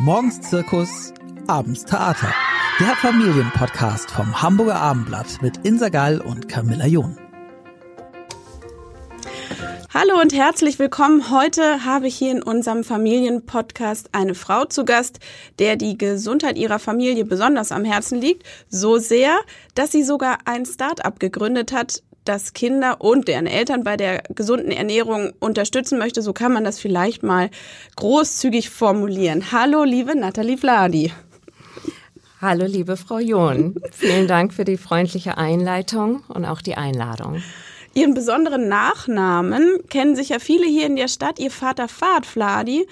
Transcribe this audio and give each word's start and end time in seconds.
Morgens 0.00 0.40
Zirkus, 0.40 1.12
abends 1.48 1.84
Theater. 1.84 2.32
Der 2.78 2.94
Familienpodcast 2.94 4.08
vom 4.08 4.40
Hamburger 4.40 4.76
Abendblatt 4.76 5.42
mit 5.42 5.66
Insa 5.66 5.88
Gall 5.88 6.20
und 6.20 6.48
Camilla 6.48 6.86
John. 6.86 7.18
Hallo 9.92 10.20
und 10.20 10.32
herzlich 10.32 10.78
willkommen. 10.78 11.32
Heute 11.32 11.84
habe 11.84 12.06
ich 12.06 12.14
hier 12.14 12.30
in 12.30 12.44
unserem 12.44 12.84
Familienpodcast 12.84 14.10
eine 14.12 14.36
Frau 14.36 14.66
zu 14.66 14.84
Gast, 14.84 15.18
der 15.58 15.74
die 15.74 15.98
Gesundheit 15.98 16.56
ihrer 16.56 16.78
Familie 16.78 17.24
besonders 17.24 17.72
am 17.72 17.84
Herzen 17.84 18.20
liegt. 18.20 18.44
So 18.68 18.98
sehr, 18.98 19.36
dass 19.74 19.90
sie 19.90 20.04
sogar 20.04 20.38
ein 20.44 20.64
Start-up 20.64 21.18
gegründet 21.18 21.72
hat, 21.72 22.04
das 22.24 22.52
Kinder 22.52 23.00
und 23.00 23.28
deren 23.28 23.46
Eltern 23.46 23.84
bei 23.84 23.96
der 23.96 24.22
gesunden 24.34 24.70
Ernährung 24.70 25.32
unterstützen 25.40 25.98
möchte. 25.98 26.22
So 26.22 26.32
kann 26.32 26.52
man 26.52 26.64
das 26.64 26.78
vielleicht 26.78 27.22
mal 27.22 27.50
großzügig 27.96 28.70
formulieren. 28.70 29.50
Hallo, 29.52 29.84
liebe 29.84 30.14
Nathalie 30.16 30.58
Vladi. 30.58 31.12
Hallo, 32.40 32.66
liebe 32.66 32.96
Frau 32.96 33.18
John. 33.18 33.74
Vielen 33.90 34.28
Dank 34.28 34.52
für 34.52 34.64
die 34.64 34.76
freundliche 34.76 35.38
Einleitung 35.38 36.22
und 36.28 36.44
auch 36.44 36.62
die 36.62 36.76
Einladung. 36.76 37.42
Ihren 37.94 38.14
besonderen 38.14 38.68
Nachnamen 38.68 39.80
kennen 39.88 40.14
sicher 40.14 40.38
viele 40.38 40.66
hier 40.66 40.86
in 40.86 40.94
der 40.94 41.08
Stadt. 41.08 41.40
Ihr 41.40 41.50
Vater 41.50 41.88
Fahrt 41.88 42.26
Vladi 42.26 42.86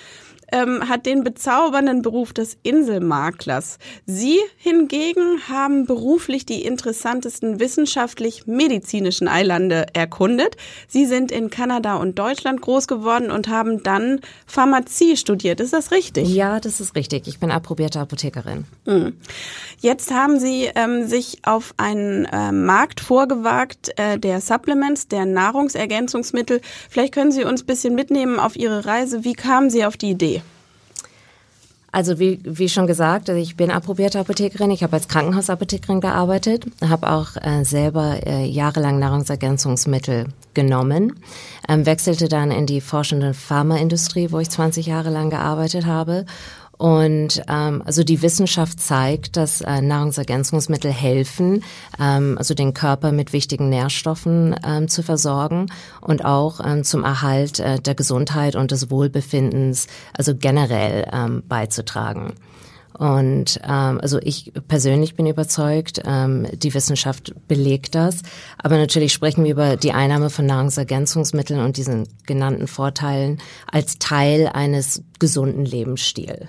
ähm, 0.53 0.89
hat 0.89 1.07
den 1.07 1.25
bezaubernden 1.25 2.03
Beruf 2.03 2.33
des 2.33 2.57
Inselmaklers. 2.63 3.79
Sie 4.07 4.39
hingegen 4.57 5.41
haben 5.49 5.87
beruflich 5.87 6.47
die 6.47 6.65
interessantesten 6.65 7.61
wissenschaftlich-medizinischen 7.61 9.29
Eilande 9.29 9.87
erkundet. 9.93 10.57
Sie 10.89 11.07
sind 11.07 11.33
in 11.33 11.51
Kanada 11.51 11.97
und 11.97 12.19
Deutschland 12.19 12.61
groß 12.61 12.87
geworden 12.87 13.31
und 13.31 13.49
haben 13.49 13.83
dann 13.83 14.21
Pharmazie 14.47 15.17
studiert. 15.17 15.61
Ist 15.61 15.73
das 15.73 15.91
richtig? 15.91 16.29
Ja, 16.29 16.61
das 16.61 16.81
ist 16.81 16.95
richtig. 16.95 17.27
Ich 17.27 17.39
bin 17.39 17.51
approbierte 17.51 18.01
Apothekerin. 18.01 18.65
Mhm. 18.87 19.15
Jetzt 19.81 20.13
haben 20.13 20.39
Sie 20.39 20.71
ähm, 20.75 21.07
sich 21.07 21.41
auf 21.43 21.75
einen 21.77 22.25
äh, 22.27 22.53
Markt 22.53 23.01
vorgewagt, 23.01 23.91
äh, 23.97 24.19
der 24.19 24.41
Supplements, 24.41 25.09
der 25.09 25.27
Nahrungsergänzungsmittel. 25.27 26.61
Vielleicht 26.89 27.15
können 27.15 27.33
Sie 27.33 27.45
uns 27.45 27.63
ein 27.63 27.67
bisschen 27.67 27.95
mitnehmen 27.95 28.39
auf 28.39 28.57
Ihre 28.57 28.87
Reise. 28.87 29.25
Wie 29.25 29.35
kamen 29.35 29.71
Sie 29.71 29.85
auf 29.85 29.97
die 29.97 30.11
Idee? 30.11 30.36
Also 31.97 32.19
wie, 32.19 32.41
wie 32.45 32.69
schon 32.69 32.87
gesagt, 32.87 33.31
ich 33.31 33.57
bin 33.57 33.71
approbierte 33.71 34.21
Apothekerin. 34.21 34.71
Ich 34.71 34.83
habe 34.83 34.93
als 34.93 35.09
Krankenhausapothekerin 35.09 36.03
gearbeitet, 36.03 36.67
habe 36.87 37.11
auch 37.11 37.37
äh, 37.37 37.65
selber 37.65 38.19
äh, 38.27 38.45
jahrelang 38.45 38.99
Nahrungsergänzungsmittel 38.99 40.27
genommen, 40.53 41.15
ähm, 41.67 41.87
wechselte 41.87 42.29
dann 42.29 42.51
in 42.51 42.67
die 42.67 42.83
forschende 42.83 43.33
Pharmaindustrie, 43.33 44.31
wo 44.31 44.41
ich 44.41 44.51
20 44.51 44.85
Jahre 44.85 45.09
lang 45.09 45.31
gearbeitet 45.31 45.87
habe 45.87 46.27
und 46.79 47.43
ähm, 47.49 47.83
also 47.85 48.05
die 48.05 48.23
Wissenschaft 48.23 48.81
zeigt, 48.81 49.37
dass 49.37 49.61
äh, 49.63 49.81
Nahrungsergänzungsmittel 49.81 50.93
helfen, 50.93 51.65
ähm, 51.99 52.37
also 52.39 52.55
den 52.55 52.75
Körper 52.75 53.13
mit 53.13 53.33
wichtigen 53.33 53.69
Nährstoffen 53.69 54.55
ähm, 54.67 54.89
zu 54.89 55.03
versorgen 55.03 55.67
und 56.01 56.25
auch 56.25 56.61
ähm, 56.65 56.85
zum 56.85 57.05
Erhalt 57.05 57.61
äh, 57.61 57.79
der 57.81 57.95
Gesundheit 57.95 58.57
und 58.57 58.71
des 58.71 58.91
Wohlbefindens, 58.91 59.87
also 60.13 60.35
generell 60.37 61.09
ähm, 61.13 61.43
beizutragen. 61.49 62.35
Und 62.99 63.61
ähm, 63.63 64.01
also 64.01 64.19
ich 64.23 64.53
persönlich 64.69 65.17
bin 65.17 65.27
überzeugt, 65.27 66.01
ähm, 66.07 66.47
die 66.55 66.73
Wissenschaft 66.73 67.35
belegt 67.47 67.95
das. 67.95 68.23
Aber 68.57 68.79
natürlich 68.79 69.13
sprechen 69.13 69.45
wir 69.45 69.53
über 69.53 69.77
die 69.77 69.93
Einnahme 69.93 70.31
von 70.31 70.47
Nahrungsergänzungsmitteln 70.47 71.61
und 71.61 71.77
diesen 71.77 72.09
genannten 72.25 72.67
Vorteilen 72.67 73.39
als 73.71 73.99
Teil 73.99 74.49
eines 74.49 75.03
gesunden 75.19 75.67
Lebensstils 75.67 76.47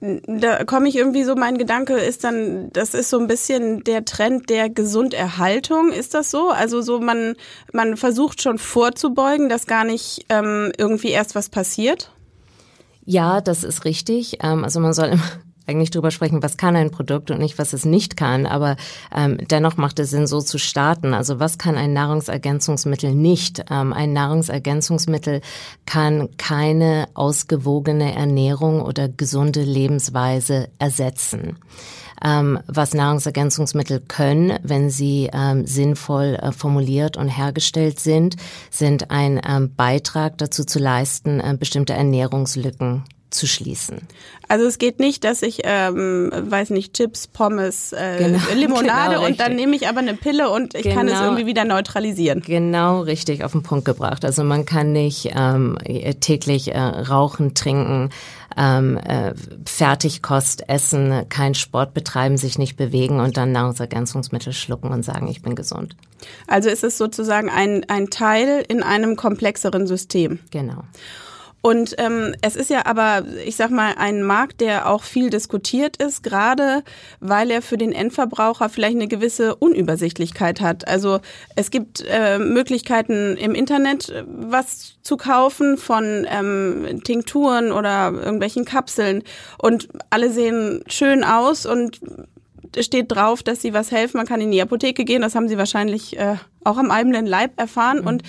da 0.00 0.64
komme 0.64 0.88
ich 0.88 0.96
irgendwie 0.96 1.24
so, 1.24 1.34
mein 1.34 1.58
Gedanke 1.58 1.94
ist 1.94 2.24
dann, 2.24 2.70
das 2.72 2.94
ist 2.94 3.10
so 3.10 3.18
ein 3.18 3.26
bisschen 3.26 3.84
der 3.84 4.06
Trend 4.06 4.48
der 4.48 4.70
Gesunderhaltung. 4.70 5.92
Ist 5.92 6.14
das 6.14 6.30
so? 6.30 6.48
Also 6.48 6.80
so, 6.80 7.00
man, 7.00 7.34
man 7.72 7.98
versucht 7.98 8.40
schon 8.40 8.56
vorzubeugen, 8.56 9.50
dass 9.50 9.66
gar 9.66 9.84
nicht 9.84 10.24
ähm, 10.30 10.72
irgendwie 10.78 11.10
erst 11.10 11.34
was 11.34 11.50
passiert? 11.50 12.10
Ja, 13.04 13.42
das 13.42 13.62
ist 13.62 13.84
richtig. 13.84 14.38
Ähm, 14.42 14.64
also 14.64 14.80
man 14.80 14.94
soll 14.94 15.08
immer 15.08 15.30
eigentlich 15.70 15.90
drüber 15.90 16.10
sprechen, 16.10 16.42
was 16.42 16.56
kann 16.56 16.76
ein 16.76 16.90
Produkt 16.90 17.30
und 17.30 17.38
nicht, 17.38 17.58
was 17.58 17.72
es 17.72 17.84
nicht 17.84 18.16
kann. 18.16 18.44
Aber 18.44 18.76
ähm, 19.14 19.38
dennoch 19.50 19.76
macht 19.76 19.98
es 20.00 20.10
Sinn, 20.10 20.26
so 20.26 20.40
zu 20.40 20.58
starten. 20.58 21.14
Also 21.14 21.38
was 21.38 21.56
kann 21.56 21.76
ein 21.76 21.92
Nahrungsergänzungsmittel 21.92 23.14
nicht? 23.14 23.64
Ähm, 23.70 23.92
ein 23.92 24.12
Nahrungsergänzungsmittel 24.12 25.40
kann 25.86 26.28
keine 26.36 27.08
ausgewogene 27.14 28.14
Ernährung 28.14 28.82
oder 28.82 29.08
gesunde 29.08 29.62
Lebensweise 29.62 30.68
ersetzen. 30.78 31.56
Ähm, 32.22 32.58
was 32.66 32.92
Nahrungsergänzungsmittel 32.92 34.00
können, 34.00 34.58
wenn 34.62 34.90
sie 34.90 35.30
ähm, 35.32 35.66
sinnvoll 35.66 36.38
äh, 36.40 36.52
formuliert 36.52 37.16
und 37.16 37.28
hergestellt 37.28 37.98
sind, 37.98 38.36
sind 38.70 39.10
ein 39.10 39.40
ähm, 39.48 39.74
Beitrag 39.74 40.36
dazu 40.36 40.64
zu 40.64 40.78
leisten, 40.78 41.40
äh, 41.40 41.56
bestimmte 41.58 41.94
Ernährungslücken 41.94 43.04
zu 43.30 43.46
schließen. 43.46 44.00
Also 44.48 44.66
es 44.66 44.78
geht 44.78 44.98
nicht, 44.98 45.24
dass 45.24 45.42
ich, 45.42 45.60
ähm, 45.64 46.30
weiß 46.32 46.70
nicht, 46.70 46.94
Chips, 46.94 47.28
Pommes, 47.28 47.92
äh, 47.92 48.18
genau, 48.18 48.38
Limonade 48.54 49.14
genau 49.14 49.26
und 49.26 49.40
dann 49.40 49.54
nehme 49.54 49.76
ich 49.76 49.88
aber 49.88 50.00
eine 50.00 50.14
Pille 50.14 50.50
und 50.50 50.74
ich 50.74 50.82
genau, 50.82 50.96
kann 50.96 51.06
es 51.08 51.14
genau. 51.14 51.24
irgendwie 51.26 51.46
wieder 51.46 51.64
neutralisieren. 51.64 52.42
Genau, 52.42 53.02
richtig 53.02 53.44
auf 53.44 53.52
den 53.52 53.62
Punkt 53.62 53.84
gebracht. 53.84 54.24
Also 54.24 54.42
man 54.42 54.66
kann 54.66 54.92
nicht 54.92 55.30
ähm, 55.34 55.78
täglich 56.20 56.74
äh, 56.74 56.78
rauchen, 56.78 57.54
trinken, 57.54 58.10
ähm, 58.56 58.96
äh, 58.98 59.34
Fertigkost 59.64 60.68
essen, 60.68 61.28
keinen 61.28 61.54
Sport 61.54 61.94
betreiben, 61.94 62.36
sich 62.36 62.58
nicht 62.58 62.76
bewegen 62.76 63.20
und 63.20 63.36
dann 63.36 63.52
Nahrungsergänzungsmittel 63.52 64.52
schlucken 64.52 64.90
und 64.90 65.04
sagen, 65.04 65.28
ich 65.28 65.42
bin 65.42 65.54
gesund. 65.54 65.94
Also 66.46 66.68
ist 66.68 66.84
es 66.84 66.98
sozusagen 66.98 67.48
ein, 67.48 67.84
ein 67.88 68.10
Teil 68.10 68.64
in 68.68 68.82
einem 68.82 69.16
komplexeren 69.16 69.86
System. 69.86 70.40
Genau. 70.50 70.82
Und 71.62 71.94
ähm, 71.98 72.34
es 72.40 72.56
ist 72.56 72.70
ja 72.70 72.86
aber, 72.86 73.24
ich 73.44 73.56
sag 73.56 73.70
mal, 73.70 73.94
ein 73.98 74.22
Markt, 74.22 74.60
der 74.60 74.88
auch 74.88 75.02
viel 75.02 75.30
diskutiert 75.30 75.96
ist, 75.98 76.22
gerade 76.22 76.82
weil 77.20 77.50
er 77.50 77.60
für 77.60 77.76
den 77.76 77.92
Endverbraucher 77.92 78.68
vielleicht 78.68 78.96
eine 78.96 79.08
gewisse 79.08 79.56
Unübersichtlichkeit 79.56 80.60
hat. 80.60 80.88
Also 80.88 81.20
es 81.56 81.70
gibt 81.70 82.04
äh, 82.08 82.38
Möglichkeiten 82.38 83.36
im 83.36 83.54
Internet 83.54 84.08
äh, 84.08 84.24
was 84.26 84.96
zu 85.02 85.16
kaufen 85.16 85.76
von 85.76 86.26
ähm, 86.30 87.00
Tinkturen 87.04 87.72
oder 87.72 88.12
irgendwelchen 88.12 88.64
Kapseln 88.64 89.22
und 89.58 89.88
alle 90.08 90.30
sehen 90.30 90.82
schön 90.86 91.24
aus 91.24 91.66
und 91.66 92.00
steht 92.78 93.10
drauf, 93.12 93.42
dass 93.42 93.60
sie 93.62 93.74
was 93.74 93.90
helfen. 93.90 94.18
Man 94.18 94.26
kann 94.26 94.40
in 94.40 94.52
die 94.52 94.62
Apotheke 94.62 95.04
gehen. 95.04 95.22
Das 95.22 95.34
haben 95.34 95.48
sie 95.48 95.58
wahrscheinlich 95.58 96.18
äh, 96.18 96.36
auch 96.64 96.78
am 96.78 96.90
eigenen 96.90 97.26
Leib 97.26 97.58
erfahren. 97.58 98.00
Mhm. 98.00 98.06
Und 98.06 98.22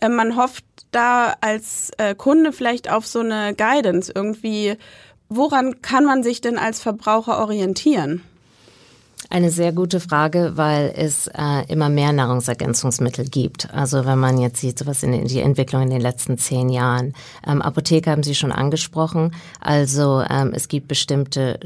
äh, 0.00 0.08
man 0.08 0.36
hofft 0.36 0.64
da 0.90 1.34
als 1.40 1.90
äh, 1.98 2.14
Kunde 2.14 2.52
vielleicht 2.52 2.90
auf 2.90 3.06
so 3.06 3.20
eine 3.20 3.54
Guidance 3.54 4.12
irgendwie. 4.14 4.76
Woran 5.28 5.82
kann 5.82 6.04
man 6.04 6.22
sich 6.22 6.40
denn 6.40 6.58
als 6.58 6.80
Verbraucher 6.80 7.38
orientieren? 7.38 8.22
Eine 9.30 9.50
sehr 9.50 9.72
gute 9.72 10.00
Frage, 10.00 10.52
weil 10.54 10.94
es 10.96 11.26
äh, 11.26 11.66
immer 11.68 11.90
mehr 11.90 12.12
Nahrungsergänzungsmittel 12.12 13.26
gibt. 13.26 13.68
Also 13.74 14.06
wenn 14.06 14.18
man 14.18 14.38
jetzt 14.38 14.60
sieht, 14.60 14.86
was 14.86 15.02
in 15.02 15.26
die 15.26 15.40
Entwicklung 15.40 15.82
in 15.82 15.90
den 15.90 16.00
letzten 16.00 16.38
zehn 16.38 16.70
Jahren. 16.70 17.12
Ähm, 17.46 17.60
Apotheke 17.60 18.10
haben 18.10 18.22
Sie 18.22 18.34
schon 18.34 18.52
angesprochen. 18.52 19.34
Also 19.60 20.22
ähm, 20.30 20.52
es 20.54 20.68
gibt 20.68 20.88
bestimmte 20.88 21.60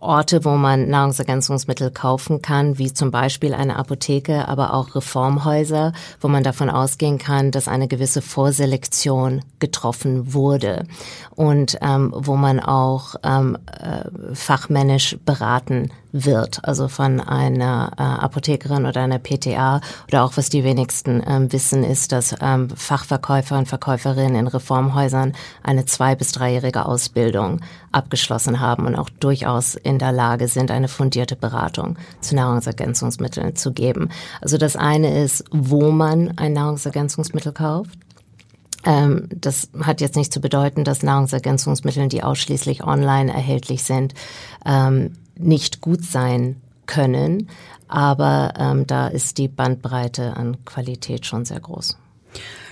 Orte, 0.00 0.44
wo 0.44 0.50
man 0.50 0.88
Nahrungsergänzungsmittel 0.88 1.90
kaufen 1.90 2.42
kann, 2.42 2.78
wie 2.78 2.92
zum 2.92 3.10
Beispiel 3.10 3.54
eine 3.54 3.76
Apotheke, 3.76 4.48
aber 4.48 4.74
auch 4.74 4.94
Reformhäuser, 4.94 5.92
wo 6.20 6.28
man 6.28 6.42
davon 6.42 6.70
ausgehen 6.70 7.18
kann, 7.18 7.50
dass 7.50 7.68
eine 7.68 7.88
gewisse 7.88 8.22
Vorselektion 8.22 9.42
getroffen 9.58 10.34
wurde. 10.34 10.86
Und 11.34 11.78
ähm, 11.80 12.12
wo 12.16 12.36
man 12.36 12.60
auch 12.60 13.16
ähm, 13.22 13.58
äh, 13.66 14.34
fachmännisch 14.34 15.16
beraten 15.24 15.90
wird, 16.14 16.60
also 16.62 16.86
von 16.86 17.20
einer 17.20 17.90
äh, 17.98 18.02
Apothekerin 18.02 18.86
oder 18.86 19.02
einer 19.02 19.18
PTA 19.18 19.80
oder 20.06 20.24
auch 20.24 20.36
was 20.36 20.48
die 20.48 20.62
wenigsten 20.62 21.20
ähm, 21.26 21.52
wissen, 21.52 21.82
ist, 21.82 22.12
dass 22.12 22.36
ähm, 22.40 22.70
Fachverkäufer 22.70 23.58
und 23.58 23.66
Verkäuferinnen 23.66 24.36
in 24.36 24.46
Reformhäusern 24.46 25.32
eine 25.64 25.86
zwei- 25.86 26.14
bis 26.14 26.30
dreijährige 26.30 26.86
Ausbildung 26.86 27.60
abgeschlossen 27.90 28.60
haben 28.60 28.86
und 28.86 28.94
auch 28.94 29.10
durchaus 29.10 29.74
in 29.74 29.98
der 29.98 30.12
Lage 30.12 30.46
sind, 30.46 30.70
eine 30.70 30.86
fundierte 30.86 31.34
Beratung 31.34 31.96
zu 32.20 32.36
Nahrungsergänzungsmitteln 32.36 33.56
zu 33.56 33.72
geben. 33.72 34.08
Also 34.40 34.56
das 34.56 34.76
eine 34.76 35.20
ist, 35.20 35.44
wo 35.50 35.90
man 35.90 36.38
ein 36.38 36.52
Nahrungsergänzungsmittel 36.52 37.52
kauft. 37.52 37.98
Ähm, 38.84 39.28
das 39.34 39.68
hat 39.82 40.00
jetzt 40.00 40.14
nicht 40.14 40.32
zu 40.32 40.40
bedeuten, 40.40 40.84
dass 40.84 41.02
Nahrungsergänzungsmittel, 41.02 42.06
die 42.06 42.22
ausschließlich 42.22 42.84
online 42.84 43.32
erhältlich 43.32 43.82
sind, 43.82 44.14
ähm, 44.64 45.16
nicht 45.36 45.80
gut 45.80 46.04
sein 46.04 46.60
können. 46.86 47.48
Aber 47.88 48.54
ähm, 48.58 48.86
da 48.86 49.08
ist 49.08 49.38
die 49.38 49.48
Bandbreite 49.48 50.36
an 50.36 50.64
Qualität 50.64 51.26
schon 51.26 51.44
sehr 51.44 51.60
groß. 51.60 51.96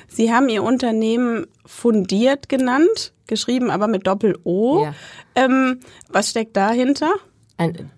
Sie 0.09 0.33
haben 0.33 0.49
Ihr 0.49 0.63
Unternehmen 0.63 1.47
fundiert 1.65 2.49
genannt. 2.49 3.13
geschrieben, 3.27 3.71
aber 3.71 3.87
mit 3.89 4.07
Doppel-O. 4.07 4.85
Ja. 4.85 4.95
Ähm, 5.35 5.81
was 6.09 6.31
steckt 6.31 6.57
dahinter? 6.57 7.11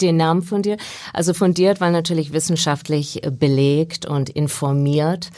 den 0.00 0.16
Namen 0.16 0.42
fundiert. 0.42 0.80
Also 1.12 1.32
fundiert, 1.32 1.80
weil 1.80 1.92
natürlich 1.92 2.32
wissenschaftlich 2.32 3.22
belegt 3.30 4.04
und 4.04 4.28
informiert. 4.28 5.30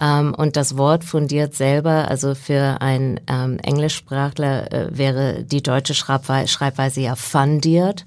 Ähm, 0.00 0.34
und 0.34 0.56
das 0.56 0.78
Wort 0.78 1.04
fundiert 1.04 1.54
selber, 1.54 2.08
also 2.08 2.34
für 2.34 2.80
einen 2.80 3.20
ähm, 3.26 3.58
Englischsprachler 3.58 4.72
äh, 4.72 4.96
wäre 4.96 5.44
die 5.44 5.62
deutsche 5.62 5.94
Schreibweise 5.94 7.00
ja 7.00 7.14
fundiert. 7.14 8.06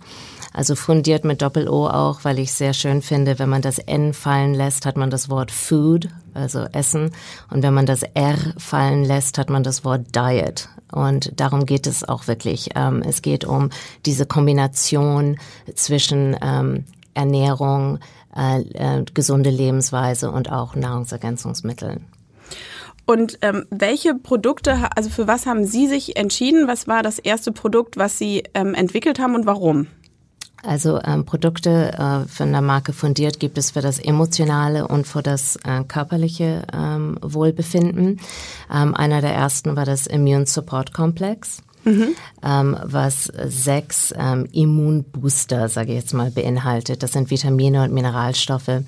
Also 0.57 0.73
fundiert 0.73 1.23
mit 1.23 1.43
Doppel-O 1.43 1.85
auch, 1.85 2.23
weil 2.23 2.39
ich 2.39 2.51
sehr 2.51 2.73
schön 2.73 3.03
finde, 3.03 3.37
wenn 3.37 3.47
man 3.47 3.61
das 3.61 3.77
N 3.77 4.11
fallen 4.11 4.55
lässt, 4.55 4.87
hat 4.87 4.97
man 4.97 5.11
das 5.11 5.29
Wort 5.29 5.51
Food, 5.51 6.09
also 6.33 6.65
Essen. 6.71 7.11
Und 7.51 7.61
wenn 7.61 7.75
man 7.75 7.85
das 7.85 8.01
R 8.01 8.37
fallen 8.57 9.05
lässt, 9.05 9.37
hat 9.37 9.51
man 9.51 9.61
das 9.61 9.85
Wort 9.85 10.15
Diet. 10.15 10.67
Und 10.91 11.39
darum 11.39 11.67
geht 11.67 11.85
es 11.85 12.03
auch 12.03 12.25
wirklich. 12.25 12.71
Ähm, 12.73 13.03
es 13.07 13.21
geht 13.21 13.45
um 13.45 13.69
diese 14.07 14.25
Kombination 14.25 15.37
zwischen 15.75 16.35
ähm, 16.41 16.85
Ernährung, 17.13 17.99
äh, 18.35 18.61
äh, 18.61 19.05
gesunde 19.13 19.51
Lebensweise 19.51 20.31
und 20.31 20.51
auch 20.51 20.73
Nahrungsergänzungsmitteln. 20.73 22.07
Und 23.05 23.37
ähm, 23.43 23.67
welche 23.69 24.15
Produkte, 24.15 24.89
also 24.95 25.11
für 25.11 25.27
was 25.27 25.45
haben 25.45 25.65
Sie 25.65 25.85
sich 25.85 26.17
entschieden? 26.17 26.67
Was 26.67 26.87
war 26.87 27.03
das 27.03 27.19
erste 27.19 27.51
Produkt, 27.51 27.95
was 27.95 28.17
Sie 28.17 28.41
ähm, 28.55 28.73
entwickelt 28.73 29.19
haben 29.19 29.35
und 29.35 29.45
warum? 29.45 29.85
Also 30.63 30.99
ähm, 31.03 31.25
Produkte 31.25 31.93
äh, 31.93 32.27
von 32.27 32.51
der 32.51 32.61
Marke 32.61 32.93
fundiert 32.93 33.39
gibt 33.39 33.57
es 33.57 33.71
für 33.71 33.81
das 33.81 33.99
emotionale 33.99 34.87
und 34.87 35.07
für 35.07 35.21
das 35.21 35.55
äh, 35.57 35.83
körperliche 35.87 36.63
ähm, 36.73 37.17
Wohlbefinden. 37.21 38.19
Ähm, 38.73 38.95
einer 38.95 39.21
der 39.21 39.33
ersten 39.33 39.75
war 39.75 39.85
das 39.85 40.07
Immune 40.07 40.45
Support 40.45 40.93
Complex. 40.93 41.61
Mhm. 41.87 42.15
Ähm, 42.43 42.77
was 42.83 43.31
sechs 43.45 44.13
ähm, 44.17 44.45
Immunbooster, 44.51 45.69
sage 45.69 45.91
ich 45.93 45.99
jetzt 45.99 46.13
mal, 46.13 46.31
beinhaltet. 46.31 47.01
Das 47.01 47.13
sind 47.13 47.31
Vitamine 47.31 47.83
und 47.83 47.93
Mineralstoffe, 47.93 48.81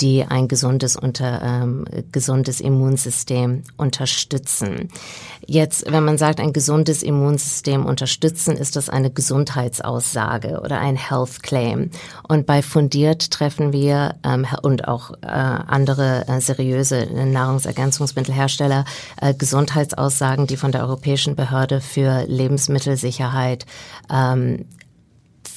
die 0.00 0.24
ein 0.24 0.48
gesundes, 0.48 0.96
unter, 0.96 1.42
ähm, 1.42 1.84
gesundes 2.12 2.60
Immunsystem 2.60 3.62
unterstützen. 3.76 4.88
Jetzt, 5.46 5.90
wenn 5.90 6.04
man 6.04 6.18
sagt, 6.18 6.40
ein 6.40 6.52
gesundes 6.52 7.02
Immunsystem 7.02 7.84
unterstützen, 7.84 8.56
ist 8.56 8.76
das 8.76 8.88
eine 8.88 9.10
Gesundheitsaussage 9.10 10.60
oder 10.60 10.80
ein 10.80 10.96
Health 10.96 11.42
Claim. 11.42 11.90
Und 12.26 12.46
bei 12.46 12.62
Fundiert 12.62 13.30
treffen 13.30 13.72
wir 13.72 14.14
ähm, 14.24 14.46
und 14.62 14.88
auch 14.88 15.10
äh, 15.22 15.26
andere 15.26 16.26
äh, 16.28 16.40
seriöse 16.40 17.06
Nahrungsergänzungsmittelhersteller 17.12 18.84
äh, 19.20 19.34
Gesundheitsaussagen, 19.34 20.46
die 20.46 20.56
von 20.56 20.72
der 20.72 20.82
Europäischen 20.82 21.36
Behörde 21.36 21.80
für 21.80 22.24
Lebensmittelsicherheit 22.26 23.66
ähm, 24.10 24.64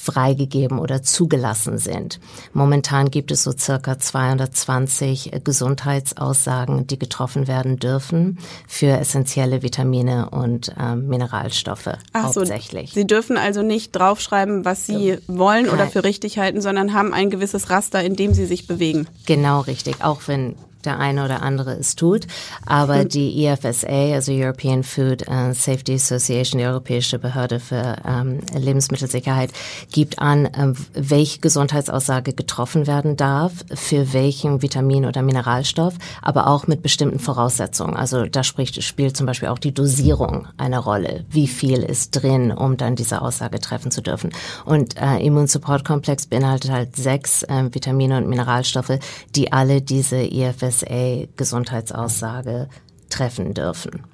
freigegeben 0.08 0.78
oder 0.78 1.02
zugelassen 1.02 1.76
sind. 1.76 2.18
Momentan 2.54 3.10
gibt 3.10 3.30
es 3.30 3.42
so 3.42 3.52
circa 3.52 3.98
220 3.98 5.32
Gesundheitsaussagen, 5.44 6.86
die 6.86 6.98
getroffen 6.98 7.46
werden 7.46 7.76
dürfen 7.76 8.38
für 8.66 8.98
essentielle 8.98 9.62
Vitamine 9.62 10.30
und 10.30 10.74
äh, 10.78 10.96
Mineralstoffe 10.96 11.90
Ach 12.12 12.24
hauptsächlich. 12.24 12.90
So, 12.90 13.00
Sie 13.00 13.06
dürfen 13.06 13.36
also 13.36 13.62
nicht 13.62 13.92
draufschreiben, 13.92 14.64
was 14.64 14.86
Sie 14.86 15.10
ja. 15.10 15.16
wollen 15.26 15.68
oder 15.68 15.86
für 15.86 16.04
richtig 16.04 16.38
halten, 16.38 16.62
sondern 16.62 16.94
haben 16.94 17.12
ein 17.12 17.28
gewisses 17.28 17.68
Raster, 17.68 18.02
in 18.02 18.16
dem 18.16 18.32
Sie 18.32 18.46
sich 18.46 18.66
bewegen. 18.66 19.06
Genau 19.26 19.60
richtig, 19.60 20.02
auch 20.02 20.22
wenn 20.26 20.54
der 20.84 20.98
eine 20.98 21.24
oder 21.24 21.42
andere 21.42 21.72
es 21.72 21.96
tut. 21.96 22.26
Aber 22.66 23.04
die 23.04 23.44
EFSA, 23.44 24.14
also 24.14 24.32
European 24.32 24.82
Food 24.82 25.24
Safety 25.52 25.94
Association, 25.94 26.58
die 26.58 26.66
Europäische 26.66 27.18
Behörde 27.18 27.60
für 27.60 27.96
ähm, 28.06 28.40
Lebensmittelsicherheit, 28.54 29.50
gibt 29.90 30.18
an, 30.18 30.48
ähm, 30.56 30.74
welche 30.92 31.40
Gesundheitsaussage 31.40 32.32
getroffen 32.32 32.86
werden 32.86 33.16
darf, 33.16 33.52
für 33.74 34.12
welchen 34.12 34.62
Vitamin 34.62 35.04
oder 35.04 35.22
Mineralstoff, 35.22 35.94
aber 36.22 36.46
auch 36.46 36.66
mit 36.66 36.82
bestimmten 36.82 37.18
Voraussetzungen. 37.18 37.96
Also 37.96 38.26
da 38.26 38.44
spricht, 38.44 38.82
spielt 38.82 39.16
zum 39.16 39.26
Beispiel 39.26 39.48
auch 39.48 39.58
die 39.58 39.72
Dosierung 39.72 40.46
eine 40.56 40.78
Rolle. 40.78 41.24
Wie 41.30 41.48
viel 41.48 41.82
ist 41.82 42.10
drin, 42.12 42.52
um 42.52 42.76
dann 42.76 42.96
diese 42.96 43.22
Aussage 43.22 43.58
treffen 43.58 43.90
zu 43.90 44.02
dürfen? 44.02 44.30
Und 44.64 44.96
äh, 44.96 45.18
Immunsupport-Komplex 45.18 46.26
beinhaltet 46.26 46.70
halt 46.70 46.96
sechs 46.96 47.42
äh, 47.42 47.64
Vitamine 47.72 48.18
und 48.18 48.28
Mineralstoffe, 48.28 48.98
die 49.34 49.52
alle 49.52 49.82
diese 49.82 50.18
EFSA 50.18 50.67
PSA-Gesundheitsaussage 50.68 52.68
treffen 53.10 53.54
dürfen. 53.54 54.04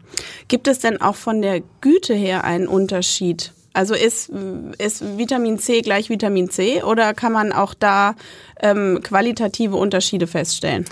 Gibt 0.49 0.69
es 0.69 0.79
denn 0.79 1.01
auch 1.01 1.17
von 1.17 1.43
der 1.43 1.61
Güte 1.81 2.15
her 2.15 2.45
einen 2.45 2.69
Unterschied? 2.69 3.53
Also 3.73 3.95
ist, 3.95 4.31
ist 4.79 5.19
Vitamin 5.19 5.59
C 5.59 5.81
gleich 5.81 6.09
Vitamin 6.09 6.49
C 6.49 6.85
oder 6.85 7.13
kann 7.13 7.33
man 7.33 7.53
auch 7.53 7.75
da 7.75 8.15
ähm, 8.61 9.01
qualitative 9.03 9.77
Unterschiede 9.77 10.29
feststellen? 10.29 10.85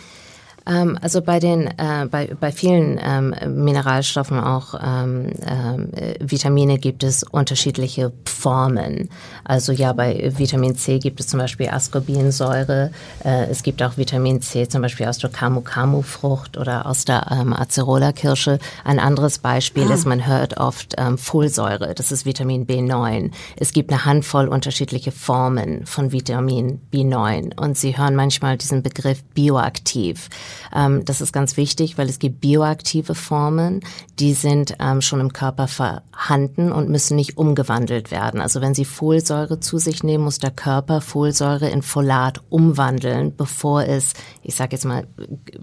Ähm, 0.66 0.98
also 1.00 1.22
bei 1.22 1.38
den, 1.38 1.66
äh, 1.66 2.06
bei, 2.10 2.34
bei 2.38 2.52
vielen 2.52 2.98
ähm, 3.02 3.34
Mineralstoffen, 3.64 4.38
auch 4.38 4.74
ähm, 4.82 5.28
äh, 5.40 6.14
Vitamine 6.20 6.78
gibt 6.78 7.02
es 7.02 7.22
unterschiedliche 7.22 8.12
Formen. 8.24 9.08
Also 9.44 9.72
ja, 9.72 9.92
bei 9.92 10.32
Vitamin 10.36 10.76
C 10.76 10.98
gibt 10.98 11.20
es 11.20 11.28
zum 11.28 11.40
Beispiel 11.40 11.68
Ascorbinsäure. 11.68 12.90
Äh, 13.24 13.46
es 13.46 13.62
gibt 13.62 13.82
auch 13.82 13.96
Vitamin 13.96 14.40
C 14.42 14.68
zum 14.68 14.82
Beispiel 14.82 15.06
aus 15.06 15.18
der 15.18 15.30
Camu-Camu-Frucht 15.30 16.56
oder 16.56 16.86
aus 16.86 17.04
der 17.04 17.26
ähm, 17.30 17.52
Acerola-Kirsche. 17.52 18.58
Ein 18.84 18.98
anderes 18.98 19.38
Beispiel 19.38 19.90
ah. 19.90 19.94
ist, 19.94 20.06
man 20.06 20.26
hört 20.26 20.58
oft 20.58 20.94
ähm, 20.98 21.18
Folsäure. 21.18 21.94
Das 21.94 22.12
ist 22.12 22.24
Vitamin 22.24 22.66
B9. 22.66 23.30
Es 23.56 23.72
gibt 23.72 23.90
eine 23.90 24.04
Handvoll 24.04 24.48
unterschiedliche 24.48 25.12
Formen 25.12 25.86
von 25.86 26.12
Vitamin 26.12 26.80
B9 26.92 27.60
und 27.60 27.76
Sie 27.76 27.96
hören 27.96 28.14
manchmal 28.14 28.56
diesen 28.56 28.82
Begriff 28.82 29.22
bioaktiv. 29.34 30.28
Ähm, 30.74 31.04
das 31.04 31.20
ist 31.20 31.32
ganz 31.32 31.56
wichtig, 31.56 31.98
weil 31.98 32.08
es 32.08 32.18
gibt 32.18 32.40
bioaktive 32.40 33.14
Formen, 33.14 33.80
die 34.18 34.34
sind 34.34 34.76
ähm, 34.80 35.00
schon 35.00 35.20
im 35.20 35.32
Körper 35.32 35.68
vorhanden 35.68 36.72
und 36.72 36.88
müssen 36.88 37.16
nicht 37.16 37.38
umgewandelt 37.38 38.10
werden. 38.10 38.40
Also 38.40 38.60
wenn 38.60 38.74
Sie 38.74 38.84
Folsäure 38.84 39.60
zu 39.60 39.78
sich 39.78 40.02
nehmen, 40.02 40.24
muss 40.24 40.38
der 40.38 40.50
Körper 40.50 41.00
Folsäure 41.00 41.68
in 41.68 41.82
Folat 41.82 42.40
umwandeln, 42.50 43.34
bevor 43.36 43.84
es, 43.84 44.12
ich 44.42 44.54
sage 44.54 44.72
jetzt 44.72 44.84
mal, 44.84 45.06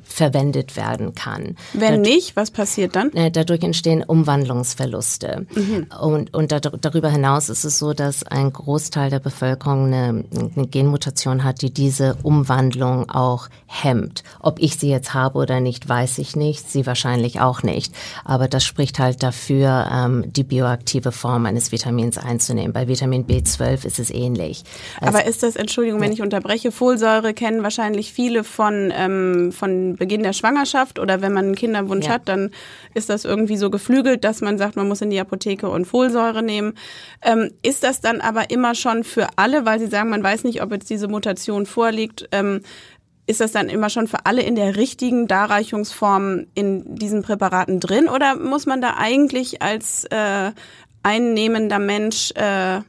verwendet 0.04 0.76
werden 0.76 1.16
kann. 1.16 1.56
Wenn 1.74 1.96
Dad 1.96 2.02
nicht, 2.02 2.36
was 2.36 2.52
passiert 2.52 2.96
dann? 2.96 3.12
Äh, 3.14 3.32
dadurch 3.32 3.64
entstehen 3.64 4.04
Umwandlungsverluste. 4.04 5.46
Mhm. 5.54 5.88
Und, 6.02 6.34
und 6.34 6.52
da, 6.52 6.60
darüber 6.60 7.10
hinaus 7.10 7.50
ist 7.50 7.64
es 7.64 7.80
so, 7.80 7.94
dass 7.94 8.24
ein 8.24 8.52
Großteil 8.52 9.10
der 9.10 9.20
Bevölkerung 9.20 9.88
eine, 9.88 10.26
eine 10.56 10.68
Genmutation 10.68 11.44
hat, 11.44 11.62
die 11.62 11.72
diese 11.72 12.18
Umwandlung 12.24 13.10
auch 13.10 13.50
hemmt. 13.68 14.24
Ob 14.40 14.60
ich 14.60 14.78
sie 14.80 14.90
jetzt 14.90 15.14
habe 15.14 15.38
oder 15.40 15.60
nicht, 15.60 15.88
weiß 15.88 16.18
ich 16.20 16.36
nicht. 16.36 16.70
Sie 16.70 16.86
wahrscheinlich 16.86 17.40
auch 17.40 17.64
nicht. 17.64 17.94
Aber 18.24 18.48
das 18.48 18.64
spricht 18.66 19.00
halt 19.00 19.24
dafür, 19.24 19.90
ähm, 19.92 20.26
die 20.32 20.44
bioaktive 20.44 21.12
Form 21.12 21.46
eines 21.46 21.72
Vitamins 21.72 22.18
einzunehmen. 22.18 22.74
Bei 22.74 22.88
Vitamin 22.88 23.26
B12 23.26 23.86
ist 23.86 24.00
es 24.00 24.10
ähnlich. 24.10 24.64
Also, 25.00 25.18
Aber 25.18 25.28
ist 25.28 25.44
das, 25.44 25.56
Entschuldigung, 25.56 26.02
wenn 26.02 26.12
ich 26.12 26.22
unterbreche, 26.22 26.72
Folsäure 26.72 27.34
kennen 27.34 27.64
wahrscheinlich 27.64 28.14
viele 28.14 28.44
von, 28.44 28.92
ähm, 28.96 29.52
von 29.52 29.96
Beginn 29.96 30.24
der 30.24 30.34
Schwangerschaft 30.34 31.00
oder 31.00 31.22
wenn 31.22 31.34
man 31.34 31.46
einen 31.46 31.56
Kinderwunsch 31.56 32.06
ja. 32.06 32.14
hat, 32.14 32.28
dann 32.30 32.52
ist 32.94 33.10
das 33.10 33.26
irgendwie 33.26 33.58
so 33.58 33.70
geflügelt, 33.70 34.24
dass 34.24 34.42
man 34.42 34.58
sagt, 34.58 34.76
man 34.76 34.88
muss 34.88 35.02
in 35.02 35.10
die 35.10 35.20
Apotheke 35.20 35.70
und 35.70 35.86
Folsäure 35.86 36.44
nehmen. 36.44 36.74
Ähm, 37.22 37.52
ist 37.62 37.84
das 37.84 38.02
dann 38.02 38.22
aber 38.22 38.50
immer 38.50 38.76
schon 38.76 39.04
für 39.04 39.28
alle, 39.36 39.66
weil 39.66 39.80
Sie 39.80 39.88
sagen, 39.88 40.10
man 40.10 40.24
weiß 40.24 40.44
nicht, 40.44 40.62
ob 40.62 40.72
jetzt 40.72 40.90
diese 40.90 41.08
Mutation 41.08 41.66
vorliegt, 41.66 42.28
ähm, 42.32 42.62
ist 43.30 43.42
das 43.42 43.52
dann 43.52 43.70
immer 43.70 43.92
schon 43.92 44.08
für 44.08 44.26
alle 44.26 44.42
in 44.42 44.56
der 44.56 44.76
richtigen 44.76 45.28
Darreichungsform 45.28 46.48
in 46.56 46.96
diesen 46.96 47.22
Präparaten 47.22 47.80
drin 47.80 48.08
oder 48.10 48.36
muss 48.36 48.66
man 48.66 48.82
da 48.82 48.96
eigentlich 48.98 49.62
als 49.62 50.06
äh, 50.06 50.52
einnehmender 51.04 51.78
Mensch 51.78 52.32
äh, 52.32 52.82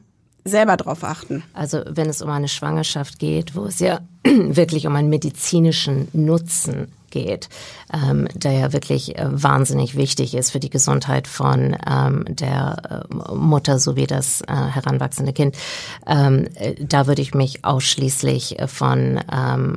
selber 0.43 0.77
drauf 0.77 1.03
achten? 1.03 1.43
Also 1.53 1.83
wenn 1.87 2.09
es 2.09 2.23
um 2.23 2.29
eine 2.31 2.47
Schwangerschaft 2.47 3.19
geht, 3.19 3.55
wo 3.55 3.65
es 3.65 3.77
ja 3.77 3.99
wirklich 4.23 4.87
um 4.87 4.95
einen 4.95 5.09
medizinischen 5.09 6.07
Nutzen 6.13 6.91
geht, 7.11 7.49
ähm, 7.93 8.27
der 8.33 8.53
ja 8.53 8.73
wirklich 8.73 9.19
äh, 9.19 9.27
wahnsinnig 9.29 9.95
wichtig 9.95 10.33
ist 10.33 10.49
für 10.49 10.59
die 10.59 10.71
Gesundheit 10.71 11.27
von 11.27 11.77
ähm, 11.87 12.25
der 12.27 13.05
äh, 13.11 13.33
Mutter 13.35 13.77
sowie 13.77 14.07
das 14.07 14.41
äh, 14.41 14.47
heranwachsende 14.47 15.33
Kind. 15.33 15.55
Ähm, 16.07 16.47
äh, 16.55 16.83
da 16.83 17.05
würde 17.05 17.21
ich 17.21 17.35
mich 17.35 17.63
ausschließlich 17.63 18.57
von 18.65 19.19
ähm, 19.31 19.75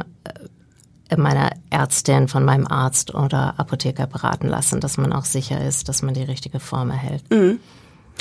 meiner 1.17 1.51
Ärztin, 1.71 2.29
von 2.29 2.45
meinem 2.45 2.67
Arzt 2.67 3.15
oder 3.15 3.55
Apotheker 3.59 4.07
beraten 4.07 4.49
lassen, 4.49 4.81
dass 4.81 4.97
man 4.97 5.13
auch 5.13 5.25
sicher 5.25 5.65
ist, 5.65 5.89
dass 5.89 6.03
man 6.03 6.15
die 6.15 6.23
richtige 6.23 6.61
Form 6.61 6.91
erhält. 6.91 7.23
Mhm. 7.31 7.61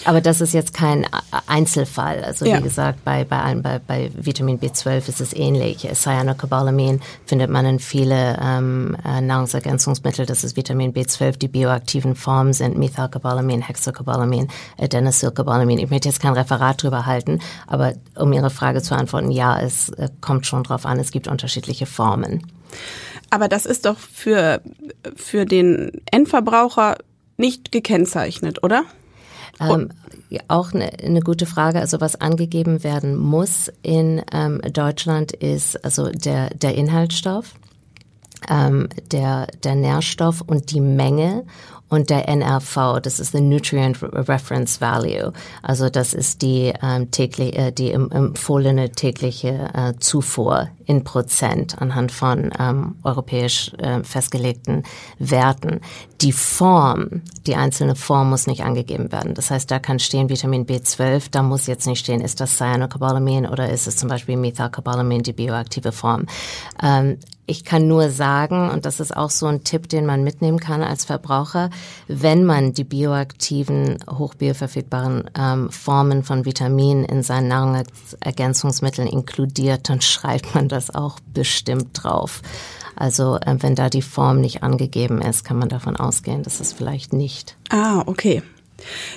Aber 0.06 0.20
das 0.20 0.42
ist 0.42 0.54
jetzt 0.54 0.74
kein 0.74 1.06
Einzelfall. 1.48 2.24
Also 2.26 2.46
ja. 2.46 2.58
wie 2.58 2.64
gesagt, 2.64 3.06
bei, 3.06 3.24
bei, 3.24 3.56
bei, 3.56 3.80
bei 3.80 4.12
Vitamin 4.16 4.60
B12 4.60 5.08
ist 5.08 5.22
es 5.22 5.34
ähnlich. 5.34 5.88
Cyanocobalamin 5.94 7.00
findet 7.26 7.50
man 7.50 7.66
in 7.66 7.80
viele 7.80 8.38
ähm, 8.42 8.98
äh, 9.06 9.22
Nahrungsergänzungsmittel. 9.22 10.26
Das 10.26 10.44
ist 10.44 10.58
Vitamin 10.58 10.94
B12. 10.94 11.38
Die 11.38 11.48
bioaktiven 11.48 12.16
Formen 12.16 12.52
sind 12.52 12.78
Methylcobalamin, 12.78 13.62
Hexacobalamin, 13.62 14.50
Adenosylcobalamin. 14.78 15.80
Ich 15.80 15.90
möchte 15.90 16.10
jetzt 16.10 16.22
kein 16.22 16.34
Referat 16.34 16.84
drüber 16.84 17.06
halten, 17.06 17.40
aber 17.68 17.94
um 18.16 18.34
Ihre 18.34 18.50
Frage 18.50 18.82
zu 18.82 18.96
antworten, 18.96 19.32
ja, 19.32 19.58
es 19.60 19.90
äh, 19.90 20.10
kommt 20.20 20.46
schon 20.46 20.64
drauf 20.64 20.86
an. 20.86 21.00
Es 21.00 21.12
gibt 21.12 21.30
unterschiedliche 21.30 21.86
Formen. 21.86 22.44
Aber 23.30 23.48
das 23.48 23.66
ist 23.66 23.86
doch 23.86 23.98
für, 23.98 24.62
für 25.16 25.46
den 25.46 25.92
Endverbraucher 26.12 26.98
nicht 27.38 27.72
gekennzeichnet, 27.72 28.64
oder? 28.64 28.84
Ähm, 29.60 29.90
auch 30.48 30.74
eine, 30.74 30.92
eine 31.00 31.22
gute 31.22 31.46
Frage. 31.46 31.80
Also 31.80 32.02
was 32.02 32.20
angegeben 32.20 32.84
werden 32.84 33.16
muss 33.16 33.72
in 33.82 34.22
ähm, 34.32 34.62
Deutschland 34.72 35.32
ist 35.32 35.84
also 35.84 36.10
der, 36.10 36.50
der 36.52 36.76
Inhaltsstoff, 36.76 37.54
ähm, 38.50 38.90
der, 39.12 39.48
der 39.64 39.76
Nährstoff 39.76 40.42
und 40.42 40.72
die 40.72 40.82
Menge 40.82 41.46
und 41.94 42.10
der 42.10 42.28
NRV, 42.28 43.02
das 43.04 43.20
ist 43.20 43.34
the 43.34 43.42
Nutrient 43.42 44.02
Reference 44.02 44.82
Value. 44.82 45.32
Also 45.62 45.92
das 45.92 46.16
ist 46.16 46.42
die 46.42 46.74
ähm, 46.82 47.12
täglich, 47.12 47.56
äh, 47.56 47.72
die 47.72 47.92
empfohlene 47.92 48.90
tägliche 48.94 49.70
äh, 49.76 49.94
Zufuhr 50.00 50.70
in 50.86 51.04
Prozent 51.04 51.80
anhand 51.80 52.12
von 52.12 52.52
ähm, 52.60 52.96
europäisch 53.04 53.74
äh, 53.78 54.04
festgelegten 54.04 54.82
Werten. 55.20 55.82
Die 56.22 56.32
Form, 56.32 57.22
die 57.46 57.56
einzelne 57.56 57.96
Form 57.96 58.32
muss 58.32 58.48
nicht 58.48 58.64
angegeben 58.64 59.12
werden. 59.12 59.36
Das 59.36 59.52
heißt, 59.52 59.70
da 59.70 59.78
kann 59.78 60.00
stehen 60.00 60.30
Vitamin 60.30 60.66
B12, 60.66 61.26
da 61.30 61.44
muss 61.44 61.68
jetzt 61.68 61.86
nicht 61.86 62.00
stehen, 62.00 62.22
ist 62.22 62.40
das 62.40 62.58
Cyanocobalamin 62.58 63.46
oder 63.46 63.70
ist 63.70 63.86
es 63.86 63.98
zum 63.98 64.10
Beispiel 64.10 64.36
Methylcobalamin, 64.36 65.22
die 65.22 65.34
bioaktive 65.34 65.92
Form. 65.92 66.26
Ähm, 66.82 67.20
ich 67.46 67.66
kann 67.66 67.88
nur 67.88 68.10
sagen, 68.10 68.70
und 68.70 68.86
das 68.86 69.00
ist 69.00 69.16
auch 69.16 69.30
so 69.30 69.48
ein 69.48 69.64
Tipp, 69.64 69.90
den 69.90 70.06
man 70.06 70.24
mitnehmen 70.24 70.60
kann 70.60 70.82
als 70.82 71.04
Verbraucher, 71.04 71.70
wenn 72.08 72.46
man 72.46 72.74
die 72.74 72.86
bioaktiven, 72.86 73.98
hochbioverfügbaren 74.10 75.30
ähm, 75.38 75.70
Formen 75.70 76.24
von 76.24 76.46
Vitaminen 76.46 77.04
in 77.04 77.22
seinen 77.22 77.50
Nahrungsergänzungsmitteln 77.50 79.08
inkludiert, 79.08 79.90
dann 79.90 80.02
schreibt 80.14 80.56
man 80.56 80.70
das 80.70 80.94
auch 80.94 81.20
bestimmt 81.34 81.90
drauf. 81.94 82.42
Also 82.96 83.38
äh, 83.38 83.58
wenn 83.60 83.76
da 83.76 83.90
die 83.90 84.02
Form 84.02 84.40
nicht 84.40 84.64
angegeben 84.64 85.22
ist, 85.22 85.44
kann 85.44 85.58
man 85.58 85.70
davon 85.70 85.98
ausgehen, 85.98 86.44
dass 86.44 86.60
es 86.60 86.72
vielleicht 86.72 87.12
nicht. 87.12 87.58
Ah, 87.70 88.04
okay. 88.06 88.42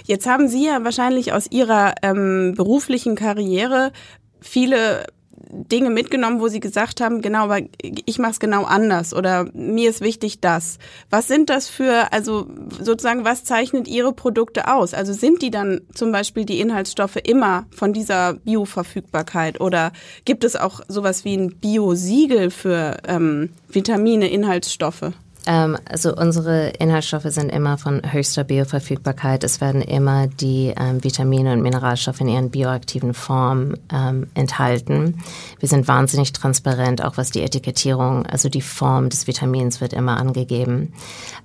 Jetzt 0.05 0.27
haben 0.27 0.49
Sie 0.49 0.67
ja 0.67 0.83
wahrscheinlich 0.85 1.33
aus 1.33 1.51
Ihrer 1.51 1.95
ähm, 2.03 2.55
beruflichen 2.57 3.15
Karriere 3.17 3.93
viele 4.41 5.07
Dinge 5.51 5.91
mitgenommen, 5.91 6.41
wo 6.41 6.49
Sie 6.49 6.61
gesagt 6.61 7.01
haben, 7.01 7.23
genau, 7.23 7.45
aber 7.45 7.61
ich 7.83 8.19
mache 8.19 8.33
es 8.33 8.41
genau 8.41 8.65
anders 8.65 9.15
oder 9.15 9.49
mir 9.55 9.91
ist 9.91 10.01
wichtig 10.01 10.41
das. 10.41 10.79
Was 11.11 11.29
sind 11.29 11.51
das 11.51 11.69
für, 11.69 12.13
also 12.13 12.47
sozusagen, 12.81 13.25
was 13.25 13.45
zeichnet 13.45 13.89
Ihre 13.89 14.13
Produkte 14.13 14.69
aus? 14.73 14.95
Also 14.95 15.13
sind 15.13 15.43
die 15.43 15.51
dann 15.51 15.81
zum 15.95 16.13
Beispiel 16.13 16.45
die 16.45 16.61
Inhaltsstoffe 16.61 17.17
immer 17.17 17.67
von 17.71 17.93
dieser 17.93 18.35
Bioverfügbarkeit 18.35 19.61
oder 19.61 19.93
gibt 20.25 20.45
es 20.45 20.57
auch 20.57 20.81
sowas 20.89 21.25
wie 21.25 21.37
ein 21.37 21.57
Biosiegel 21.57 22.51
für 22.51 22.97
ähm, 23.07 23.51
Vitamine, 23.69 24.29
Inhaltsstoffe? 24.29 25.13
Ähm, 25.47 25.79
also 25.89 26.15
unsere 26.15 26.71
Inhaltsstoffe 26.71 27.27
sind 27.27 27.51
immer 27.51 27.79
von 27.79 28.03
höchster 28.13 28.43
Bioverfügbarkeit. 28.43 29.45
Es 29.45 29.61
werden 29.61 29.81
immer 29.81 30.27
die 30.27 30.75
ähm, 30.77 31.03
Vitamine 31.03 31.53
und 31.53 31.63
Mineralstoffe 31.63 32.21
in 32.21 32.29
ihren 32.29 32.51
bioaktiven 32.51 33.15
Formen 33.15 33.79
ähm, 33.93 34.27
enthalten. 34.35 35.23
Wir 35.61 35.69
sind 35.69 35.87
wahnsinnig 35.87 36.33
transparent, 36.33 37.03
auch 37.05 37.17
was 37.17 37.31
die 37.31 37.43
Etikettierung, 37.43 38.27
also 38.27 38.49
die 38.49 38.61
Form 38.61 39.09
des 39.09 39.29
Vitamins 39.29 39.81
wird 39.81 39.93
immer 39.93 40.17
angegeben. 40.17 40.93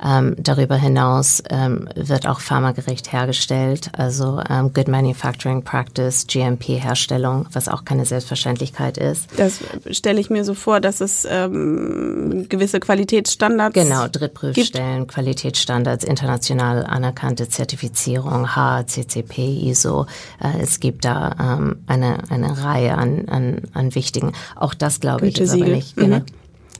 Ähm, 0.03 0.35
darüber 0.39 0.75
hinaus 0.75 1.43
ähm, 1.49 1.87
wird 1.95 2.27
auch 2.27 2.39
pharmagerecht 2.39 3.13
hergestellt, 3.13 3.91
also 3.95 4.41
ähm, 4.49 4.73
Good 4.73 4.87
Manufacturing 4.87 5.63
Practice, 5.63 6.25
GMP-Herstellung, 6.25 7.45
was 7.53 7.67
auch 7.67 7.85
keine 7.85 8.05
Selbstverständlichkeit 8.05 8.97
ist. 8.97 9.27
Das 9.37 9.59
stelle 9.91 10.19
ich 10.19 10.31
mir 10.31 10.43
so 10.43 10.55
vor, 10.55 10.79
dass 10.79 11.01
es 11.01 11.21
gewisse 11.21 12.79
Qualitätsstandards 12.79 13.73
genau 13.73 13.90
Genau, 13.91 14.07
Drittprüfstellen, 14.07 15.01
gibt. 15.01 15.13
Qualitätsstandards, 15.13 16.03
international 16.03 16.85
anerkannte 16.85 17.49
Zertifizierung, 17.49 18.55
HACCP, 18.55 19.37
ISO. 19.37 20.05
Äh, 20.41 20.61
es 20.61 20.79
gibt 20.79 21.05
da 21.05 21.35
ähm, 21.39 21.83
eine, 21.87 22.29
eine 22.29 22.63
Reihe 22.63 22.97
an, 22.97 23.27
an, 23.27 23.61
an 23.73 23.95
wichtigen. 23.95 24.33
Auch 24.55 24.73
das 24.73 24.99
glaube 24.99 25.27
ich 25.27 25.39
ist 25.39 25.53
aber 25.53 25.65
nicht. 25.65 25.95
Genau. 25.95 26.17
Mhm 26.17 26.25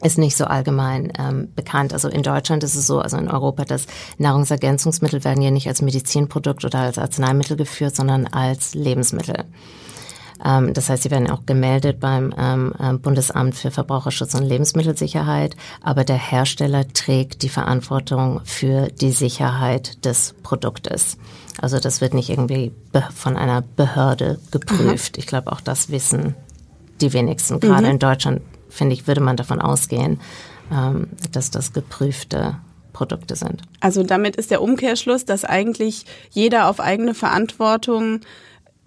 ist 0.04 0.18
nicht 0.18 0.36
so 0.36 0.46
allgemein 0.46 1.14
ähm, 1.18 1.50
bekannt. 1.56 1.94
Also 1.94 2.10
in 2.10 2.24
Deutschland 2.24 2.64
ist 2.64 2.76
es 2.76 2.88
so, 2.88 3.00
also 3.00 3.18
in 3.18 3.30
Europa, 3.30 3.66
dass 3.66 3.86
Nahrungsergänzungsmittel 4.18 5.24
werden 5.24 5.44
ja 5.44 5.52
nicht 5.52 5.68
als 5.68 5.82
Medizinprodukt 5.82 6.66
oder 6.66 6.80
als 6.80 6.98
Arzneimittel 6.98 7.56
geführt, 7.56 7.96
sondern 7.96 8.26
als 8.26 8.74
Lebensmittel. 8.74 9.46
Ähm, 10.44 10.74
das 10.74 10.90
heißt, 10.90 11.04
sie 11.04 11.12
werden 11.12 11.30
auch 11.30 11.46
gemeldet 11.46 12.00
beim 12.00 12.34
ähm, 12.38 12.74
ähm, 12.80 13.00
Bundesamt 13.00 13.56
für 13.56 13.72
Verbraucherschutz 13.72 14.34
und 14.34 14.44
Lebensmittelsicherheit, 14.44 15.56
aber 15.82 16.04
der 16.04 16.18
Hersteller 16.18 16.88
trägt 16.88 17.44
die 17.44 17.50
Verantwortung 17.50 18.42
für 18.44 18.88
die 18.88 19.12
Sicherheit 19.12 20.04
des 20.06 20.34
Produktes. 20.44 21.18
Also 21.60 21.80
das 21.80 22.02
wird 22.02 22.14
nicht 22.14 22.30
irgendwie 22.30 22.72
von 23.14 23.38
einer 23.38 23.62
Behörde 23.62 24.40
geprüft. 24.52 25.18
Mhm. 25.18 25.20
Ich 25.20 25.28
glaube, 25.28 25.52
auch 25.52 25.62
das 25.62 25.90
wissen 25.90 26.36
die 27.02 27.14
wenigsten. 27.14 27.60
Gerade 27.60 27.86
mhm. 27.86 27.92
in 27.92 28.00
Deutschland, 28.00 28.42
finde 28.70 28.94
ich, 28.94 29.08
würde 29.08 29.22
man 29.22 29.36
davon 29.36 29.60
ausgehen, 29.60 30.20
dass 31.32 31.52
das 31.52 31.74
geprüfte 31.74 32.56
Produkte 32.94 33.36
sind. 33.36 33.64
Also 33.80 34.04
damit 34.04 34.36
ist 34.36 34.52
der 34.52 34.62
Umkehrschluss, 34.62 35.26
dass 35.26 35.44
eigentlich 35.44 36.06
jeder 36.30 36.70
auf 36.70 36.80
eigene 36.80 37.14
Verantwortung 37.14 38.22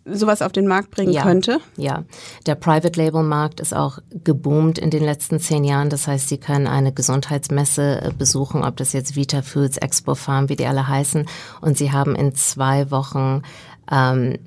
sowas 0.04 0.42
auf 0.42 0.52
den 0.52 0.66
Markt 0.66 0.90
bringen 0.90 1.12
ja, 1.12 1.22
könnte? 1.22 1.60
Ja, 1.76 2.04
der 2.46 2.54
Private 2.54 3.00
Label 3.00 3.22
Markt 3.22 3.60
ist 3.60 3.74
auch 3.74 3.98
geboomt 4.24 4.78
in 4.78 4.90
den 4.90 5.04
letzten 5.04 5.40
zehn 5.40 5.64
Jahren. 5.64 5.90
Das 5.90 6.06
heißt, 6.06 6.28
Sie 6.28 6.38
können 6.38 6.66
eine 6.66 6.92
Gesundheitsmesse 6.92 8.02
äh, 8.02 8.10
besuchen, 8.16 8.64
ob 8.64 8.76
das 8.76 8.92
jetzt 8.92 9.16
Vita 9.16 9.42
Foods, 9.42 9.78
Expo 9.78 10.14
Farm, 10.14 10.48
wie 10.48 10.56
die 10.56 10.66
alle 10.66 10.86
heißen. 10.86 11.26
Und 11.60 11.78
Sie 11.78 11.92
haben 11.92 12.14
in 12.14 12.34
zwei 12.34 12.90
Wochen 12.90 13.42
ähm, 13.90 14.38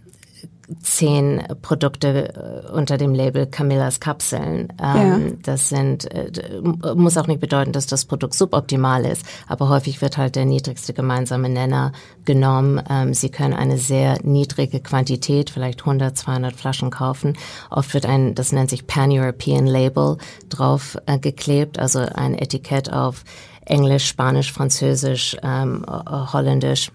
zehn 0.81 1.43
Produkte 1.62 2.65
äh, 2.67 2.71
unter 2.71 2.97
dem 2.97 3.13
Label 3.13 3.45
Camillas 3.45 4.00
Kapseln. 4.00 4.74
Ähm, 4.83 5.27
ja. 5.27 5.36
Das 5.43 5.69
sind, 5.69 6.12
äh, 6.12 6.62
muss 6.95 7.17
auch 7.17 7.27
nicht 7.27 7.39
bedeuten, 7.39 7.71
dass 7.71 7.88
das 7.88 8.05
Produkt 8.05 8.33
suboptimal 8.33 9.05
ist, 9.05 9.25
aber 9.47 9.69
häufig 9.69 10.01
wird 10.01 10.17
halt 10.17 10.36
der 10.36 10.45
niedrigste 10.45 10.93
gemeinsame 10.93 11.47
Nenner 11.47 11.93
genommen. 12.25 12.81
Ähm, 12.89 13.13
Sie 13.13 13.29
können 13.29 13.53
eine 13.53 13.77
sehr 13.77 14.17
niedrige 14.24 14.81
Quantität, 14.81 15.50
vielleicht 15.50 15.81
100, 15.81 16.17
200 16.17 16.53
Flaschen 16.53 16.91
kaufen. 16.91 17.38
Oft 17.69 17.93
wird 17.93 18.05
ein, 18.05 18.36
das 18.36 18.51
nennt 18.51 18.69
sich 18.69 18.88
Pan-European 18.88 19.67
Label 19.67 20.17
drauf 20.50 20.97
äh, 21.05 21.17
geklebt, 21.17 21.79
also 21.79 22.00
ein 22.00 22.38
Etikett 22.38 22.91
auf 22.91 23.24
Englisch, 23.65 24.07
Spanisch, 24.07 24.51
Französisch, 24.51 25.38
ähm, 25.43 25.86
Holländisch 25.88 26.91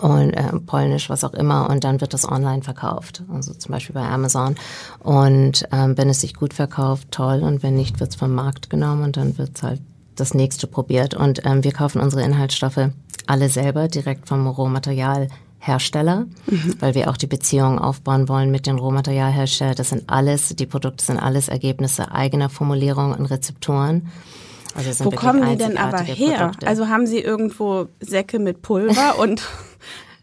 und 0.00 0.32
äh, 0.32 0.52
Polnisch, 0.66 1.10
was 1.10 1.24
auch 1.24 1.34
immer, 1.34 1.68
und 1.68 1.84
dann 1.84 2.00
wird 2.00 2.14
das 2.14 2.28
online 2.28 2.62
verkauft, 2.62 3.22
also 3.32 3.52
zum 3.54 3.72
Beispiel 3.72 3.94
bei 3.94 4.08
Amazon. 4.08 4.56
Und 5.00 5.66
ähm, 5.72 5.96
wenn 5.96 6.08
es 6.08 6.20
sich 6.20 6.34
gut 6.34 6.54
verkauft, 6.54 7.08
toll, 7.10 7.42
und 7.42 7.62
wenn 7.62 7.74
nicht, 7.74 8.00
wird 8.00 8.10
es 8.10 8.16
vom 8.16 8.34
Markt 8.34 8.70
genommen 8.70 9.04
und 9.04 9.16
dann 9.16 9.38
wird 9.38 9.62
halt 9.62 9.80
das 10.16 10.34
nächste 10.34 10.66
probiert. 10.66 11.14
Und 11.14 11.44
ähm, 11.44 11.64
wir 11.64 11.72
kaufen 11.72 12.00
unsere 12.00 12.22
Inhaltsstoffe 12.22 12.90
alle 13.26 13.48
selber 13.48 13.88
direkt 13.88 14.28
vom 14.28 14.46
Rohmaterialhersteller, 14.46 16.26
mhm. 16.46 16.74
weil 16.80 16.94
wir 16.94 17.10
auch 17.10 17.16
die 17.16 17.26
Beziehungen 17.26 17.78
aufbauen 17.78 18.28
wollen 18.28 18.50
mit 18.50 18.66
den 18.66 18.78
Rohmaterialherstellern. 18.78 19.76
Das 19.76 19.90
sind 19.90 20.08
alles, 20.08 20.50
die 20.56 20.66
Produkte 20.66 21.04
sind 21.04 21.18
alles 21.18 21.48
Ergebnisse 21.48 22.12
eigener 22.12 22.48
Formulierungen 22.50 23.18
und 23.18 23.26
Rezepturen. 23.26 24.08
Also 24.74 25.04
Wo 25.04 25.10
kommen 25.10 25.48
die 25.48 25.56
denn 25.56 25.76
aber 25.76 26.00
her? 26.00 26.38
Produkte. 26.38 26.66
Also 26.66 26.88
haben 26.88 27.06
Sie 27.06 27.18
irgendwo 27.20 27.88
Säcke 28.00 28.38
mit 28.38 28.62
Pulver 28.62 29.18
und 29.18 29.42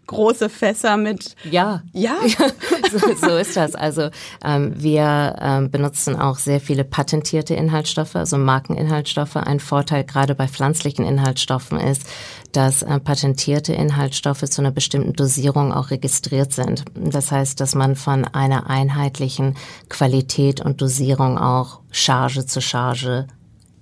große 0.10 0.50
Fässer 0.50 0.98
mit. 0.98 1.36
Ja. 1.50 1.84
Ja. 1.94 2.16
so, 2.92 3.16
so 3.16 3.38
ist 3.38 3.56
das. 3.56 3.76
Also 3.76 4.10
ähm, 4.44 4.74
wir 4.76 5.36
ähm, 5.40 5.70
benutzen 5.70 6.16
auch 6.16 6.40
sehr 6.40 6.60
viele 6.60 6.84
patentierte 6.84 7.54
Inhaltsstoffe, 7.54 8.16
also 8.16 8.40
Markeninhaltsstoffe. 8.40 9.36
Ein 9.36 9.60
Vorteil 9.60 10.04
gerade 10.04 10.34
bei 10.34 10.48
pflanzlichen 10.48 11.06
Inhaltsstoffen 11.06 11.80
ist, 11.80 12.08
dass 12.54 12.82
äh, 12.82 13.00
patentierte 13.00 13.74
Inhaltsstoffe 13.74 14.46
zu 14.46 14.62
einer 14.62 14.72
bestimmten 14.72 15.14
Dosierung 15.14 15.72
auch 15.72 15.92
registriert 15.92 16.54
sind. 16.54 16.86
Das 16.96 17.32
heißt, 17.32 17.60
dass 17.60 17.76
man 17.76 17.96
von 17.96 18.26
einer 18.26 18.68
einheitlichen 18.68 19.58
Qualität 19.90 20.60
und 20.60 20.82
Dosierung 20.82 21.38
auch 21.38 21.82
Charge 21.92 22.48
zu 22.48 22.62
Charge 22.62 23.28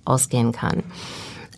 ausgehen 0.08 0.52
kann. 0.52 0.82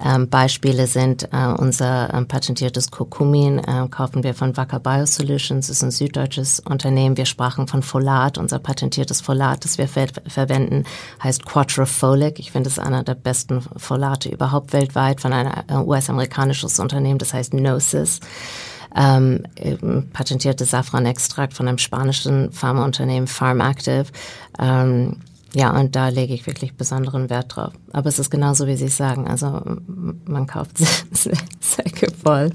Ähm, 0.02 0.30
Beispiele 0.30 0.87
sind 0.87 1.28
äh, 1.30 1.47
unser 1.59 2.14
ähm, 2.14 2.26
patentiertes 2.26 2.90
Kurkumin, 2.90 3.59
äh, 3.59 3.87
kaufen 3.90 4.23
wir 4.25 4.33
von 4.33 4.57
Wacker 4.57 4.80
Biosolutions, 4.80 5.69
ist 5.69 5.83
ein 5.83 5.90
süddeutsches 5.90 6.61
Unternehmen. 6.61 7.19
Wir 7.19 7.26
sprachen 7.26 7.69
von 7.69 7.83
Folat, 7.83 8.38
unser 8.38 8.61
patentiertes 8.61 9.21
Folat, 9.21 9.62
das 9.64 9.76
wir 9.76 9.88
ver 9.88 10.07
verwenden, 10.26 10.85
heißt 11.23 11.45
Quattrofolic. 11.45 12.38
Ich 12.38 12.50
finde 12.50 12.71
es 12.71 12.78
einer 12.78 13.02
der 13.02 13.14
besten 13.14 13.61
Folate 13.76 14.30
überhaupt 14.30 14.73
weltweit 14.73 15.21
von 15.21 15.35
einem 15.35 15.52
äh, 15.69 15.75
US-amerikanisches 15.75 16.78
Unternehmen, 16.78 17.19
das 17.19 17.35
heißt 17.35 17.50
Gnosis 17.50 18.21
ähm, 18.97 19.45
patentierte 20.12 20.64
Safranextrakt 20.64 21.54
von 21.54 21.69
einem 21.69 21.78
spanischen 21.78 22.52
Pharmaunternehmen 22.52 23.26
Pharmactive. 23.28 24.07
Ähm, 24.59 25.19
ja, 25.52 25.76
und 25.78 25.97
da 25.97 26.09
lege 26.09 26.33
ich 26.33 26.47
wirklich 26.47 26.75
besonderen 26.75 27.28
Wert 27.28 27.57
drauf. 27.57 27.73
Aber 27.92 28.09
es 28.09 28.19
ist 28.19 28.30
genauso, 28.30 28.66
wie 28.66 28.76
Sie 28.76 28.88
sagen. 28.88 29.26
Also 29.26 29.61
man 30.25 30.47
kauft 30.47 30.78
Säcke 31.61 32.12
voll 32.12 32.50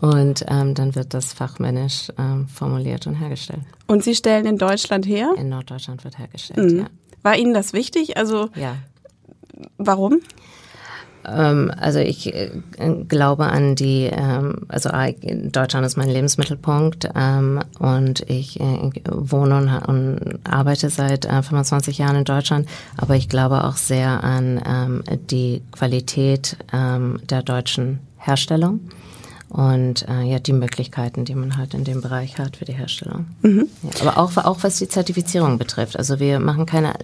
und 0.00 0.44
ähm, 0.48 0.74
dann 0.74 0.94
wird 0.94 1.12
das 1.12 1.32
fachmännisch 1.32 2.10
ähm, 2.18 2.48
formuliert 2.48 3.06
und 3.06 3.14
hergestellt. 3.14 3.62
Und 3.86 4.04
Sie 4.04 4.14
stellen 4.14 4.46
in 4.46 4.56
Deutschland 4.56 5.06
her? 5.06 5.34
In 5.36 5.50
Norddeutschland 5.50 6.04
wird 6.04 6.18
hergestellt, 6.18 6.72
mhm. 6.72 6.78
ja. 6.80 6.86
War 7.22 7.36
Ihnen 7.36 7.52
das 7.52 7.74
wichtig? 7.74 8.16
Also 8.16 8.48
ja. 8.54 8.76
warum? 9.76 10.20
Ähm, 11.26 11.70
also 11.78 11.98
ich 11.98 12.34
äh, 12.34 12.50
glaube 13.08 13.46
an 13.46 13.74
die, 13.74 14.10
ähm, 14.12 14.62
also 14.68 14.90
Deutschland 15.52 15.86
ist 15.86 15.96
mein 15.96 16.08
Lebensmittelpunkt 16.08 17.08
ähm, 17.14 17.60
und 17.78 18.20
ich 18.28 18.60
äh, 18.60 18.90
wohne 19.10 19.82
und, 19.86 20.38
arbeite 20.44 20.90
seit 20.90 21.26
25 21.26 21.98
äh, 21.98 22.02
Jahren 22.02 22.16
in 22.16 22.24
Deutschland, 22.24 22.68
aber 22.96 23.16
ich 23.16 23.28
glaube 23.28 23.64
auch 23.64 23.76
sehr 23.76 24.24
an 24.24 24.60
die 25.30 25.62
Qualität 25.72 26.56
der 26.72 27.42
deutschen 27.42 28.00
Herstellung 28.16 28.80
und 29.50 30.08
äh, 30.08 30.22
ja 30.22 30.38
die 30.38 30.52
Möglichkeiten, 30.52 31.24
die 31.24 31.34
man 31.34 31.56
halt 31.56 31.74
in 31.74 31.82
dem 31.82 32.00
Bereich 32.00 32.38
hat 32.38 32.56
für 32.56 32.64
die 32.64 32.72
Herstellung. 32.72 33.26
Mhm. 33.42 33.66
Ja, 33.82 34.06
aber 34.06 34.18
auch, 34.18 34.36
auch 34.36 34.58
was 34.62 34.78
die 34.78 34.88
Zertifizierung 34.88 35.58
betrifft. 35.58 35.98
Also 35.98 36.20
wir 36.20 36.38
machen 36.38 36.66
keine 36.66 36.94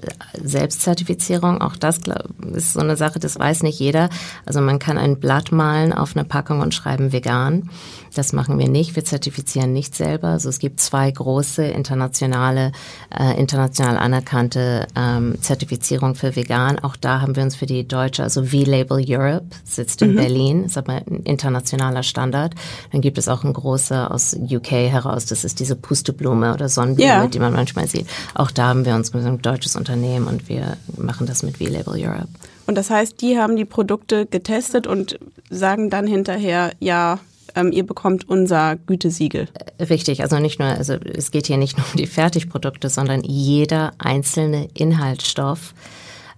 Selbstzertifizierung. 0.40 1.60
Auch 1.60 1.76
das 1.76 2.00
glaub, 2.00 2.28
ist 2.54 2.74
so 2.74 2.80
eine 2.80 2.96
Sache, 2.96 3.18
das 3.18 3.38
weiß 3.38 3.64
nicht 3.64 3.80
jeder. 3.80 4.10
Also 4.44 4.60
man 4.60 4.78
kann 4.78 4.96
ein 4.96 5.18
Blatt 5.18 5.50
malen 5.50 5.92
auf 5.92 6.16
eine 6.16 6.24
Packung 6.24 6.60
und 6.60 6.72
schreiben 6.72 7.12
vegan. 7.12 7.68
Das 8.16 8.32
machen 8.32 8.58
wir 8.58 8.68
nicht. 8.68 8.96
Wir 8.96 9.04
zertifizieren 9.04 9.74
nicht 9.74 9.94
selber. 9.94 10.28
Also 10.28 10.48
es 10.48 10.58
gibt 10.58 10.80
zwei 10.80 11.10
große 11.10 11.64
internationale, 11.66 12.72
äh, 13.14 13.38
international 13.38 13.98
anerkannte 13.98 14.86
ähm, 14.96 15.36
Zertifizierungen 15.42 16.14
für 16.14 16.34
vegan. 16.34 16.78
Auch 16.78 16.96
da 16.96 17.20
haben 17.20 17.36
wir 17.36 17.42
uns 17.42 17.56
für 17.56 17.66
die 17.66 17.86
deutsche, 17.86 18.22
also 18.22 18.44
V-Label 18.44 19.04
Europe, 19.06 19.44
sitzt 19.64 20.00
in 20.00 20.12
mhm. 20.12 20.16
Berlin, 20.16 20.64
ist 20.64 20.78
aber 20.78 20.94
ein 20.94 21.24
internationaler 21.24 22.02
Standard. 22.02 22.54
Dann 22.90 23.02
gibt 23.02 23.18
es 23.18 23.28
auch 23.28 23.44
ein 23.44 23.52
großer 23.52 24.10
aus 24.10 24.34
UK 24.34 24.70
heraus. 24.70 25.26
Das 25.26 25.44
ist 25.44 25.60
diese 25.60 25.76
Pusteblume 25.76 26.54
oder 26.54 26.70
Sonnenblume, 26.70 27.10
yeah. 27.10 27.26
die 27.26 27.38
man 27.38 27.52
manchmal 27.52 27.86
sieht. 27.86 28.06
Auch 28.34 28.50
da 28.50 28.68
haben 28.68 28.86
wir 28.86 28.94
uns 28.94 29.12
mit 29.12 29.26
einem 29.26 29.42
deutsches 29.42 29.76
Unternehmen 29.76 30.26
und 30.26 30.48
wir 30.48 30.78
machen 30.96 31.26
das 31.26 31.42
mit 31.42 31.58
V-Label 31.58 32.02
Europe. 32.02 32.28
Und 32.66 32.76
das 32.76 32.88
heißt, 32.88 33.20
die 33.20 33.38
haben 33.38 33.56
die 33.56 33.66
Produkte 33.66 34.24
getestet 34.24 34.86
und 34.86 35.18
sagen 35.50 35.90
dann 35.90 36.06
hinterher, 36.06 36.72
ja, 36.80 37.20
ähm, 37.56 37.72
ihr 37.72 37.84
bekommt 37.84 38.28
unser 38.28 38.76
Gütesiegel. 38.76 39.48
Richtig, 39.80 40.22
also 40.22 40.38
nicht 40.38 40.60
nur, 40.60 40.68
also 40.68 40.94
es 40.94 41.30
geht 41.30 41.46
hier 41.46 41.56
nicht 41.56 41.76
nur 41.76 41.86
um 41.90 41.96
die 41.96 42.06
Fertigprodukte, 42.06 42.88
sondern 42.88 43.22
jeder 43.24 43.94
einzelne 43.98 44.68
Inhaltsstoff. 44.74 45.74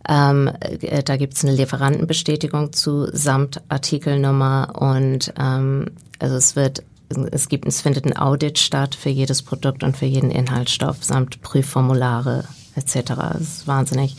Ähm, 0.09 0.51
äh, 0.61 1.03
da 1.03 1.17
gibt 1.17 1.35
es 1.35 1.45
eine 1.45 1.55
Lieferantenbestätigung 1.55 2.73
zu 2.73 3.09
samt 3.13 3.61
Artikelnummer 3.69 4.73
und 4.79 5.35
ähm, 5.39 5.87
also 6.19 6.37
es 6.37 6.57
wird 6.57 6.83
es 7.31 7.49
gibt, 7.49 7.67
es 7.67 7.81
findet 7.81 8.05
ein 8.05 8.17
Audit 8.17 8.59
statt 8.59 8.95
für 8.95 9.09
jedes 9.09 9.43
Produkt 9.43 9.83
und 9.83 9.97
für 9.97 10.05
jeden 10.05 10.31
Inhaltsstoff 10.31 11.03
samt 11.03 11.41
Prüfformulare 11.41 12.45
etc. 12.77 13.03
Das 13.07 13.41
ist 13.41 13.67
wahnsinnig 13.67 14.17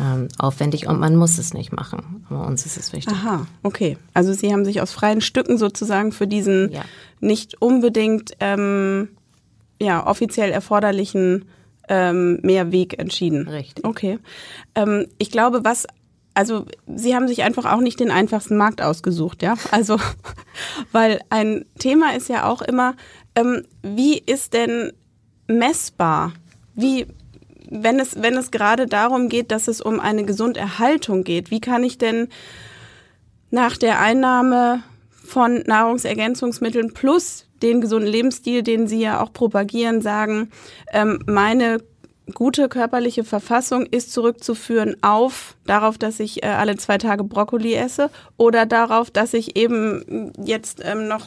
ähm, 0.00 0.28
aufwendig 0.38 0.86
und 0.86 0.98
man 0.98 1.16
muss 1.16 1.38
es 1.38 1.54
nicht 1.54 1.72
machen. 1.72 2.24
Aber 2.28 2.46
uns 2.46 2.66
ist 2.66 2.76
es 2.76 2.92
wichtig. 2.92 3.12
Aha, 3.12 3.46
okay. 3.62 3.96
Also 4.14 4.32
Sie 4.32 4.52
haben 4.52 4.64
sich 4.64 4.80
aus 4.80 4.92
freien 4.92 5.20
Stücken 5.20 5.58
sozusagen 5.58 6.12
für 6.12 6.26
diesen 6.26 6.70
ja. 6.72 6.84
nicht 7.20 7.60
unbedingt 7.60 8.32
ähm, 8.40 9.08
ja, 9.80 10.06
offiziell 10.06 10.50
erforderlichen 10.50 11.46
ähm, 11.88 12.40
Mehrweg 12.42 12.98
entschieden. 12.98 13.48
Richtig. 13.48 13.84
Okay. 13.84 14.18
Ähm, 14.74 15.06
ich 15.18 15.30
glaube, 15.30 15.64
was 15.64 15.86
also 16.34 16.66
Sie 16.86 17.16
haben 17.16 17.26
sich 17.26 17.42
einfach 17.42 17.64
auch 17.64 17.80
nicht 17.80 17.98
den 17.98 18.12
einfachsten 18.12 18.56
Markt 18.56 18.80
ausgesucht, 18.80 19.42
ja. 19.42 19.54
Also, 19.72 19.98
weil 20.92 21.20
ein 21.30 21.64
Thema 21.80 22.14
ist 22.14 22.28
ja 22.28 22.46
auch 22.46 22.62
immer, 22.62 22.94
ähm, 23.34 23.64
wie 23.82 24.18
ist 24.18 24.54
denn 24.54 24.92
messbar? 25.48 26.32
Wie 26.76 27.06
wenn 27.70 28.00
es, 28.00 28.20
wenn 28.22 28.36
es 28.36 28.50
gerade 28.50 28.86
darum 28.86 29.28
geht, 29.28 29.50
dass 29.50 29.68
es 29.68 29.80
um 29.80 30.00
eine 30.00 30.24
Gesunderhaltung 30.24 31.24
geht, 31.24 31.50
wie 31.50 31.60
kann 31.60 31.84
ich 31.84 31.98
denn 31.98 32.28
nach 33.50 33.76
der 33.76 34.00
Einnahme 34.00 34.82
von 35.24 35.62
Nahrungsergänzungsmitteln 35.66 36.94
plus 36.94 37.46
den 37.62 37.80
gesunden 37.80 38.10
Lebensstil, 38.10 38.62
den 38.62 38.86
Sie 38.86 39.00
ja 39.00 39.20
auch 39.20 39.32
propagieren, 39.32 40.00
sagen, 40.00 40.50
ähm, 40.92 41.20
meine 41.26 41.78
gute 42.34 42.68
körperliche 42.68 43.24
Verfassung 43.24 43.86
ist 43.86 44.12
zurückzuführen 44.12 44.96
auf 45.02 45.56
darauf, 45.66 45.98
dass 45.98 46.20
ich 46.20 46.42
äh, 46.42 46.48
alle 46.48 46.76
zwei 46.76 46.98
Tage 46.98 47.24
Brokkoli 47.24 47.74
esse 47.74 48.10
oder 48.36 48.66
darauf, 48.66 49.10
dass 49.10 49.34
ich 49.34 49.56
eben 49.56 50.32
jetzt 50.42 50.82
ähm, 50.84 51.08
noch 51.08 51.26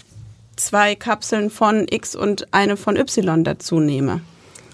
zwei 0.56 0.96
Kapseln 0.96 1.50
von 1.50 1.88
X 1.90 2.16
und 2.16 2.54
eine 2.54 2.78
von 2.78 2.98
Y 2.98 3.44
dazu 3.44 3.80
nehme. 3.80 4.22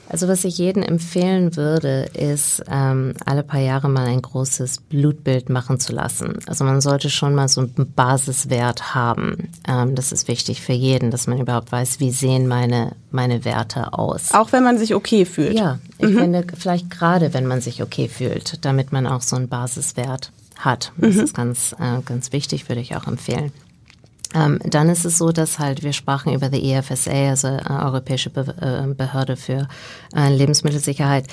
Also 0.09 0.27
was 0.27 0.45
ich 0.45 0.57
jedem 0.57 0.83
empfehlen 0.83 1.55
würde, 1.55 2.09
ist 2.13 2.63
ähm, 2.69 3.13
alle 3.25 3.43
paar 3.43 3.59
Jahre 3.59 3.89
mal 3.89 4.07
ein 4.07 4.21
großes 4.21 4.81
Blutbild 4.81 5.49
machen 5.49 5.79
zu 5.79 5.93
lassen. 5.93 6.39
Also 6.47 6.63
man 6.63 6.81
sollte 6.81 7.09
schon 7.09 7.35
mal 7.35 7.47
so 7.47 7.61
einen 7.61 7.93
Basiswert 7.93 8.95
haben. 8.95 9.49
Ähm, 9.67 9.95
das 9.95 10.11
ist 10.11 10.27
wichtig 10.27 10.61
für 10.61 10.73
jeden, 10.73 11.11
dass 11.11 11.27
man 11.27 11.39
überhaupt 11.39 11.71
weiß, 11.71 11.99
wie 11.99 12.11
sehen 12.11 12.47
meine 12.47 12.93
meine 13.11 13.45
Werte 13.45 13.93
aus. 13.93 14.33
Auch 14.33 14.51
wenn 14.51 14.63
man 14.63 14.77
sich 14.77 14.93
okay 14.93 15.25
fühlt. 15.25 15.57
Ja, 15.57 15.79
ich 15.97 16.09
mhm. 16.09 16.19
finde 16.19 16.47
vielleicht 16.55 16.89
gerade, 16.89 17.33
wenn 17.33 17.45
man 17.45 17.61
sich 17.61 17.81
okay 17.81 18.07
fühlt, 18.07 18.63
damit 18.65 18.91
man 18.91 19.07
auch 19.07 19.21
so 19.21 19.35
einen 19.35 19.47
Basiswert 19.47 20.31
hat. 20.57 20.91
Das 20.97 21.15
mhm. 21.15 21.21
ist 21.21 21.33
ganz 21.35 21.73
äh, 21.79 22.01
ganz 22.05 22.31
wichtig, 22.31 22.69
würde 22.69 22.81
ich 22.81 22.95
auch 22.95 23.07
empfehlen. 23.07 23.51
Ähm, 24.33 24.59
dann 24.63 24.89
ist 24.89 25.05
es 25.05 25.17
so, 25.17 25.31
dass 25.31 25.57
halt 25.59 25.83
wir 25.83 25.93
sprachen 25.93 26.33
über 26.33 26.49
die 26.49 26.71
EFSA, 26.73 27.29
also 27.29 27.47
äh, 27.47 27.61
Europäische 27.69 28.29
Be 28.29 28.55
äh, 28.59 28.93
Behörde 28.93 29.37
für 29.37 29.67
äh, 30.15 30.33
Lebensmittelsicherheit. 30.33 31.27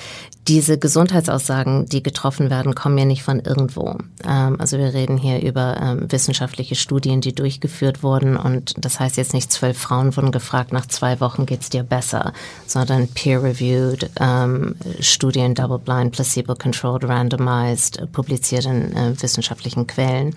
Diese 0.47 0.77
Gesundheitsaussagen, 0.77 1.87
die 1.87 2.03
getroffen 2.03 2.49
werden, 2.49 2.75
kommen 2.75 2.97
ja 2.97 3.05
nicht 3.05 3.23
von 3.23 3.39
irgendwo. 3.39 3.97
Ähm, 4.25 4.55
also 4.59 4.77
wir 4.77 4.93
reden 4.93 5.17
hier 5.17 5.41
über 5.41 5.77
ähm, 5.81 6.11
wissenschaftliche 6.11 6.75
Studien, 6.75 7.19
die 7.19 7.35
durchgeführt 7.35 8.01
wurden 8.01 8.37
und 8.37 8.73
das 8.77 8.99
heißt 8.99 9.17
jetzt 9.17 9.33
nicht 9.33 9.51
zwölf 9.51 9.77
Frauen 9.77 10.15
wurden 10.15 10.31
gefragt, 10.31 10.71
nach 10.71 10.85
zwei 10.85 11.19
Wochen 11.19 11.45
geht's 11.45 11.69
dir 11.69 11.83
besser, 11.83 12.33
sondern 12.65 13.07
peer-reviewed 13.07 14.09
ähm, 14.19 14.75
Studien, 14.99 15.53
double-blind, 15.53 16.13
placebo-controlled, 16.13 17.03
randomized, 17.03 18.11
publiziert 18.13 18.65
in 18.65 18.95
äh, 18.95 19.21
wissenschaftlichen 19.21 19.87
Quellen. 19.87 20.33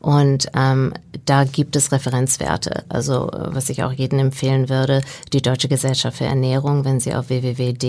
Und 0.00 0.48
ähm, 0.54 0.94
da 1.26 1.44
gibt 1.44 1.76
es 1.76 1.92
Referenzwerte. 1.92 2.84
Also 2.88 3.30
was 3.32 3.68
ich 3.68 3.84
auch 3.84 3.92
jedem 3.92 4.18
empfehlen 4.18 4.70
würde, 4.70 5.02
die 5.34 5.42
Deutsche 5.42 5.68
Gesellschaft 5.68 6.16
für 6.18 6.24
Ernährung, 6.24 6.86
wenn 6.86 7.00
Sie 7.00 7.14
auf 7.14 7.28
www.dge.de 7.28 7.84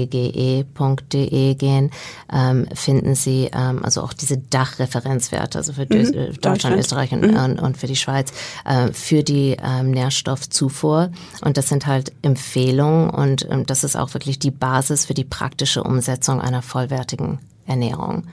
gehen, 1.56 1.89
ähm, 2.32 2.67
finden 2.74 3.15
Sie 3.15 3.50
ähm, 3.54 3.84
also 3.84 4.02
auch 4.02 4.12
diese 4.13 4.38
Dachreferenzwerte, 4.38 5.58
also 5.58 5.71
für 5.74 5.86
mhm. 5.86 5.88
Deutschland, 5.89 6.45
Deutschland, 6.45 6.78
Österreich 6.78 7.13
und, 7.13 7.21
mhm. 7.21 7.38
und, 7.38 7.60
und, 7.60 7.78
für 7.78 7.88
die 7.88 7.95
Schweiz, 7.95 8.34
äh, 8.65 8.91
für 8.91 9.24
die 9.24 9.56
ähm, 9.63 9.91
Nährstoffzufuhr. 9.91 11.12
Und 11.41 11.56
das 11.56 11.69
sind 11.69 11.88
halt 11.88 12.12
Empfehlungen 12.21 13.10
und 13.10 13.47
ähm, 13.50 13.65
das 13.65 13.86
ist 13.86 13.95
auch 13.95 14.13
wirklich 14.13 14.38
die 14.38 14.52
Basis 14.52 15.06
für 15.06 15.13
die 15.13 15.24
praktische 15.24 15.82
Umsetzung 15.84 16.41
einer 16.41 16.62
vollwertigen 16.62 17.39
Ernährung. 17.65 18.26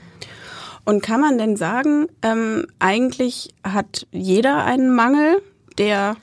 Und 0.89 1.03
kann 1.03 1.21
man 1.21 1.37
denn 1.37 1.55
sagen, 1.55 2.07
ähm, 2.23 2.65
eigentlich 2.79 3.53
hat 3.63 4.07
jeder 4.11 4.65
einen 4.65 4.89
Mangel, 4.89 5.39
der 5.77 6.15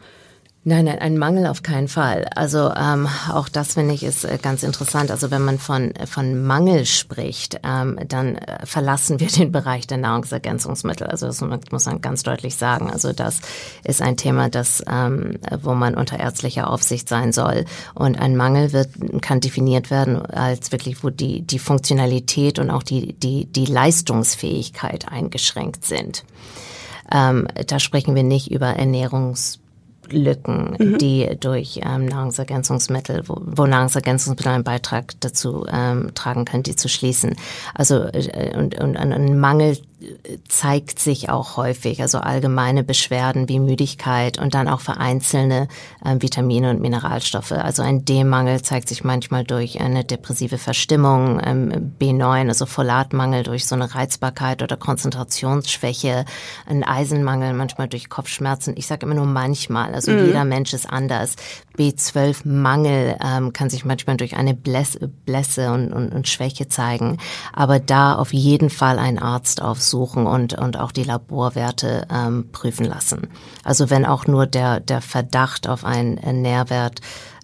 Nein, 0.69 0.87
nein, 0.87 0.99
ein 0.99 1.17
Mangel 1.17 1.47
auf 1.47 1.63
keinen 1.63 1.87
Fall. 1.87 2.27
Also 2.35 2.73
ähm, 2.75 3.07
auch 3.33 3.49
das 3.49 3.75
finde 3.75 3.95
ich 3.95 4.03
ist 4.03 4.25
äh, 4.25 4.37
ganz 4.43 4.65
interessant. 4.65 5.13
Also 5.13 5.31
wenn 5.31 5.45
man 5.45 5.61
von 5.61 5.93
von 6.07 6.43
Mangel 6.43 6.87
spricht, 6.87 7.61
ähm, 7.63 8.01
dann 8.09 8.35
äh, 8.35 8.67
verlassen 8.67 9.21
wir 9.21 9.29
den 9.39 9.53
Bereich 9.53 9.87
der 9.87 9.99
Nahrungsergänzungsmittel. 9.99 11.07
Also 11.07 11.27
das 11.29 11.41
muss 11.71 11.87
man 11.87 12.01
ganz 12.01 12.25
deutlich 12.25 12.57
sagen. 12.57 12.91
Also 12.91 13.13
das 13.13 13.43
ist 13.85 14.03
ein 14.03 14.17
Thema, 14.17 14.49
das 14.49 14.83
ähm, 14.91 15.39
wo 15.63 15.75
man 15.75 15.95
unter 15.95 16.19
ärztlicher 16.19 16.69
Aufsicht 16.69 17.09
sein 17.09 17.31
soll. 17.31 17.65
Und 17.95 18.19
ein 18.19 18.37
Mangel 18.37 18.73
wird 18.73 18.89
kann 19.23 19.39
definiert 19.39 19.93
werden 19.93 20.27
als 20.27 20.73
wirklich, 20.73 21.05
wo 21.05 21.11
die 21.11 21.43
die 21.43 21.61
Funktionalität 21.61 22.59
und 22.59 22.71
auch 22.71 22.83
die 22.83 23.13
die 23.13 23.45
die 23.47 23.67
Leistungsfähigkeit 23.67 25.07
eingeschränkt 25.13 25.85
sind. 25.85 26.25
ähm, 27.13 27.47
da 27.69 27.79
sprechen 27.79 28.17
wir 28.17 28.25
nicht 28.25 28.51
über 28.51 28.67
Ernährungs 28.67 29.61
Lücken, 30.11 30.77
mhm. 30.79 30.99
die 30.99 31.29
durch 31.39 31.81
ähm, 31.85 32.07
Nahrungsergänzungsmittel, 32.07 33.23
wo, 33.27 33.41
wo 33.45 33.67
Nahrungsergänzungsmittel 33.67 34.53
einen 34.53 34.65
Beitrag 34.65 35.15
dazu 35.21 35.67
ähm, 35.71 36.13
tragen 36.15 36.45
können, 36.45 36.63
die 36.63 36.77
zu 36.77 36.89
schließen. 36.89 37.37
Also 37.75 38.05
äh, 38.05 38.57
und, 38.57 38.79
und 38.79 38.97
ein 38.97 39.39
Mangel 39.39 39.79
zeigt 40.49 40.99
sich 40.99 41.29
auch 41.29 41.57
häufig, 41.57 42.03
also 42.03 42.19
allgemeine 42.19 42.85
Beschwerden 42.85 43.49
wie 43.49 43.59
Müdigkeit 43.59 44.39
und 44.39 44.55
dann 44.55 44.69
auch 44.69 44.81
vereinzelte 44.81 45.69
äh, 46.05 46.17
Vitamine 46.19 46.71
und 46.71 46.81
Mineralstoffe. 46.81 47.53
Also 47.53 47.83
ein 47.83 48.05
D-Mangel 48.05 48.63
zeigt 48.63 48.89
sich 48.89 49.05
manchmal 49.05 49.45
durch 49.45 49.81
eine 49.81 50.05
depressive 50.05 50.59
Verstimmung, 50.59 51.41
ähm, 51.45 51.95
B9, 51.99 52.49
also 52.49 52.67
Folatmangel 52.67 53.43
durch 53.43 53.67
so 53.67 53.75
eine 53.75 53.95
Reizbarkeit 53.95 54.63
oder 54.63 54.77
Konzentrationsschwäche, 54.77 56.25
ein 56.67 56.85
Eisenmangel 56.85 57.53
manchmal 57.53 57.89
durch 57.89 58.09
Kopfschmerzen. 58.09 58.75
Ich 58.77 58.87
sage 58.87 59.07
immer 59.07 59.15
nur 59.15 59.27
manchmal, 59.27 59.95
also 59.95 60.13
mhm. 60.13 60.27
jeder 60.27 60.45
Mensch 60.45 60.73
ist 60.73 60.89
anders. 60.89 61.37
B12-Mangel 61.77 63.17
ähm, 63.23 63.53
kann 63.53 63.71
sich 63.71 63.85
manchmal 63.85 64.17
durch 64.17 64.37
eine 64.37 64.55
Blässe, 64.55 65.09
Blässe 65.09 65.73
und, 65.73 65.93
und, 65.93 66.13
und 66.13 66.29
Schwäche 66.29 66.69
zeigen, 66.69 67.19
aber 67.53 67.79
da 67.79 68.15
auf 68.15 68.33
jeden 68.33 68.71
Fall 68.71 68.99
ein 68.99 69.19
Arzt 69.19 69.63
aufsuchen 69.63 70.27
und, 70.27 70.55
und 70.55 70.79
auch 70.79 70.93
die 70.93 71.05
Laborwerte 71.05 72.07
ähm, 72.11 72.51
prüfen 72.53 72.87
lassen. 72.87 73.29
Also 73.65 73.91
wenn 73.91 74.05
auch 74.05 74.27
nur 74.27 74.47
der, 74.47 74.81
der 74.81 75.01
Verdacht 75.01 75.69
auf 75.69 75.85
einen 75.85 76.43
Nährwert, 76.43 77.01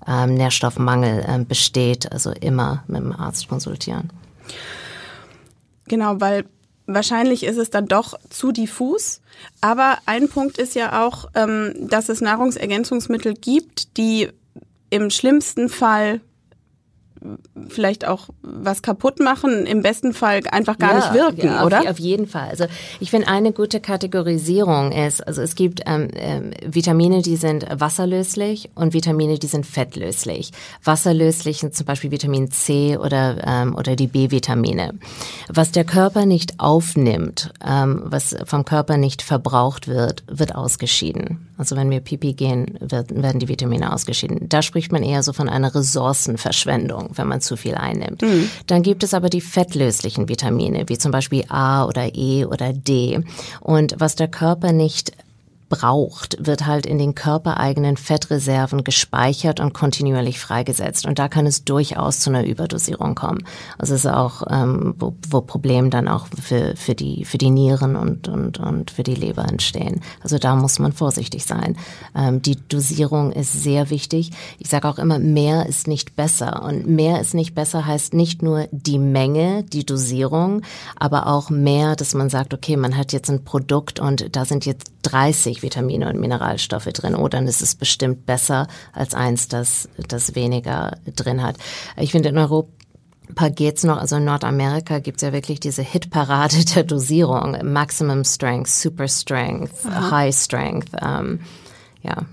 ähm, 0.07 0.35
Nährstoffmangel 0.35 1.25
ähm, 1.29 1.47
besteht, 1.47 2.11
also 2.11 2.31
immer 2.31 2.83
mit 2.87 3.01
dem 3.01 3.13
Arzt 3.13 3.49
konsultieren. 3.49 4.11
Genau, 5.87 6.21
weil 6.21 6.47
wahrscheinlich 6.95 7.45
ist 7.45 7.57
es 7.57 7.71
dann 7.71 7.87
doch 7.87 8.19
zu 8.31 8.53
diffus. 8.53 9.21
Aber 9.61 9.99
ein 10.07 10.29
Punkt 10.29 10.59
ist 10.59 10.75
ja 10.75 11.05
auch, 11.05 11.29
ähm, 11.35 11.75
dass 11.89 12.09
es 12.09 12.21
Nahrungsergänzungsmittel 12.21 13.35
gibt, 13.35 13.97
die 13.97 14.29
im 14.91 15.11
schlimmsten 15.11 15.69
Fall 15.69 16.21
vielleicht 17.69 18.07
auch 18.07 18.29
was 18.43 18.83
kaputt 18.83 19.21
machen, 19.21 19.67
im 19.67 19.83
besten 19.83 20.13
Fall 20.13 20.41
einfach 20.51 20.79
gar 20.79 20.91
ja, 20.91 20.97
nicht 20.97 21.15
wirken, 21.15 21.47
ja, 21.47 21.61
auf, 21.61 21.67
oder? 21.67 21.91
Auf 21.91 21.99
jeden 21.99 22.27
Fall. 22.27 22.49
Also 22.49 22.65
ich 23.01 23.11
finde 23.11 23.29
eine 23.29 23.53
gute 23.53 23.81
Kategorisierung 23.81 24.93
ist, 24.93 25.27
also 25.27 25.43
es 25.43 25.55
gibt 25.55 25.83
ähm, 25.87 26.09
ähm, 26.15 26.51
Vitamine, 26.65 27.23
die 27.23 27.37
sind 27.37 27.67
wasserlöslich 27.73 28.71
und 28.75 28.93
Vitamine, 28.93 29.39
die 29.39 29.47
sind 29.47 29.67
fettlöslich. 29.67 30.53
Wasserlöslich 30.83 31.59
sind 31.59 31.75
zum 31.75 31.87
Beispiel 31.87 32.11
Vitamin 32.11 32.51
C 32.51 32.97
oder 32.97 33.37
ähm, 33.47 33.75
oder 33.75 33.97
die 33.97 34.07
B-Vitamine. 34.07 34.95
Was 35.49 35.73
der 35.73 35.85
Körper 35.85 36.27
nicht 36.27 36.61
aufnimmt, 36.61 37.53
ähm, 37.67 38.03
was 38.05 38.37
vom 38.45 38.65
Körper 38.65 38.97
nicht 38.97 39.23
verbraucht 39.23 39.89
wird, 39.89 40.25
wird 40.27 40.55
ausgeschieden. 40.55 41.49
Also 41.57 41.77
wenn 41.77 41.91
wir 41.91 42.01
Pipi 42.01 42.33
gehen, 42.33 42.79
wird, 42.81 43.15
werden 43.15 43.39
die 43.39 43.49
Vitamine 43.49 43.93
ausgeschieden. 43.93 44.49
Da 44.49 44.63
spricht 44.63 44.91
man 44.91 45.03
eher 45.03 45.23
so 45.23 45.33
von 45.33 45.49
einer 45.49 45.75
Ressourcenverschwendung, 45.75 47.11
wenn 47.19 47.29
man 47.29 47.41
zu 47.41 47.57
viel 47.57 47.75
einnimmt. 47.75 48.23
Mhm. 48.23 48.51
Dann 48.67 48.83
gibt 48.83 49.03
es 49.03 49.15
aber 49.15 49.29
die 49.29 49.41
fettlöslichen 49.41 50.29
Vitamine, 50.29 50.89
wie 50.89 50.99
zum 50.99 51.13
Beispiel 51.13 51.45
A 51.49 51.85
oder 51.87 52.15
E 52.15 52.45
oder 52.45 52.73
D. 52.73 53.21
Und 53.61 53.95
was 53.99 54.17
der 54.17 54.29
Körper 54.29 54.73
nicht 54.73 55.13
braucht, 55.73 56.37
wird 56.39 56.67
halt 56.67 56.85
in 56.85 56.99
den 56.99 57.15
körpereigenen 57.15 57.97
Fettreserven 57.97 58.85
gespeichert 58.85 59.59
und 59.59 59.73
kontinuierlich 59.73 60.39
freigesetzt. 60.39 61.07
Und 61.07 61.19
da 61.19 61.29
kann 61.29 61.47
es 61.47 61.65
durchaus 61.65 62.21
zu 62.21 62.29
einer 62.29 62.45
Überdosierung 62.45 63.15
kommen. 63.15 63.43
Also 63.79 63.95
es 63.95 64.05
ist 64.05 64.11
auch, 64.11 64.43
ähm, 64.51 64.95
wo, 64.99 65.15
wo 65.31 65.41
Probleme 65.41 65.89
dann 65.89 66.09
auch 66.09 66.27
für, 66.27 66.77
für, 66.77 66.95
die, 66.95 67.25
für 67.25 67.39
die 67.39 67.49
Nieren 67.49 67.97
und, 67.97 68.29
und, 68.29 68.59
und 68.59 68.91
für 68.91 69.03
die 69.03 69.15
Leber 69.15 69.49
entstehen. 69.49 70.03
Also 70.21 70.37
da 70.37 70.57
muss 70.57 70.79
man 70.79 70.93
vorsichtig 70.93 71.47
sein. 71.47 71.79
Ähm, 72.15 72.43
die 72.43 72.59
Dosierung 72.69 73.33
ist 73.33 73.63
sehr 73.63 73.89
wichtig. 73.89 74.31
Ich 74.59 74.69
sage 74.69 74.87
auch 74.87 74.99
immer, 74.99 75.19
mehr 75.19 75.65
ist 75.65 75.89
nicht 75.89 76.17
besser. 76.17 76.65
Und 76.65 76.87
mehr 76.87 77.19
ist 77.19 77.33
nicht 77.33 77.55
besser 77.55 77.87
heißt 77.87 78.13
nicht 78.13 78.43
nur 78.43 78.69
die 78.73 78.99
Menge, 78.99 79.65
die 79.65 79.87
Dosierung, 79.87 80.61
aber 80.97 81.29
auch 81.29 81.49
mehr, 81.49 81.97
dass 81.97 82.13
man 82.13 82.29
sagt, 82.29 82.53
okay, 82.53 82.77
man 82.77 82.99
hat 82.99 83.15
jetzt 83.15 83.31
ein 83.31 83.43
Produkt 83.43 84.01
und 84.01 84.37
da 84.37 84.45
sind 84.45 84.67
jetzt 84.67 84.93
30 85.03 85.62
Vitamine 85.63 86.09
und 86.09 86.19
Mineralstoffe 86.19 86.85
drin. 86.87 87.15
Oh, 87.15 87.29
dann 87.29 87.47
ist 87.47 87.63
es 87.63 87.75
bestimmt 87.75 88.27
besser 88.27 88.67
als 88.93 89.15
eins, 89.15 89.49
das, 89.49 89.89
das 90.09 90.35
weniger 90.35 90.97
drin 91.17 91.43
hat. 91.43 91.57
Ich 91.97 92.13
finde 92.13 92.31
in 92.31 92.39
Europa 92.39 93.49
geht's 93.55 93.85
noch, 93.85 93.99
also 93.99 94.17
in 94.17 94.25
Nordamerika 94.25 94.99
gibt's 94.99 95.23
ja 95.23 95.33
wirklich 95.33 95.61
diese 95.61 95.83
Hitparade 95.83 96.65
der 96.75 96.85
Dosierung. 96.85 97.57
Maximum 97.73 98.25
Strength, 98.25 98.69
Super 98.69 99.09
Strength, 99.09 99.87
Aha. 99.87 100.11
High 100.11 100.35
Strength. 100.35 100.91
Ähm, 101.01 101.41
ja, 102.03 102.27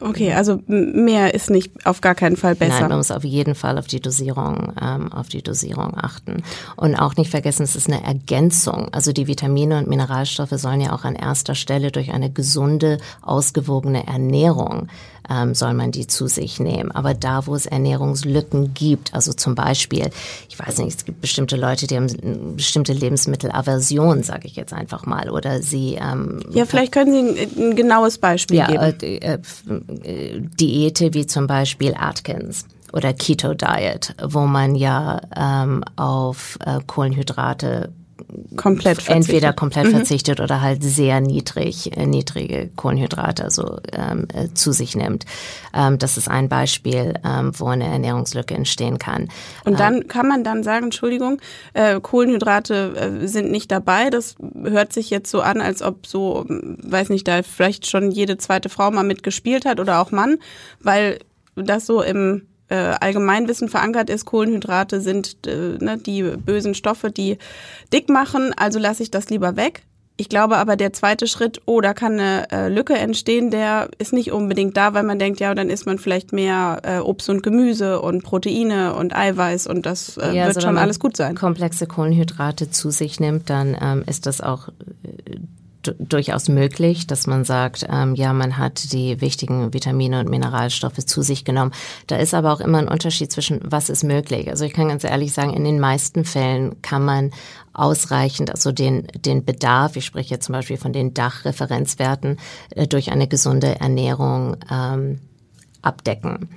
Okay, 0.00 0.32
also 0.32 0.60
mehr 0.66 1.34
ist 1.34 1.50
nicht 1.50 1.86
auf 1.86 2.00
gar 2.00 2.14
keinen 2.14 2.36
Fall 2.36 2.54
besser. 2.54 2.80
Nein, 2.80 2.88
man 2.88 2.98
muss 2.98 3.10
auf 3.10 3.24
jeden 3.24 3.54
Fall 3.54 3.78
auf 3.78 3.86
die 3.86 4.00
Dosierung, 4.00 4.72
ähm, 4.80 5.12
auf 5.12 5.28
die 5.28 5.42
Dosierung 5.42 5.96
achten 5.96 6.42
und 6.76 6.94
auch 6.94 7.16
nicht 7.16 7.30
vergessen, 7.30 7.62
es 7.62 7.76
ist 7.76 7.88
eine 7.88 8.02
Ergänzung. 8.04 8.88
Also 8.92 9.12
die 9.12 9.26
Vitamine 9.26 9.78
und 9.78 9.88
Mineralstoffe 9.88 10.52
sollen 10.52 10.80
ja 10.80 10.92
auch 10.92 11.04
an 11.04 11.14
erster 11.14 11.54
Stelle 11.54 11.90
durch 11.90 12.12
eine 12.12 12.30
gesunde, 12.30 12.98
ausgewogene 13.22 14.06
Ernährung 14.06 14.88
ähm, 15.30 15.54
soll 15.54 15.74
man 15.74 15.92
die 15.92 16.06
zu 16.06 16.26
sich 16.26 16.60
nehmen. 16.60 16.90
Aber 16.90 17.14
da, 17.14 17.46
wo 17.46 17.54
es 17.54 17.66
Ernährungslücken 17.66 18.74
gibt, 18.74 19.14
also 19.14 19.32
zum 19.32 19.54
Beispiel, 19.54 20.10
ich 20.48 20.58
weiß 20.58 20.78
nicht, 20.78 20.98
es 20.98 21.04
gibt 21.04 21.20
bestimmte 21.20 21.56
Leute, 21.56 21.86
die 21.86 21.96
haben 21.96 22.56
bestimmte 22.56 22.92
Lebensmittelaversion, 22.92 24.22
sage 24.22 24.46
ich 24.46 24.56
jetzt 24.56 24.72
einfach 24.72 25.06
mal, 25.06 25.30
oder 25.30 25.62
sie 25.62 25.94
ähm, 25.94 26.40
ja, 26.50 26.64
vielleicht 26.64 26.92
können 26.92 27.12
Sie 27.12 27.40
ein, 27.40 27.70
ein 27.70 27.76
genaues 27.76 28.18
Beispiel 28.18 28.58
ja, 28.58 28.66
geben. 28.66 29.00
Äh, 29.02 29.38
äh, 30.02 30.40
Diäte 30.40 31.14
wie 31.14 31.26
zum 31.26 31.46
Beispiel 31.46 31.94
Atkins 31.96 32.64
oder 32.92 33.12
Keto 33.12 33.54
Diet, 33.54 34.14
wo 34.22 34.40
man 34.40 34.74
ja 34.74 35.20
ähm, 35.36 35.84
auf 35.96 36.58
äh, 36.64 36.80
Kohlenhydrate 36.86 37.92
komplett 38.56 39.02
verzichtet. 39.02 39.16
entweder 39.16 39.52
komplett 39.52 39.86
mhm. 39.86 39.90
verzichtet 39.90 40.40
oder 40.40 40.60
halt 40.60 40.82
sehr 40.82 41.20
niedrig, 41.20 41.96
äh, 41.96 42.06
niedrige 42.06 42.70
Kohlenhydrate 42.76 43.44
also, 43.44 43.78
ähm, 43.92 44.26
äh, 44.32 44.48
zu 44.54 44.72
sich 44.72 44.96
nimmt. 44.96 45.24
Ähm, 45.74 45.98
das 45.98 46.16
ist 46.16 46.28
ein 46.28 46.48
Beispiel, 46.48 47.14
ähm, 47.24 47.52
wo 47.56 47.66
eine 47.66 47.86
Ernährungslücke 47.86 48.54
entstehen 48.54 48.98
kann. 48.98 49.28
Und 49.64 49.80
dann 49.80 50.02
ähm, 50.02 50.08
kann 50.08 50.28
man 50.28 50.44
dann 50.44 50.62
sagen, 50.62 50.86
Entschuldigung, 50.86 51.40
äh, 51.74 52.00
Kohlenhydrate 52.00 53.20
äh, 53.22 53.26
sind 53.26 53.50
nicht 53.50 53.70
dabei. 53.70 54.10
Das 54.10 54.36
hört 54.62 54.92
sich 54.92 55.10
jetzt 55.10 55.30
so 55.30 55.40
an, 55.40 55.60
als 55.60 55.82
ob 55.82 56.06
so, 56.06 56.44
weiß 56.48 57.08
nicht, 57.10 57.26
da 57.28 57.42
vielleicht 57.42 57.86
schon 57.86 58.10
jede 58.10 58.38
zweite 58.38 58.68
Frau 58.68 58.90
mal 58.90 59.04
mitgespielt 59.04 59.64
hat 59.64 59.80
oder 59.80 60.00
auch 60.00 60.10
Mann, 60.10 60.38
weil 60.80 61.18
das 61.56 61.86
so 61.86 62.02
im 62.02 62.42
äh, 62.70 62.94
Allgemeinwissen 63.00 63.68
verankert 63.68 64.08
ist, 64.10 64.24
Kohlenhydrate 64.24 65.00
sind 65.00 65.46
äh, 65.46 65.76
ne, 65.78 65.98
die 65.98 66.22
bösen 66.22 66.74
Stoffe, 66.74 67.10
die 67.10 67.38
dick 67.92 68.08
machen, 68.08 68.52
also 68.56 68.78
lasse 68.78 69.02
ich 69.02 69.10
das 69.10 69.28
lieber 69.28 69.56
weg. 69.56 69.82
Ich 70.16 70.28
glaube 70.28 70.58
aber, 70.58 70.76
der 70.76 70.92
zweite 70.92 71.26
Schritt, 71.26 71.62
oh, 71.64 71.80
da 71.80 71.94
kann 71.94 72.20
eine 72.20 72.50
äh, 72.52 72.68
Lücke 72.68 72.92
entstehen, 72.94 73.50
der 73.50 73.88
ist 73.96 74.12
nicht 74.12 74.32
unbedingt 74.32 74.76
da, 74.76 74.92
weil 74.92 75.02
man 75.02 75.18
denkt, 75.18 75.40
ja, 75.40 75.54
dann 75.54 75.70
isst 75.70 75.86
man 75.86 75.98
vielleicht 75.98 76.34
mehr 76.34 76.80
äh, 76.82 76.98
Obst 76.98 77.30
und 77.30 77.42
Gemüse 77.42 78.02
und 78.02 78.22
Proteine 78.22 78.94
und 78.94 79.16
Eiweiß 79.16 79.66
und 79.66 79.86
das 79.86 80.18
äh, 80.18 80.26
ja, 80.26 80.46
wird 80.46 80.56
also 80.56 80.60
schon 80.60 80.76
alles 80.76 81.00
gut 81.00 81.16
sein. 81.16 81.34
Komplexe 81.36 81.86
Kohlenhydrate 81.86 82.70
zu 82.70 82.90
sich 82.90 83.18
nimmt, 83.18 83.48
dann 83.48 83.74
ähm, 83.80 84.04
ist 84.06 84.26
das 84.26 84.42
auch 84.42 84.68
äh, 84.68 85.36
durchaus 85.82 86.48
möglich, 86.48 87.06
dass 87.06 87.26
man 87.26 87.44
sagt, 87.44 87.86
ähm, 87.90 88.14
ja, 88.14 88.32
man 88.32 88.58
hat 88.58 88.92
die 88.92 89.20
wichtigen 89.20 89.72
Vitamine 89.72 90.20
und 90.20 90.28
Mineralstoffe 90.28 91.04
zu 91.04 91.22
sich 91.22 91.44
genommen. 91.44 91.72
Da 92.06 92.16
ist 92.16 92.34
aber 92.34 92.52
auch 92.52 92.60
immer 92.60 92.78
ein 92.78 92.88
Unterschied 92.88 93.32
zwischen, 93.32 93.60
was 93.64 93.88
ist 93.88 94.04
möglich. 94.04 94.50
Also 94.50 94.64
ich 94.64 94.72
kann 94.72 94.88
ganz 94.88 95.04
ehrlich 95.04 95.32
sagen, 95.32 95.54
in 95.54 95.64
den 95.64 95.80
meisten 95.80 96.24
Fällen 96.24 96.80
kann 96.82 97.04
man 97.04 97.30
ausreichend, 97.72 98.50
also 98.50 98.72
den, 98.72 99.06
den 99.24 99.44
Bedarf, 99.44 99.96
ich 99.96 100.04
spreche 100.04 100.34
jetzt 100.34 100.46
zum 100.46 100.54
Beispiel 100.54 100.76
von 100.76 100.92
den 100.92 101.14
Dachreferenzwerten, 101.14 102.38
äh, 102.70 102.86
durch 102.86 103.10
eine 103.10 103.28
gesunde 103.28 103.80
Ernährung 103.80 104.56
ähm, 104.70 105.20
abdecken. 105.82 106.50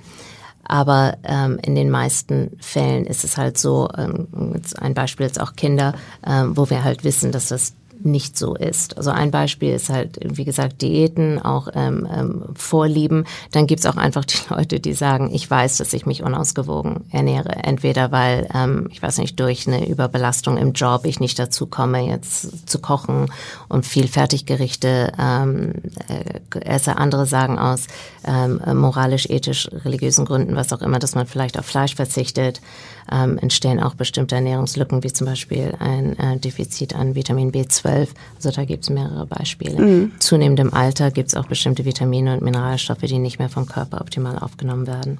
Aber 0.64 1.18
ähm, 1.24 1.58
in 1.62 1.74
den 1.74 1.90
meisten 1.90 2.56
Fällen 2.60 3.04
ist 3.04 3.22
es 3.22 3.36
halt 3.36 3.58
so, 3.58 3.88
ähm, 3.96 4.60
ein 4.78 4.94
Beispiel 4.94 5.26
jetzt 5.26 5.40
auch 5.40 5.54
Kinder, 5.54 5.94
ähm, 6.26 6.56
wo 6.56 6.70
wir 6.70 6.82
halt 6.84 7.04
wissen, 7.04 7.32
dass 7.32 7.48
das 7.48 7.74
nicht 8.04 8.38
so 8.38 8.54
ist. 8.54 8.96
Also 8.96 9.10
ein 9.10 9.30
Beispiel 9.30 9.72
ist 9.72 9.88
halt, 9.88 10.18
wie 10.22 10.44
gesagt, 10.44 10.82
Diäten, 10.82 11.40
auch 11.40 11.68
ähm, 11.74 12.06
ähm, 12.12 12.44
Vorlieben. 12.54 13.24
Dann 13.52 13.66
gibt's 13.66 13.86
auch 13.86 13.96
einfach 13.96 14.24
die 14.24 14.38
Leute, 14.50 14.80
die 14.80 14.92
sagen, 14.92 15.30
ich 15.32 15.50
weiß, 15.50 15.78
dass 15.78 15.92
ich 15.92 16.06
mich 16.06 16.22
unausgewogen 16.22 17.04
ernähre. 17.10 17.50
Entweder 17.64 18.12
weil, 18.12 18.48
ähm, 18.54 18.88
ich 18.90 19.02
weiß 19.02 19.18
nicht, 19.18 19.38
durch 19.40 19.66
eine 19.66 19.88
Überbelastung 19.88 20.56
im 20.56 20.72
Job 20.72 21.04
ich 21.04 21.20
nicht 21.20 21.38
dazu 21.38 21.66
komme, 21.66 22.06
jetzt 22.06 22.68
zu 22.68 22.78
kochen 22.78 23.30
und 23.68 23.86
viel 23.86 24.08
Fertiggerichte 24.08 25.12
ähm, 25.18 25.74
äh, 26.08 26.60
esse. 26.60 26.96
Andere 26.96 27.26
sagen 27.26 27.58
aus 27.58 27.86
ähm, 28.26 28.60
moralisch, 28.74 29.26
ethisch, 29.28 29.68
religiösen 29.84 30.24
Gründen, 30.24 30.56
was 30.56 30.72
auch 30.72 30.82
immer, 30.82 30.98
dass 30.98 31.14
man 31.14 31.26
vielleicht 31.26 31.58
auf 31.58 31.66
Fleisch 31.66 31.94
verzichtet 31.94 32.60
ähm, 33.10 33.38
entstehen 33.38 33.80
auch 33.80 33.94
bestimmte 33.94 34.34
Ernährungslücken, 34.34 35.02
wie 35.02 35.12
zum 35.12 35.26
Beispiel 35.26 35.74
ein 35.78 36.18
äh, 36.18 36.38
Defizit 36.38 36.94
an 36.94 37.14
Vitamin 37.14 37.52
B12 37.52 37.84
zwölf. 37.94 38.14
Also 38.36 38.50
da 38.50 38.64
gibt 38.64 38.84
es 38.84 38.90
mehrere 38.90 39.26
Beispiele. 39.26 39.80
Mhm. 39.80 40.12
Zunehmend 40.18 40.60
im 40.60 40.72
Alter 40.74 41.10
gibt 41.10 41.28
es 41.28 41.34
auch 41.34 41.46
bestimmte 41.46 41.84
Vitamine 41.84 42.34
und 42.34 42.42
Mineralstoffe, 42.42 43.00
die 43.00 43.18
nicht 43.18 43.38
mehr 43.38 43.48
vom 43.48 43.66
Körper 43.66 44.00
optimal 44.00 44.38
aufgenommen 44.38 44.86
werden. 44.86 45.18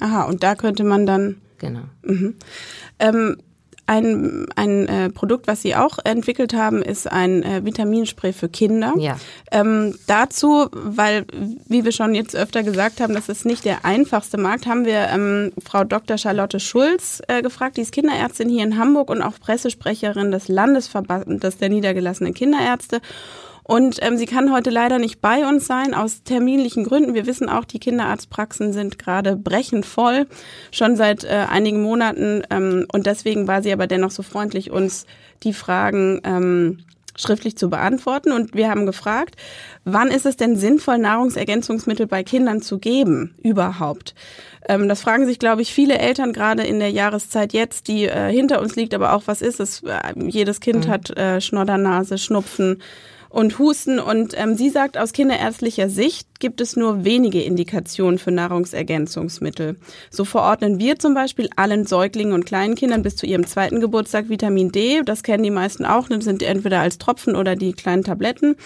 Aha, 0.00 0.24
und 0.24 0.42
da 0.42 0.54
könnte 0.54 0.84
man 0.84 1.06
dann. 1.06 1.36
Genau. 1.58 1.82
Mhm. 2.02 2.34
Ähm, 2.98 3.36
ein, 3.86 4.46
ein 4.56 4.86
äh, 4.86 5.10
Produkt, 5.10 5.46
was 5.46 5.62
Sie 5.62 5.74
auch 5.74 5.98
entwickelt 6.04 6.54
haben, 6.54 6.82
ist 6.82 7.10
ein 7.10 7.42
äh, 7.42 7.64
Vitaminspray 7.64 8.32
für 8.32 8.48
Kinder. 8.48 8.94
Ja. 8.96 9.16
Ähm, 9.50 9.94
dazu, 10.06 10.68
weil, 10.72 11.26
wie 11.66 11.84
wir 11.84 11.92
schon 11.92 12.14
jetzt 12.14 12.36
öfter 12.36 12.62
gesagt 12.62 13.00
haben, 13.00 13.14
das 13.14 13.28
ist 13.28 13.44
nicht 13.44 13.64
der 13.64 13.84
einfachste 13.84 14.38
Markt, 14.38 14.66
haben 14.66 14.84
wir 14.84 15.08
ähm, 15.08 15.52
Frau 15.64 15.84
Dr. 15.84 16.16
Charlotte 16.16 16.60
Schulz 16.60 17.22
äh, 17.28 17.42
gefragt. 17.42 17.76
Die 17.76 17.82
ist 17.82 17.92
Kinderärztin 17.92 18.48
hier 18.48 18.62
in 18.62 18.78
Hamburg 18.78 19.10
und 19.10 19.20
auch 19.20 19.38
Pressesprecherin 19.40 20.30
des 20.30 20.48
Landesverbandes 20.48 21.58
der 21.58 21.68
niedergelassenen 21.68 22.34
Kinderärzte. 22.34 23.00
Und 23.64 23.98
ähm, 24.02 24.16
sie 24.16 24.26
kann 24.26 24.52
heute 24.52 24.70
leider 24.70 24.98
nicht 24.98 25.20
bei 25.20 25.46
uns 25.46 25.66
sein, 25.66 25.94
aus 25.94 26.22
terminlichen 26.24 26.84
Gründen. 26.84 27.14
Wir 27.14 27.26
wissen 27.26 27.48
auch, 27.48 27.64
die 27.64 27.78
Kinderarztpraxen 27.78 28.72
sind 28.72 28.98
gerade 28.98 29.36
brechend 29.36 29.86
voll, 29.86 30.26
schon 30.72 30.96
seit 30.96 31.24
äh, 31.24 31.46
einigen 31.48 31.82
Monaten. 31.82 32.42
Ähm, 32.50 32.86
und 32.92 33.06
deswegen 33.06 33.46
war 33.46 33.62
sie 33.62 33.72
aber 33.72 33.86
dennoch 33.86 34.10
so 34.10 34.22
freundlich, 34.22 34.70
uns 34.70 35.06
die 35.44 35.52
Fragen 35.52 36.20
ähm, 36.24 36.78
schriftlich 37.16 37.56
zu 37.56 37.70
beantworten. 37.70 38.32
Und 38.32 38.54
wir 38.54 38.68
haben 38.68 38.86
gefragt, 38.86 39.36
wann 39.84 40.08
ist 40.08 40.26
es 40.26 40.36
denn 40.36 40.56
sinnvoll, 40.56 40.98
Nahrungsergänzungsmittel 40.98 42.06
bei 42.06 42.22
Kindern 42.24 42.62
zu 42.62 42.78
geben, 42.78 43.34
überhaupt? 43.42 44.14
Ähm, 44.68 44.88
das 44.88 45.02
fragen 45.02 45.26
sich, 45.26 45.38
glaube 45.38 45.62
ich, 45.62 45.72
viele 45.72 45.98
Eltern 45.98 46.32
gerade 46.32 46.62
in 46.64 46.78
der 46.78 46.90
Jahreszeit 46.90 47.52
jetzt, 47.52 47.88
die 47.88 48.06
äh, 48.06 48.32
hinter 48.32 48.60
uns 48.60 48.76
liegt. 48.76 48.94
Aber 48.94 49.12
auch, 49.12 49.22
was 49.26 49.42
ist 49.42 49.60
es? 49.60 49.82
Äh, 49.82 50.14
jedes 50.16 50.60
Kind 50.60 50.86
mhm. 50.86 50.90
hat 50.90 51.16
äh, 51.16 51.40
Schnoddernase, 51.40 52.18
Schnupfen 52.18 52.82
und 53.32 53.58
Husten. 53.58 53.98
Und 53.98 54.34
ähm, 54.36 54.54
sie 54.54 54.70
sagt, 54.70 54.98
aus 54.98 55.12
kinderärztlicher 55.12 55.88
Sicht 55.88 56.28
gibt 56.38 56.60
es 56.60 56.76
nur 56.76 57.04
wenige 57.04 57.42
Indikationen 57.42 58.18
für 58.18 58.30
Nahrungsergänzungsmittel. 58.30 59.76
So 60.10 60.24
verordnen 60.24 60.78
wir 60.78 60.98
zum 60.98 61.14
Beispiel 61.14 61.48
allen 61.56 61.86
Säuglingen 61.86 62.34
und 62.34 62.44
Kleinkindern 62.44 63.02
bis 63.02 63.16
zu 63.16 63.26
ihrem 63.26 63.46
zweiten 63.46 63.80
Geburtstag 63.80 64.28
Vitamin 64.28 64.70
D. 64.70 65.02
Das 65.04 65.22
kennen 65.22 65.42
die 65.42 65.50
meisten 65.50 65.84
auch. 65.84 66.08
Das 66.08 66.24
sind 66.24 66.42
entweder 66.42 66.80
als 66.80 66.98
Tropfen 66.98 67.34
oder 67.34 67.56
die 67.56 67.72
kleinen 67.72 68.04
Tabletten, 68.04 68.56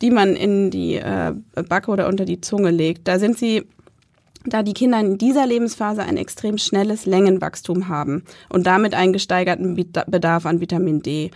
die 0.00 0.10
man 0.10 0.36
in 0.36 0.70
die 0.70 0.96
äh, 0.96 1.34
Backe 1.68 1.90
oder 1.90 2.08
unter 2.08 2.24
die 2.24 2.40
Zunge 2.40 2.70
legt. 2.70 3.08
Da 3.08 3.18
sind 3.18 3.36
sie 3.36 3.64
da 4.44 4.62
die 4.62 4.74
Kinder 4.74 4.98
in 5.00 5.18
dieser 5.18 5.46
Lebensphase 5.46 6.02
ein 6.02 6.16
extrem 6.16 6.58
schnelles 6.58 7.06
Längenwachstum 7.06 7.88
haben 7.88 8.24
und 8.48 8.66
damit 8.66 8.94
einen 8.94 9.12
gesteigerten 9.12 9.74
Bedarf 9.74 10.46
an 10.46 10.60
Vitamin 10.60 11.00
D 11.00 11.30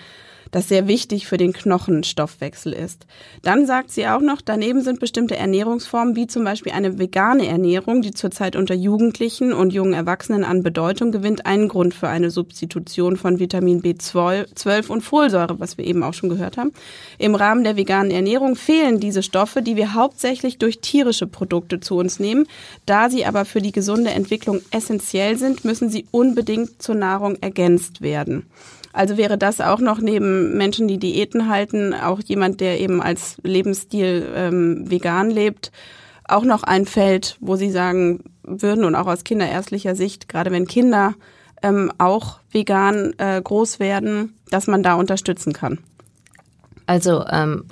das 0.50 0.68
sehr 0.68 0.88
wichtig 0.88 1.26
für 1.26 1.36
den 1.36 1.52
Knochenstoffwechsel 1.52 2.72
ist. 2.72 3.06
Dann 3.42 3.66
sagt 3.66 3.90
sie 3.90 4.06
auch 4.06 4.20
noch, 4.20 4.40
daneben 4.40 4.82
sind 4.82 5.00
bestimmte 5.00 5.36
Ernährungsformen, 5.36 6.16
wie 6.16 6.26
zum 6.26 6.44
Beispiel 6.44 6.72
eine 6.72 6.98
vegane 6.98 7.46
Ernährung, 7.46 8.02
die 8.02 8.12
zurzeit 8.12 8.56
unter 8.56 8.74
Jugendlichen 8.74 9.52
und 9.52 9.72
jungen 9.72 9.92
Erwachsenen 9.92 10.44
an 10.44 10.62
Bedeutung 10.62 11.12
gewinnt, 11.12 11.46
einen 11.46 11.68
Grund 11.68 11.94
für 11.94 12.08
eine 12.08 12.30
Substitution 12.30 13.16
von 13.16 13.38
Vitamin 13.38 13.82
B12 13.82 14.88
und 14.88 15.02
Folsäure, 15.02 15.58
was 15.60 15.78
wir 15.78 15.84
eben 15.84 16.02
auch 16.02 16.14
schon 16.14 16.30
gehört 16.30 16.56
haben. 16.56 16.72
Im 17.18 17.34
Rahmen 17.34 17.64
der 17.64 17.76
veganen 17.76 18.10
Ernährung 18.10 18.56
fehlen 18.56 19.00
diese 19.00 19.22
Stoffe, 19.22 19.62
die 19.62 19.76
wir 19.76 19.94
hauptsächlich 19.94 20.58
durch 20.58 20.80
tierische 20.80 21.26
Produkte 21.26 21.80
zu 21.80 21.96
uns 21.96 22.18
nehmen. 22.20 22.46
Da 22.86 23.10
sie 23.10 23.24
aber 23.24 23.44
für 23.44 23.60
die 23.60 23.72
gesunde 23.72 24.10
Entwicklung 24.10 24.60
essentiell 24.70 25.36
sind, 25.36 25.64
müssen 25.64 25.90
sie 25.90 26.06
unbedingt 26.10 26.82
zur 26.82 26.94
Nahrung 26.94 27.36
ergänzt 27.40 28.00
werden. 28.00 28.46
Also 28.96 29.18
wäre 29.18 29.36
das 29.36 29.60
auch 29.60 29.80
noch 29.80 30.00
neben 30.00 30.56
Menschen, 30.56 30.88
die 30.88 30.96
Diäten 30.96 31.50
halten, 31.50 31.92
auch 31.92 32.18
jemand, 32.24 32.62
der 32.62 32.80
eben 32.80 33.02
als 33.02 33.36
Lebensstil 33.42 34.26
ähm, 34.34 34.90
vegan 34.90 35.28
lebt, 35.28 35.70
auch 36.24 36.44
noch 36.44 36.62
ein 36.62 36.86
Feld, 36.86 37.36
wo 37.40 37.56
Sie 37.56 37.70
sagen 37.70 38.24
würden 38.42 38.86
und 38.86 38.94
auch 38.94 39.06
aus 39.06 39.22
kinderärztlicher 39.22 39.94
Sicht, 39.94 40.30
gerade 40.30 40.50
wenn 40.50 40.66
Kinder 40.66 41.12
ähm, 41.62 41.92
auch 41.98 42.40
vegan 42.50 43.12
äh, 43.18 43.38
groß 43.44 43.80
werden, 43.80 44.34
dass 44.50 44.66
man 44.66 44.82
da 44.82 44.94
unterstützen 44.94 45.52
kann. 45.52 45.78
Also 46.86 47.22
ähm, 47.30 47.64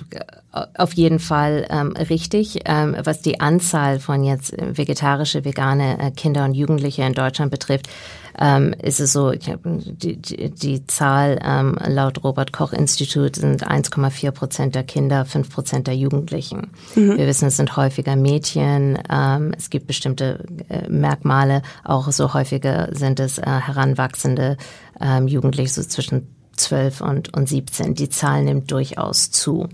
auf 0.75 0.93
jeden 0.93 1.19
Fall 1.19 1.65
ähm, 1.71 1.93
richtig. 1.93 2.59
Ähm, 2.65 2.95
was 3.03 3.21
die 3.21 3.39
Anzahl 3.39 3.99
von 3.99 4.23
jetzt 4.23 4.53
vegetarische, 4.57 5.43
vegane 5.43 5.97
äh, 5.99 6.11
Kinder 6.11 6.45
und 6.45 6.53
Jugendliche 6.53 7.01
in 7.01 7.13
Deutschland 7.13 7.49
betrifft, 7.49 7.87
ähm, 8.39 8.73
ist 8.81 8.99
es 8.99 9.13
so, 9.13 9.31
ich 9.31 9.49
hab, 9.49 9.61
die, 9.63 10.17
die, 10.17 10.51
die 10.51 10.87
Zahl 10.87 11.39
ähm, 11.43 11.77
laut 11.87 12.23
Robert 12.23 12.51
Koch 12.51 12.73
Institut 12.73 13.35
sind 13.35 13.65
1,4 13.65 14.31
Prozent 14.31 14.75
der 14.75 14.83
Kinder, 14.83 15.25
5 15.25 15.49
Prozent 15.49 15.87
der 15.87 15.95
Jugendlichen. 15.95 16.71
Mhm. 16.95 17.17
Wir 17.17 17.27
wissen, 17.27 17.47
es 17.47 17.57
sind 17.57 17.77
häufiger 17.77 18.15
Mädchen, 18.15 18.99
ähm, 19.09 19.53
es 19.57 19.69
gibt 19.69 19.87
bestimmte 19.87 20.43
äh, 20.69 20.89
Merkmale, 20.89 21.61
auch 21.83 22.11
so 22.11 22.33
häufiger 22.33 22.89
sind 22.91 23.19
es 23.19 23.37
äh, 23.37 23.43
heranwachsende 23.45 24.57
ähm, 24.99 25.27
Jugendliche, 25.27 25.73
so 25.73 25.83
zwischen 25.83 26.27
12 26.57 27.01
und, 27.01 27.33
und 27.33 27.47
17. 27.47 27.95
Die 27.95 28.09
Zahl 28.09 28.43
nimmt 28.43 28.71
durchaus 28.71 29.31
zu. 29.31 29.67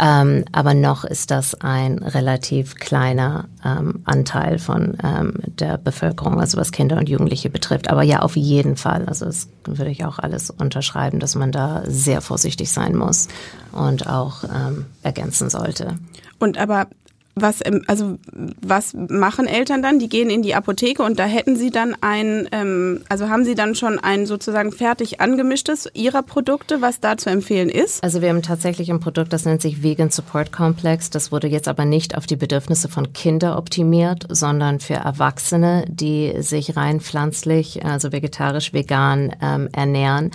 Ähm, 0.00 0.44
aber 0.52 0.74
noch 0.74 1.04
ist 1.04 1.30
das 1.30 1.54
ein 1.60 1.98
relativ 1.98 2.74
kleiner 2.74 3.46
ähm, 3.64 4.00
Anteil 4.04 4.58
von 4.58 4.96
ähm, 5.02 5.34
der 5.46 5.78
Bevölkerung, 5.78 6.40
also 6.40 6.58
was 6.58 6.72
Kinder 6.72 6.96
und 6.96 7.08
Jugendliche 7.08 7.50
betrifft. 7.50 7.90
Aber 7.90 8.02
ja, 8.02 8.20
auf 8.20 8.36
jeden 8.36 8.76
Fall. 8.76 9.06
Also 9.06 9.26
das 9.26 9.48
würde 9.64 9.90
ich 9.90 10.04
auch 10.04 10.18
alles 10.18 10.50
unterschreiben, 10.50 11.20
dass 11.20 11.34
man 11.34 11.52
da 11.52 11.82
sehr 11.86 12.20
vorsichtig 12.20 12.70
sein 12.70 12.96
muss 12.96 13.28
und 13.72 14.08
auch 14.08 14.44
ähm, 14.44 14.86
ergänzen 15.02 15.48
sollte. 15.48 15.98
Und 16.38 16.58
aber 16.58 16.88
was, 17.36 17.62
also 17.88 18.18
was 18.60 18.94
machen 18.94 19.46
Eltern 19.46 19.82
dann? 19.82 19.98
Die 19.98 20.08
gehen 20.08 20.30
in 20.30 20.42
die 20.42 20.54
Apotheke 20.54 21.02
und 21.02 21.18
da 21.18 21.24
hätten 21.24 21.56
sie 21.56 21.70
dann 21.70 21.96
ein, 22.00 22.48
ähm, 22.52 23.02
also 23.08 23.28
haben 23.28 23.44
sie 23.44 23.56
dann 23.56 23.74
schon 23.74 23.98
ein 23.98 24.26
sozusagen 24.26 24.70
fertig 24.70 25.20
angemischtes 25.20 25.88
ihrer 25.94 26.22
Produkte, 26.22 26.80
was 26.80 27.00
da 27.00 27.16
zu 27.16 27.30
empfehlen 27.30 27.70
ist? 27.70 28.04
Also 28.04 28.22
wir 28.22 28.28
haben 28.28 28.42
tatsächlich 28.42 28.90
ein 28.90 29.00
Produkt, 29.00 29.32
das 29.32 29.44
nennt 29.44 29.62
sich 29.62 29.82
Vegan 29.82 30.10
Support 30.10 30.52
Complex. 30.52 31.10
Das 31.10 31.32
wurde 31.32 31.48
jetzt 31.48 31.66
aber 31.66 31.84
nicht 31.84 32.16
auf 32.16 32.26
die 32.26 32.36
Bedürfnisse 32.36 32.88
von 32.88 33.12
Kindern 33.12 33.58
optimiert, 33.58 34.26
sondern 34.28 34.78
für 34.78 34.94
Erwachsene, 34.94 35.84
die 35.88 36.34
sich 36.40 36.76
rein 36.76 37.00
pflanzlich, 37.00 37.84
also 37.84 38.12
vegetarisch, 38.12 38.72
vegan 38.72 39.34
ähm, 39.42 39.68
ernähren. 39.72 40.30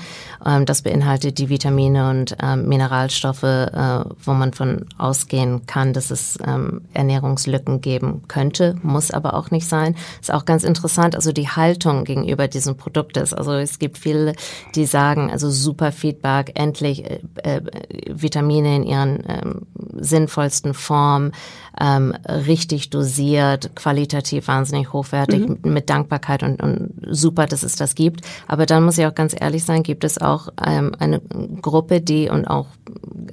Ähm, 0.46 0.66
das 0.66 0.82
beinhaltet 0.82 1.38
die 1.38 1.48
Vitamine 1.48 2.10
und 2.10 2.36
ähm, 2.44 2.68
Mineralstoffe, 2.68 3.44
äh, 3.44 4.04
wo 4.24 4.34
man 4.34 4.54
von 4.54 4.86
ausgehen 4.98 5.66
kann, 5.66 5.94
dass 5.94 6.12
es 6.12 6.38
ähm, 6.46 6.82
Ernährungslücken 6.94 7.82
geben 7.82 8.24
könnte, 8.28 8.76
muss 8.82 9.12
aber 9.12 9.34
auch 9.34 9.52
nicht 9.52 9.68
sein. 9.68 9.96
Ist 10.20 10.34
auch 10.34 10.46
ganz 10.46 10.64
interessant, 10.64 11.16
also 11.16 11.32
die 11.32 11.48
Haltung 11.48 12.04
gegenüber 12.04 12.48
diesem 12.48 12.78
Produkt 12.78 13.18
ist. 13.18 13.34
Also 13.34 13.54
es 13.54 13.80
gibt 13.80 13.98
viele, 13.98 14.34
die 14.76 14.86
sagen, 14.86 15.32
also 15.32 15.50
super 15.50 15.92
Feedback, 15.92 16.52
endlich 16.56 17.06
äh, 17.06 17.20
äh, 17.44 17.62
Vitamine 18.10 18.76
in 18.76 18.84
ihren 18.84 19.24
ähm, 19.28 19.68
sinnvollsten 19.94 20.74
Form, 20.74 21.32
ähm, 21.80 22.14
richtig 22.26 22.90
dosiert, 22.90 23.76
qualitativ 23.76 24.48
wahnsinnig 24.48 24.92
hochwertig, 24.92 25.48
mhm. 25.48 25.60
mit 25.64 25.90
Dankbarkeit 25.90 26.44
und, 26.44 26.62
und 26.62 26.94
super, 27.08 27.46
dass 27.46 27.64
es 27.64 27.76
das 27.76 27.96
gibt. 27.96 28.22
Aber 28.48 28.66
dann 28.66 28.84
muss 28.84 28.98
ich 28.98 29.06
auch 29.06 29.16
ganz 29.16 29.36
ehrlich 29.40 29.64
sein, 29.64 29.84
gibt 29.84 30.04
es 30.04 30.18
auch 30.18 30.50
ähm, 30.66 30.92
eine 31.00 31.22
Gruppe, 31.62 32.02
die 32.02 32.30
und 32.30 32.46
auch 32.46 32.68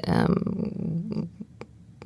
ähm, 0.05 1.31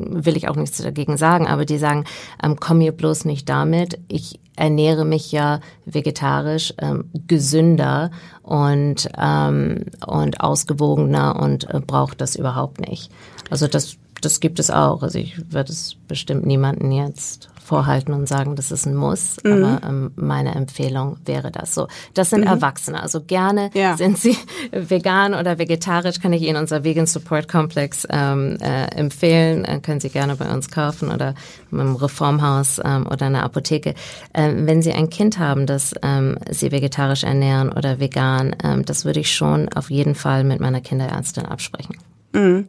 will 0.08 0.36
ich 0.36 0.48
auch 0.48 0.56
nichts 0.56 0.78
dagegen 0.78 1.16
sagen, 1.16 1.46
aber 1.46 1.64
die 1.64 1.78
sagen, 1.78 2.04
ähm, 2.42 2.56
komm 2.58 2.78
mir 2.78 2.92
bloß 2.92 3.24
nicht 3.24 3.48
damit. 3.48 3.98
Ich 4.08 4.40
ernähre 4.56 5.04
mich 5.04 5.32
ja 5.32 5.60
vegetarisch 5.86 6.74
ähm, 6.78 7.10
gesünder 7.26 8.10
und, 8.42 9.08
ähm, 9.18 9.86
und 10.06 10.40
ausgewogener 10.40 11.40
und 11.40 11.68
äh, 11.70 11.80
brauche 11.80 12.16
das 12.16 12.36
überhaupt 12.36 12.80
nicht. 12.80 13.10
Also 13.48 13.68
das, 13.68 13.96
das 14.20 14.40
gibt 14.40 14.58
es 14.58 14.70
auch. 14.70 15.02
Also 15.02 15.18
ich 15.18 15.52
würde 15.52 15.72
es 15.72 15.96
bestimmt 16.08 16.46
niemanden 16.46 16.92
jetzt 16.92 17.50
vorhalten 17.70 18.12
und 18.12 18.26
sagen, 18.26 18.56
das 18.56 18.72
ist 18.72 18.84
ein 18.84 18.96
Muss. 18.96 19.36
Mhm. 19.44 19.52
Aber 19.52 19.86
ähm, 19.86 20.10
meine 20.16 20.56
Empfehlung 20.56 21.18
wäre 21.24 21.52
das 21.52 21.72
so. 21.72 21.86
Das 22.14 22.30
sind 22.30 22.40
mhm. 22.40 22.48
Erwachsene. 22.48 23.00
Also 23.00 23.20
gerne 23.20 23.70
ja. 23.74 23.96
sind 23.96 24.18
sie 24.18 24.36
vegan 24.72 25.34
oder 25.34 25.58
vegetarisch, 25.58 26.18
kann 26.18 26.32
ich 26.32 26.42
Ihnen 26.42 26.56
unser 26.56 26.82
Vegan 26.82 27.06
Support 27.06 27.46
Complex 27.46 28.08
ähm, 28.10 28.58
äh, 28.60 28.86
empfehlen. 28.96 29.64
Äh, 29.64 29.78
können 29.78 30.00
Sie 30.00 30.10
gerne 30.10 30.34
bei 30.34 30.52
uns 30.52 30.68
kaufen 30.72 31.12
oder 31.12 31.36
im 31.70 31.94
Reformhaus 31.94 32.80
ähm, 32.84 33.06
oder 33.06 33.28
in 33.28 33.34
der 33.34 33.44
Apotheke. 33.44 33.94
Ähm, 34.34 34.66
wenn 34.66 34.82
Sie 34.82 34.92
ein 34.92 35.08
Kind 35.08 35.38
haben, 35.38 35.66
das 35.66 35.94
ähm, 36.02 36.38
Sie 36.50 36.72
vegetarisch 36.72 37.22
ernähren 37.22 37.70
oder 37.70 38.00
vegan, 38.00 38.56
ähm, 38.64 38.84
das 38.84 39.04
würde 39.04 39.20
ich 39.20 39.32
schon 39.32 39.68
auf 39.68 39.90
jeden 39.90 40.16
Fall 40.16 40.42
mit 40.42 40.58
meiner 40.58 40.80
Kinderärztin 40.80 41.46
absprechen. 41.46 41.96
Mhm. 42.32 42.66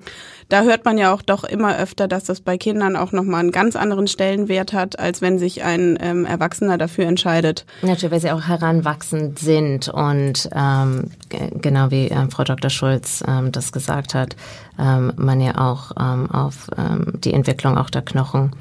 Da 0.51 0.63
hört 0.63 0.83
man 0.83 0.97
ja 0.97 1.13
auch 1.13 1.21
doch 1.21 1.45
immer 1.45 1.77
öfter, 1.77 2.07
dass 2.09 2.25
das 2.25 2.41
bei 2.41 2.57
Kindern 2.57 2.97
auch 2.97 3.13
nochmal 3.13 3.39
einen 3.39 3.51
ganz 3.51 3.77
anderen 3.77 4.07
Stellenwert 4.07 4.73
hat, 4.73 4.99
als 4.99 5.21
wenn 5.21 5.39
sich 5.39 5.63
ein 5.63 5.97
ähm, 6.01 6.25
Erwachsener 6.25 6.77
dafür 6.77 7.05
entscheidet. 7.05 7.65
Natürlich, 7.81 8.11
weil 8.11 8.19
sie 8.19 8.31
auch 8.31 8.47
heranwachsend 8.47 9.39
sind 9.39 9.87
und 9.87 10.49
ähm, 10.53 11.11
genau 11.29 11.89
wie 11.89 12.07
ähm, 12.07 12.29
Frau 12.29 12.43
Dr. 12.43 12.69
Schulz 12.69 13.23
ähm, 13.25 13.53
das 13.53 13.71
gesagt 13.71 14.13
hat, 14.13 14.35
ähm, 14.77 15.13
man 15.15 15.39
ja 15.39 15.57
auch 15.57 15.91
ähm, 15.97 16.29
auf 16.29 16.67
ähm, 16.77 17.13
die 17.23 17.33
Entwicklung 17.33 17.77
auch 17.77 17.89
der 17.89 18.01
Knochen 18.01 18.51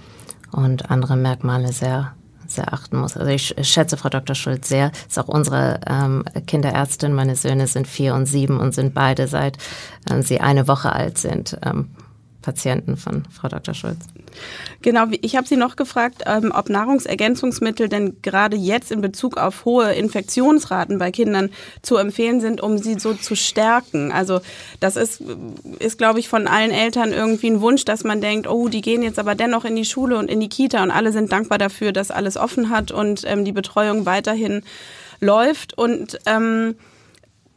und 0.52 0.90
andere 0.90 1.16
Merkmale 1.16 1.72
sehr 1.72 2.14
sehr 2.52 2.72
achten 2.72 2.98
muss. 2.98 3.16
Also 3.16 3.30
ich 3.30 3.54
schätze 3.62 3.96
Frau 3.96 4.08
Dr. 4.08 4.34
Schulz 4.34 4.68
sehr. 4.68 4.92
Ist 5.08 5.18
auch 5.18 5.28
unsere 5.28 5.80
ähm, 5.86 6.24
Kinderärztin. 6.46 7.14
Meine 7.14 7.36
Söhne 7.36 7.66
sind 7.66 7.86
vier 7.86 8.14
und 8.14 8.26
sieben 8.26 8.60
und 8.60 8.74
sind 8.74 8.94
beide 8.94 9.26
seit 9.28 9.58
äh, 10.10 10.22
sie 10.22 10.40
eine 10.40 10.68
Woche 10.68 10.92
alt 10.92 11.18
sind. 11.18 11.58
Ähm, 11.64 11.90
Patienten 12.42 12.96
von 12.96 13.24
Frau 13.30 13.48
Dr. 13.48 13.74
Schulz. 13.74 13.98
Genau, 14.82 15.06
ich 15.20 15.36
habe 15.36 15.46
Sie 15.46 15.56
noch 15.56 15.76
gefragt, 15.76 16.22
ähm, 16.26 16.52
ob 16.54 16.70
Nahrungsergänzungsmittel 16.70 17.88
denn 17.88 18.16
gerade 18.22 18.56
jetzt 18.56 18.90
in 18.90 19.00
Bezug 19.00 19.36
auf 19.36 19.64
hohe 19.64 19.92
Infektionsraten 19.92 20.98
bei 20.98 21.10
Kindern 21.10 21.50
zu 21.82 21.96
empfehlen 21.96 22.40
sind, 22.40 22.60
um 22.60 22.78
sie 22.78 22.98
so 22.98 23.14
zu 23.14 23.34
stärken. 23.34 24.12
Also 24.12 24.40
das 24.78 24.96
ist, 24.96 25.22
ist 25.78 25.98
glaube 25.98 26.20
ich, 26.20 26.28
von 26.28 26.46
allen 26.46 26.70
Eltern 26.70 27.12
irgendwie 27.12 27.50
ein 27.50 27.60
Wunsch, 27.60 27.84
dass 27.84 28.04
man 28.04 28.20
denkt, 28.20 28.48
oh, 28.48 28.68
die 28.68 28.80
gehen 28.80 29.02
jetzt 29.02 29.18
aber 29.18 29.34
dennoch 29.34 29.64
in 29.64 29.76
die 29.76 29.84
Schule 29.84 30.16
und 30.16 30.30
in 30.30 30.40
die 30.40 30.48
Kita 30.48 30.82
und 30.82 30.90
alle 30.90 31.12
sind 31.12 31.32
dankbar 31.32 31.58
dafür, 31.58 31.92
dass 31.92 32.10
alles 32.10 32.36
offen 32.36 32.70
hat 32.70 32.90
und 32.90 33.24
ähm, 33.26 33.44
die 33.44 33.52
Betreuung 33.52 34.06
weiterhin 34.06 34.62
läuft. 35.20 35.76
Und 35.76 36.18
ähm, 36.26 36.76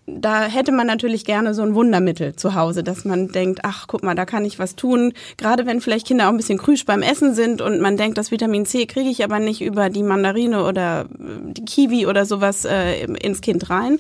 da 0.06 0.44
hätte 0.44 0.74
man 0.74 0.86
natürlich 0.86 1.24
gerne 1.24 1.54
so 1.54 1.62
ein 1.62 1.76
Wundermittel 1.76 2.36
zu 2.36 2.56
Hause, 2.56 2.84
dass 2.84 3.06
man 3.06 3.30
denkt, 3.30 3.62
ach, 3.64 3.86
guck 3.88 4.04
mal, 4.04 4.16
da 4.16 4.26
kann 4.26 4.44
ich 4.44 4.60
was 4.60 4.76
tun. 4.76 5.14
Gerade 5.38 5.66
wenn 5.66 5.80
vielleicht 5.80 6.08
Kinder 6.08 6.26
auch 6.26 6.32
ein 6.32 6.38
bisschen 6.38 6.58
krüsch 6.58 6.86
beim 6.86 7.02
Essen 7.02 7.34
sind 7.34 7.62
und 7.62 7.80
man 7.80 7.96
denkt, 7.96 8.18
das 8.18 8.30
Vitamin 8.30 8.66
C 8.66 8.86
kriege 8.86 9.10
ich 9.10 9.24
aber 9.24 9.40
nicht 9.40 9.62
über 9.62 9.90
die 9.90 10.04
Mandarine 10.04 10.66
oder 10.66 11.02
äh, 11.02 11.54
die 11.54 11.64
Kiwi 11.64 12.06
oder 12.06 12.26
sowas 12.26 12.66
äh, 12.66 13.06
ins 13.06 13.40
Kind 13.40 13.70
rein. 13.70 13.98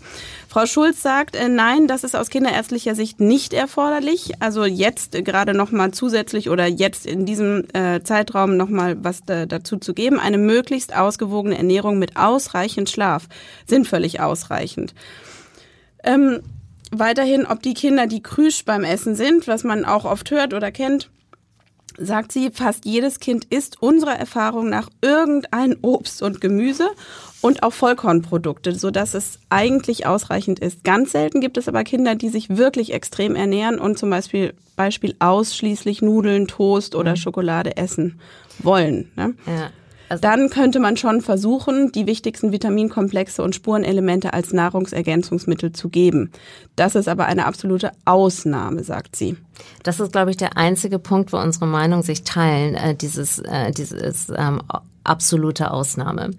Frau 0.50 0.66
Schulz 0.66 1.02
sagt, 1.02 1.38
äh, 1.38 1.48
nein, 1.48 1.88
das 1.88 2.04
ist 2.04 2.16
aus 2.16 2.30
kinderärztlicher 2.30 2.96
Sicht 2.96 3.22
nicht 3.22 3.54
erforderlich. 3.54 4.34
Also 4.42 4.66
jetzt 4.66 5.16
äh, 5.16 5.24
gerade 5.24 5.54
nochmal 5.54 5.92
zusätzlich 5.92 6.50
oder 6.50 6.68
jetzt 6.68 7.06
in 7.06 7.26
diesem 7.26 7.64
äh, 7.74 8.02
Zeitraum 8.04 8.58
nochmal 8.58 8.98
was 9.02 9.24
da, 9.24 9.46
dazu 9.46 9.78
zu 9.78 9.94
geben. 9.94 10.20
Eine 10.20 10.38
möglichst 10.38 10.94
ausgewogene 10.96 11.58
Ernährung 11.58 11.98
mit 11.98 12.18
ausreichend 12.18 12.90
Schlaf 12.90 13.30
sind 13.66 13.88
völlig 13.88 14.20
ausreichend. 14.20 14.94
Ähm, 16.04 16.42
weiterhin, 16.92 17.46
ob 17.46 17.62
die 17.62 17.74
Kinder, 17.74 18.08
die 18.08 18.22
krüsch 18.22 18.66
beim 18.66 18.84
Essen 18.84 19.16
sind, 19.16 19.48
was 19.48 19.64
man 19.64 19.86
auch 19.86 20.06
oft 20.06 20.32
hört 20.32 20.54
oder 20.54 20.72
kennt, 20.72 21.10
sagt 21.98 22.32
sie, 22.32 22.50
fast 22.52 22.86
jedes 22.86 23.20
Kind 23.20 23.46
isst 23.46 23.82
unserer 23.82 24.18
Erfahrung 24.18 24.70
nach 24.70 24.90
irgendein 25.02 25.76
Obst 25.82 26.22
und 26.22 26.42
Gemüse 26.42 26.90
und 27.42 27.62
auch 27.62 27.74
Vollkornprodukte, 27.74 28.74
so 28.74 28.90
dass 28.90 29.14
es 29.14 29.40
eigentlich 29.50 30.06
ausreichend 30.08 30.60
ist. 30.60 30.84
Ganz 30.84 31.12
selten 31.12 31.42
gibt 31.42 31.58
es 31.58 31.68
aber 31.68 31.84
Kinder, 31.84 32.16
die 32.16 32.30
sich 32.30 32.58
wirklich 32.58 32.94
extrem 32.94 33.36
ernähren 33.36 33.80
und 33.80 33.98
zum 33.98 34.10
Beispiel, 34.10 34.54
Beispiel 34.76 35.16
ausschließlich 35.20 36.02
Nudeln, 36.02 36.48
Toast 36.48 36.96
oder 36.96 37.12
mhm. 37.12 37.18
Schokolade 37.18 37.78
essen 37.78 38.20
wollen. 38.60 39.12
Ne? 39.16 39.36
Ja. 39.46 39.70
Also 40.14 40.22
dann 40.22 40.52
könnte 40.52 40.80
man 40.80 40.96
schon 40.96 41.22
versuchen, 41.22 41.92
die 41.92 42.06
wichtigsten 42.06 42.52
Vitaminkomplexe 42.52 43.42
und 43.42 43.56
Spurenelemente 43.56 44.32
als 44.32 44.54
Nahrungsergänzungsmittel 44.54 45.72
zu 45.72 45.90
geben. 45.90 46.32
Das 46.76 46.94
ist 46.94 47.08
aber 47.08 47.26
eine 47.26 47.48
absolute 47.48 47.90
Ausnahme, 48.06 48.84
sagt 48.84 49.16
sie. 49.16 49.38
Das 49.82 50.00
ist, 50.00 50.12
glaube 50.12 50.30
ich, 50.30 50.38
der 50.38 50.56
einzige 50.56 51.00
Punkt, 51.00 51.34
wo 51.34 51.38
unsere 51.38 51.66
Meinungen 51.66 52.04
sich 52.04 52.24
teilen, 52.24 52.76
äh, 52.76 52.94
dieses, 52.94 53.40
äh, 53.40 53.72
dieses 53.72 54.32
ähm, 54.38 54.62
absolute 55.04 55.72
Ausnahme, 55.72 56.32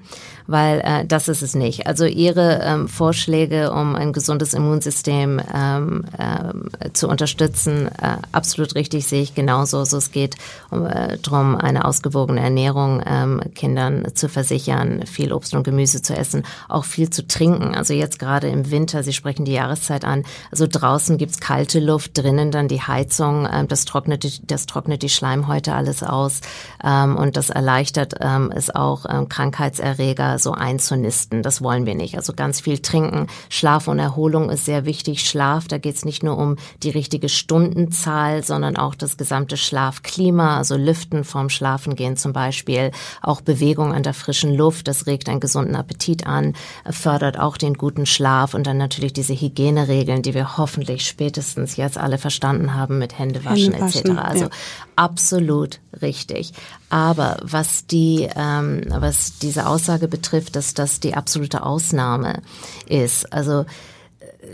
weil 0.46 0.81
äh, 0.81 1.05
das 1.05 1.29
ist 1.29 1.42
es 1.42 1.55
nicht. 1.55 1.87
Also 1.87 2.07
ihre 2.07 2.61
ähm, 2.62 2.88
Vorschläge, 2.88 3.72
um 3.72 3.94
ein 3.94 4.12
gesundes 4.12 4.55
Immunsystem 4.55 5.40
ähm, 5.55 6.05
äh, 6.18 6.90
zu 6.92 7.09
unterstützen, 7.09 7.88
äh, 7.88 8.16
absolut 8.33 8.74
richtig 8.74 9.07
sehe 9.07 9.22
ich 9.22 9.35
genauso. 9.35 9.79
Also 9.79 9.98
es 9.98 10.12
geht 10.12 10.37
um, 10.70 10.87
äh, 10.87 11.18
darum, 11.18 11.57
eine 11.57 11.85
ausgewogene 11.85 12.40
Ernährung 12.40 13.03
ähm, 13.07 13.40
Kindern 13.55 14.07
zu 14.14 14.29
versichern, 14.29 15.05
viel 15.07 15.33
Obst 15.33 15.55
und 15.55 15.64
Gemüse 15.64 16.00
zu 16.00 16.16
essen, 16.16 16.44
auch 16.68 16.85
viel 16.85 17.11
zu 17.11 17.27
trinken. 17.27 17.74
Also 17.74 17.92
jetzt 17.92 18.18
gerade 18.18 18.48
im 18.48 18.70
Winter, 18.70 19.03
Sie 19.03 19.12
sprechen 19.12 19.44
die 19.44 19.53
Jahreszeit 19.53 20.05
an, 20.05 20.24
also 20.50 20.66
draußen 20.66 21.18
gibt's 21.18 21.40
kalte 21.40 21.81
Luft, 21.81 22.16
drinnen 22.16 22.50
dann 22.50 22.68
die 22.68 22.81
Heizung, 22.81 23.44
äh, 23.46 23.66
das 23.66 23.85
trocknet 23.85 24.24
die, 24.24 24.46
das 24.46 24.66
trocknet 24.66 25.03
die 25.03 25.11
Schleimhäute 25.11 25.74
alles 25.74 26.03
aus 26.03 26.40
ähm, 26.83 27.16
und 27.16 27.37
das 27.37 27.50
erleichtert 27.50 28.14
ähm, 28.20 28.53
es 28.55 28.75
auch, 28.75 29.05
ähm, 29.09 29.29
Krankheitserreger 29.29 30.38
so 30.38 30.53
einzunisten. 30.53 31.43
Das 31.43 31.62
wollen 31.62 31.87
wir 31.87 31.95
nicht. 31.95 32.17
Also 32.17 32.33
ganz 32.33 32.61
viel 32.61 32.79
trinken. 32.79 33.27
Schlaf 33.49 33.88
und 33.88 33.99
Erholung 33.99 34.51
ist 34.51 34.64
sehr 34.64 34.85
wichtig. 34.85 35.29
Schlaf, 35.29 35.69
da 35.69 35.79
geht 35.79 35.97
es 35.97 36.05
nicht 36.05 36.23
nur 36.23 36.38
um 36.38 36.57
die 36.83 36.90
richtige 36.90 37.29
Stundenzahl, 37.29 38.45
sondern 38.45 38.77
auch 38.77 38.95
das 38.95 39.17
gesamte 39.17 39.57
Schlafklima, 39.57 40.57
also 40.57 40.77
Lüften 40.77 41.25
vorm 41.25 41.51
Schlafengehen 41.51 42.17
zum 42.17 42.33
Beispiel, 42.33 42.90
auch 43.23 43.40
Bewegung 43.40 43.93
an 43.93 44.03
der 44.03 44.14
frischen 44.14 44.55
Luft, 44.55 44.88
das 44.88 45.07
regt 45.07 45.29
einen 45.29 45.40
gesunden 45.40 45.77
Appetit 45.77 46.27
an, 46.27 46.55
fördert 46.88 47.38
auch 47.38 47.57
den 47.57 47.75
guten 47.75 48.07
Schlaf 48.07 48.55
und 48.55 48.67
dann 48.67 48.79
natürlich 48.79 49.12
diese 49.12 49.35
Hygieneregeln, 49.35 50.23
die 50.23 50.35
wir 50.35 50.57
hoffentlich 50.57 51.07
spätestens 51.07 51.77
jetzt 51.77 51.99
alle 51.99 52.19
verstanden 52.19 52.75
haben 52.75 52.99
mit 52.99 53.19
Händewaschen, 53.19 53.73
Händewaschen 53.73 54.17
etc. 54.17 54.23
Also 54.23 54.45
ja. 54.45 54.51
Absolut 54.96 55.80
richtig. 56.00 56.52
Aber 56.90 57.37
was 57.42 57.87
die, 57.87 58.28
ähm, 58.35 58.83
was 58.88 59.38
diese 59.38 59.66
Aussage 59.66 60.09
betrifft, 60.09 60.57
dass 60.57 60.74
das 60.74 61.00
die 61.00 61.14
absolute 61.14 61.62
Ausnahme 61.62 62.42
ist, 62.87 63.33
also 63.33 63.64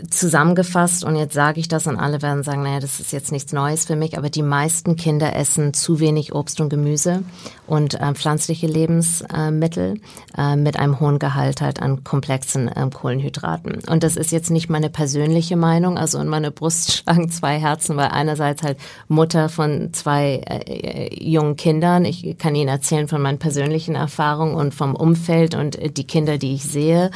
zusammengefasst, 0.09 1.03
und 1.03 1.15
jetzt 1.15 1.33
sage 1.33 1.59
ich 1.59 1.67
das 1.67 1.87
und 1.87 1.97
alle 1.97 2.21
werden 2.21 2.43
sagen, 2.43 2.63
naja, 2.63 2.79
das 2.79 2.99
ist 2.99 3.11
jetzt 3.11 3.31
nichts 3.31 3.53
Neues 3.53 3.85
für 3.85 3.95
mich, 3.95 4.17
aber 4.17 4.29
die 4.29 4.43
meisten 4.43 4.95
Kinder 4.95 5.35
essen 5.35 5.73
zu 5.73 5.99
wenig 5.99 6.33
Obst 6.33 6.61
und 6.61 6.69
Gemüse 6.69 7.23
und 7.67 7.99
äh, 7.99 8.13
pflanzliche 8.13 8.67
Lebensmittel 8.67 9.99
äh, 10.37 10.55
mit 10.55 10.77
einem 10.77 10.99
hohen 10.99 11.19
Gehalt 11.19 11.61
halt 11.61 11.81
an 11.81 12.03
komplexen 12.03 12.67
äh, 12.67 12.89
Kohlenhydraten. 12.91 13.81
Und 13.87 14.03
das 14.03 14.15
ist 14.15 14.31
jetzt 14.31 14.51
nicht 14.51 14.69
meine 14.69 14.89
persönliche 14.89 15.55
Meinung, 15.55 15.97
also 15.97 16.19
in 16.19 16.27
meiner 16.27 16.51
Brust 16.51 16.91
schlagen 17.03 17.29
zwei 17.29 17.59
Herzen, 17.59 17.97
weil 17.97 18.09
einerseits 18.09 18.63
halt 18.63 18.77
Mutter 19.07 19.49
von 19.49 19.93
zwei 19.93 20.41
äh, 20.45 21.09
jungen 21.23 21.55
Kindern, 21.55 22.05
ich 22.05 22.37
kann 22.37 22.55
Ihnen 22.55 22.69
erzählen 22.69 23.07
von 23.07 23.21
meinen 23.21 23.39
persönlichen 23.39 23.95
Erfahrungen 23.95 24.55
und 24.55 24.73
vom 24.73 24.95
Umfeld 24.95 25.55
und 25.55 25.77
äh, 25.77 25.89
die 25.89 26.05
Kinder, 26.05 26.37
die 26.37 26.53
ich 26.53 26.63
sehe, 26.63 27.11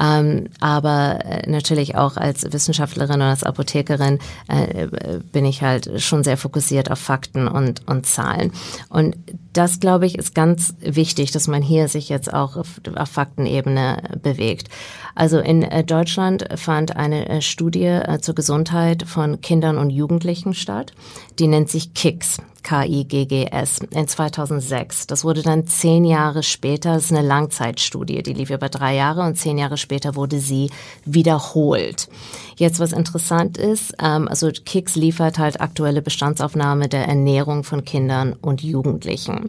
ähm, 0.00 0.48
aber 0.60 1.18
äh, 1.24 1.50
natürlich 1.50 1.96
auch 1.96 2.16
als 2.20 2.52
Wissenschaftlerin 2.52 3.16
und 3.16 3.22
als 3.22 3.44
Apothekerin 3.44 4.18
äh, 4.48 4.88
bin 5.32 5.44
ich 5.44 5.62
halt 5.62 6.00
schon 6.00 6.24
sehr 6.24 6.36
fokussiert 6.36 6.90
auf 6.90 6.98
Fakten 6.98 7.48
und, 7.48 7.86
und 7.88 8.06
Zahlen. 8.06 8.52
Und 8.88 9.16
das, 9.52 9.80
glaube 9.80 10.06
ich, 10.06 10.16
ist 10.16 10.34
ganz 10.34 10.74
wichtig, 10.80 11.32
dass 11.32 11.48
man 11.48 11.62
hier 11.62 11.88
sich 11.88 12.08
jetzt 12.08 12.32
auch 12.32 12.56
auf, 12.56 12.80
auf 12.94 13.08
Faktenebene 13.08 14.18
bewegt. 14.22 14.68
Also 15.14 15.38
in 15.38 15.62
äh, 15.62 15.84
Deutschland 15.84 16.46
fand 16.56 16.96
eine 16.96 17.28
äh, 17.28 17.42
Studie 17.42 17.84
äh, 17.84 18.20
zur 18.20 18.34
Gesundheit 18.34 19.02
von 19.02 19.40
Kindern 19.40 19.78
und 19.78 19.90
Jugendlichen 19.90 20.54
statt. 20.54 20.92
Die 21.38 21.46
nennt 21.46 21.68
sich 21.68 21.94
KIGS. 21.94 22.38
KIGGS 22.62 23.80
in 23.90 24.06
2006. 24.06 25.06
Das 25.06 25.24
wurde 25.24 25.42
dann 25.42 25.66
zehn 25.66 26.04
Jahre 26.04 26.42
später, 26.42 26.94
das 26.94 27.04
ist 27.04 27.12
eine 27.12 27.26
Langzeitstudie, 27.26 28.22
die 28.22 28.34
lief 28.34 28.50
über 28.50 28.68
drei 28.68 28.94
Jahre 28.94 29.22
und 29.22 29.36
zehn 29.36 29.56
Jahre 29.56 29.78
später 29.78 30.14
wurde 30.14 30.40
sie 30.40 30.70
wiederholt. 31.06 32.08
Jetzt, 32.56 32.78
was 32.78 32.92
interessant 32.92 33.56
ist, 33.56 33.94
ähm, 33.98 34.28
also 34.28 34.50
KIGS 34.50 34.96
liefert 34.96 35.38
halt 35.38 35.60
aktuelle 35.60 36.02
Bestandsaufnahme 36.02 36.88
der 36.88 37.08
Ernährung 37.08 37.64
von 37.64 37.84
Kindern 37.84 38.34
und 38.34 38.62
Jugendlichen. 38.62 39.39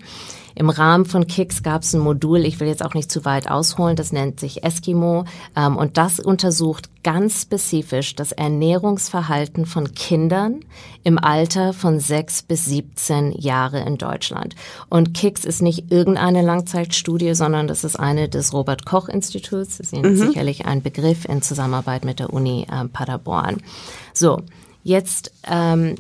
Im 0.55 0.69
Rahmen 0.69 1.05
von 1.05 1.27
Kicks 1.27 1.63
gab 1.63 1.83
es 1.83 1.93
ein 1.93 2.01
Modul, 2.01 2.45
ich 2.45 2.59
will 2.59 2.67
jetzt 2.67 2.83
auch 2.83 2.93
nicht 2.93 3.09
zu 3.09 3.25
weit 3.25 3.49
ausholen, 3.49 3.95
das 3.95 4.11
nennt 4.11 4.39
sich 4.39 4.63
Eskimo 4.63 5.25
ähm, 5.55 5.77
und 5.77 5.97
das 5.97 6.19
untersucht 6.19 6.89
ganz 7.03 7.41
spezifisch 7.41 8.15
das 8.15 8.31
Ernährungsverhalten 8.31 9.65
von 9.65 9.93
Kindern 9.93 10.59
im 11.03 11.17
Alter 11.17 11.73
von 11.73 11.99
sechs 11.99 12.43
bis 12.43 12.65
17 12.65 13.31
Jahre 13.31 13.79
in 13.79 13.97
Deutschland. 13.97 14.55
Und 14.89 15.13
Kicks 15.13 15.45
ist 15.45 15.61
nicht 15.61 15.91
irgendeine 15.91 16.41
Langzeitstudie, 16.41 17.33
sondern 17.33 17.67
das 17.67 17.83
ist 17.83 17.95
eine 17.95 18.29
des 18.29 18.53
Robert 18.53 18.85
Koch 18.85 19.09
Instituts. 19.09 19.77
Das 19.77 19.87
ist 19.87 19.93
Ihnen 19.93 20.13
mhm. 20.13 20.17
sicherlich 20.17 20.65
ein 20.65 20.83
Begriff 20.83 21.25
in 21.25 21.41
Zusammenarbeit 21.41 22.05
mit 22.05 22.19
der 22.19 22.31
Uni 22.31 22.67
äh, 22.69 22.85
Paderborn. 22.87 23.63
So, 24.13 24.41
jetzt 24.83 25.31
ähm, 25.49 25.95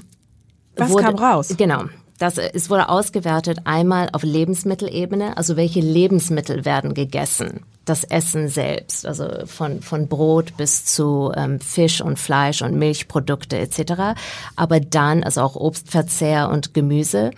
was 0.75 0.91
wurde, 0.91 1.03
kam 1.03 1.15
raus? 1.15 1.55
Genau. 1.57 1.85
Das, 2.21 2.37
es 2.37 2.69
wurde 2.69 2.87
ausgewertet 2.87 3.61
einmal 3.63 4.09
auf 4.11 4.21
Lebensmittelebene, 4.21 5.37
also 5.37 5.55
welche 5.55 5.79
Lebensmittel 5.79 6.65
werden 6.65 6.93
gegessen 6.93 7.61
das 7.85 8.03
Essen 8.03 8.47
selbst, 8.47 9.05
also 9.07 9.27
von, 9.45 9.81
von 9.81 10.07
Brot 10.07 10.55
bis 10.55 10.85
zu 10.85 11.31
ähm, 11.35 11.59
Fisch 11.59 12.01
und 12.01 12.19
Fleisch 12.19 12.61
und 12.61 12.75
Milchprodukte 12.75 13.57
etc. 13.57 14.19
Aber 14.55 14.79
dann, 14.79 15.23
also 15.23 15.41
auch 15.41 15.55
Obstverzehr 15.55 16.49
und 16.49 16.75
Gemüse, 16.75 17.31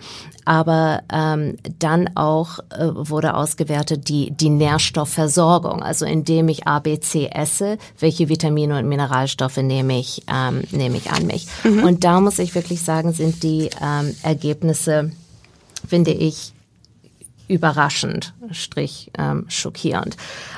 aber 0.44 1.02
ähm, 1.10 1.56
dann 1.78 2.10
auch 2.14 2.58
äh, 2.70 2.88
wurde 2.92 3.34
ausgewertet 3.34 4.08
die, 4.08 4.30
die 4.32 4.50
Nährstoffversorgung, 4.50 5.82
also 5.82 6.04
indem 6.04 6.48
ich 6.48 6.66
ABC 6.66 7.30
esse, 7.32 7.78
welche 7.98 8.28
Vitamine 8.28 8.78
und 8.78 8.86
Mineralstoffe 8.86 9.56
nehme 9.56 9.98
ich, 9.98 10.24
ähm, 10.30 10.64
nehme 10.70 10.98
ich 10.98 11.10
an 11.10 11.26
mich. 11.26 11.46
Mhm. 11.64 11.84
Und 11.84 12.04
da 12.04 12.20
muss 12.20 12.38
ich 12.38 12.54
wirklich 12.54 12.82
sagen, 12.82 13.14
sind 13.14 13.42
die 13.42 13.70
ähm, 13.82 14.14
Ergebnisse, 14.22 15.10
finde 15.88 16.10
ich, 16.10 16.52
überraschend, 17.48 18.34
strich 18.50 19.10
ähm, 19.18 19.44
schockierend. 19.48 20.16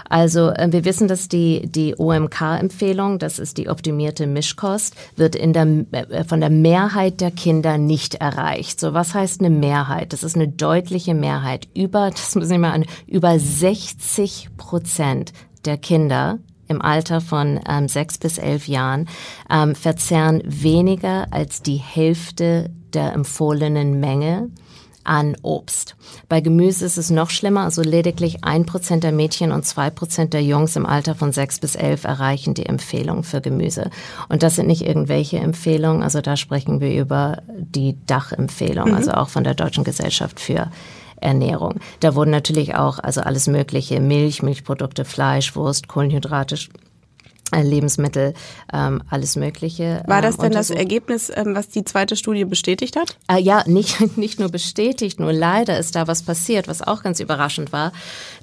Also 0.09 0.51
äh, 0.51 0.69
wir 0.71 0.85
wissen, 0.85 1.09
dass 1.09 1.29
die, 1.29 1.67
die 1.67 1.95
OMK-Empfehlung, 1.99 3.19
das 3.19 3.39
ist 3.39 3.59
die 3.59 3.69
optimierte 3.69 4.27
Mischkost, 4.27 4.95
wird 5.17 5.35
in 5.35 5.53
der, 5.53 5.67
äh, 5.93 6.25
von 6.25 6.41
der 6.41 6.51
Mehrheit 6.51 7.21
der 7.21 7.31
Kinder 7.31 7.79
nicht 7.79 8.17
erreicht. 8.17 8.79
So, 8.81 8.95
was 8.95 9.15
heißt 9.15 9.41
eine 9.41 9.51
Mehrheit? 9.51 10.13
Das 10.13 10.23
ist 10.23 10.37
eine 10.37 10.49
deutliche 10.49 11.15
Mehrheit. 11.15 11.69
Über, 11.75 12.11
das 12.11 12.35
muss 12.35 12.51
ich 12.51 12.59
mal 12.59 12.73
an, 12.73 12.85
über 13.07 13.39
60 13.39 14.51
Prozent 14.57 15.33
der 15.65 15.79
Kinder 15.79 16.39
im 16.69 16.83
Alter 16.83 17.21
von 17.21 17.61
ähm, 17.69 17.89
sechs 17.89 18.19
bis 18.19 18.39
elf 18.39 18.69
Jahren 18.69 19.09
ähm, 19.51 19.75
verzehren 19.75 20.43
weniger 20.45 21.27
als 21.31 21.63
die 21.63 21.77
Hälfte 21.77 22.71
der 22.93 23.13
empfohlenen 23.13 24.01
Menge 24.01 24.51
an 25.07 25.37
Obst. 25.43 25.97
Bei 26.29 26.41
Gemüse 26.41 26.85
ist 26.85 26.99
es 26.99 27.11
noch 27.11 27.31
schlimmer, 27.31 27.63
also 27.63 27.83
lediglich 27.83 28.45
ein 28.45 28.67
Prozent 28.67 29.05
der 29.05 29.13
Mädchen 29.13 29.53
und 29.53 29.65
zwei 29.65 29.91
Prozent 29.91 30.33
der 30.33 30.43
Jungs 30.43 30.77
im 30.77 30.87
Alter 30.87 31.15
von 31.15 31.33
sechs 31.33 31.59
bis 31.59 31.75
elf 31.75 32.05
erreichen 32.05 32.55
die 32.55 32.67
Empfehlung 32.67 33.23
für 33.23 33.41
Gemüse. 33.41 33.91
Und 34.29 34.43
das 34.43 34.57
sind 34.57 34.67
nicht 34.67 34.83
irgendwelche 34.83 35.39
Empfehlungen, 35.39 36.03
also 36.03 36.21
da 36.21 36.37
sprechen 36.37 36.81
wir 36.81 36.95
über 36.95 37.43
die 37.49 37.97
Dachempfehlung, 38.07 38.89
mhm. 38.89 38.95
also 38.95 39.13
auch 39.13 39.29
von 39.29 39.45
der 39.45 39.55
Deutschen 39.55 39.85
Gesellschaft 39.85 40.41
für 40.41 40.71
Ernährung. 41.21 41.81
Da 42.01 42.15
wurden 42.15 42.31
natürlich 42.31 42.75
auch 42.75 42.99
also 42.99 43.21
alles 43.21 43.47
mögliche 43.47 44.01
Milch, 44.01 44.43
Milchprodukte, 44.43 45.05
Fleisch, 45.05 45.57
Wurst, 45.57 45.89
Kohlenhydrate, 45.89 46.57
Lebensmittel, 47.55 48.35
ähm, 48.73 49.03
alles 49.09 49.37
Mögliche. 49.37 50.03
War 50.07 50.21
das 50.21 50.37
ähm, 50.37 50.43
denn 50.43 50.53
das 50.53 50.71
Ergebnis, 50.71 51.31
ähm, 51.35 51.55
was 51.55 51.69
die 51.69 51.85
zweite 51.85 52.17
Studie 52.17 52.45
bestätigt 52.45 52.97
hat? 52.97 53.17
Äh, 53.29 53.41
ja, 53.41 53.63
nicht, 53.67 54.17
nicht 54.17 54.41
nur 54.41 54.51
bestätigt, 54.51 55.21
nur 55.21 55.33
leider 55.33 55.79
ist 55.79 55.95
da 55.95 56.07
was 56.07 56.23
passiert, 56.23 56.69
was 56.69 56.83
auch 56.83 57.03
ganz 57.03 57.21
überraschend 57.21 57.73
war, 57.73 57.93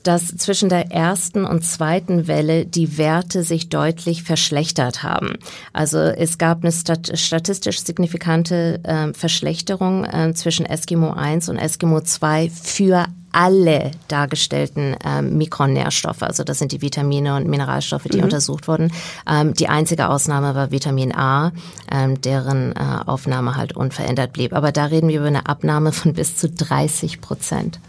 dass 0.03 0.27
zwischen 0.27 0.69
der 0.69 0.91
ersten 0.91 1.45
und 1.45 1.63
zweiten 1.63 2.27
Welle 2.27 2.65
die 2.65 2.97
Werte 2.97 3.43
sich 3.43 3.69
deutlich 3.69 4.23
verschlechtert 4.23 5.03
haben. 5.03 5.33
Also 5.73 5.97
es 5.97 6.37
gab 6.37 6.63
eine 6.63 6.71
stat 6.71 7.11
statistisch 7.17 7.83
signifikante 7.83 8.79
äh, 8.83 9.13
Verschlechterung 9.13 10.05
äh, 10.05 10.33
zwischen 10.33 10.65
Eskimo 10.65 11.11
1 11.11 11.49
und 11.49 11.57
Eskimo 11.57 12.01
2 12.01 12.49
für 12.49 13.07
alle 13.33 13.91
dargestellten 14.07 14.95
ähm, 15.03 15.37
Mikronährstoffe, 15.37 16.23
also 16.23 16.43
das 16.43 16.59
sind 16.59 16.71
die 16.71 16.81
Vitamine 16.81 17.35
und 17.35 17.47
Mineralstoffe, 17.47 18.03
die 18.03 18.19
mhm. 18.19 18.25
untersucht 18.25 18.67
wurden. 18.67 18.91
Ähm, 19.29 19.53
die 19.53 19.67
einzige 19.67 20.09
Ausnahme 20.09 20.55
war 20.55 20.71
Vitamin 20.71 21.13
A, 21.13 21.51
ähm, 21.91 22.21
deren 22.21 22.73
äh, 22.73 22.99
Aufnahme 23.05 23.57
halt 23.57 23.75
unverändert 23.75 24.33
blieb. 24.33 24.53
Aber 24.53 24.71
da 24.71 24.85
reden 24.85 25.09
wir 25.09 25.19
über 25.19 25.27
eine 25.27 25.47
Abnahme 25.47 25.91
von 25.91 26.13
bis 26.13 26.37
zu 26.37 26.49
30 26.49 27.19
Prozent. 27.19 27.79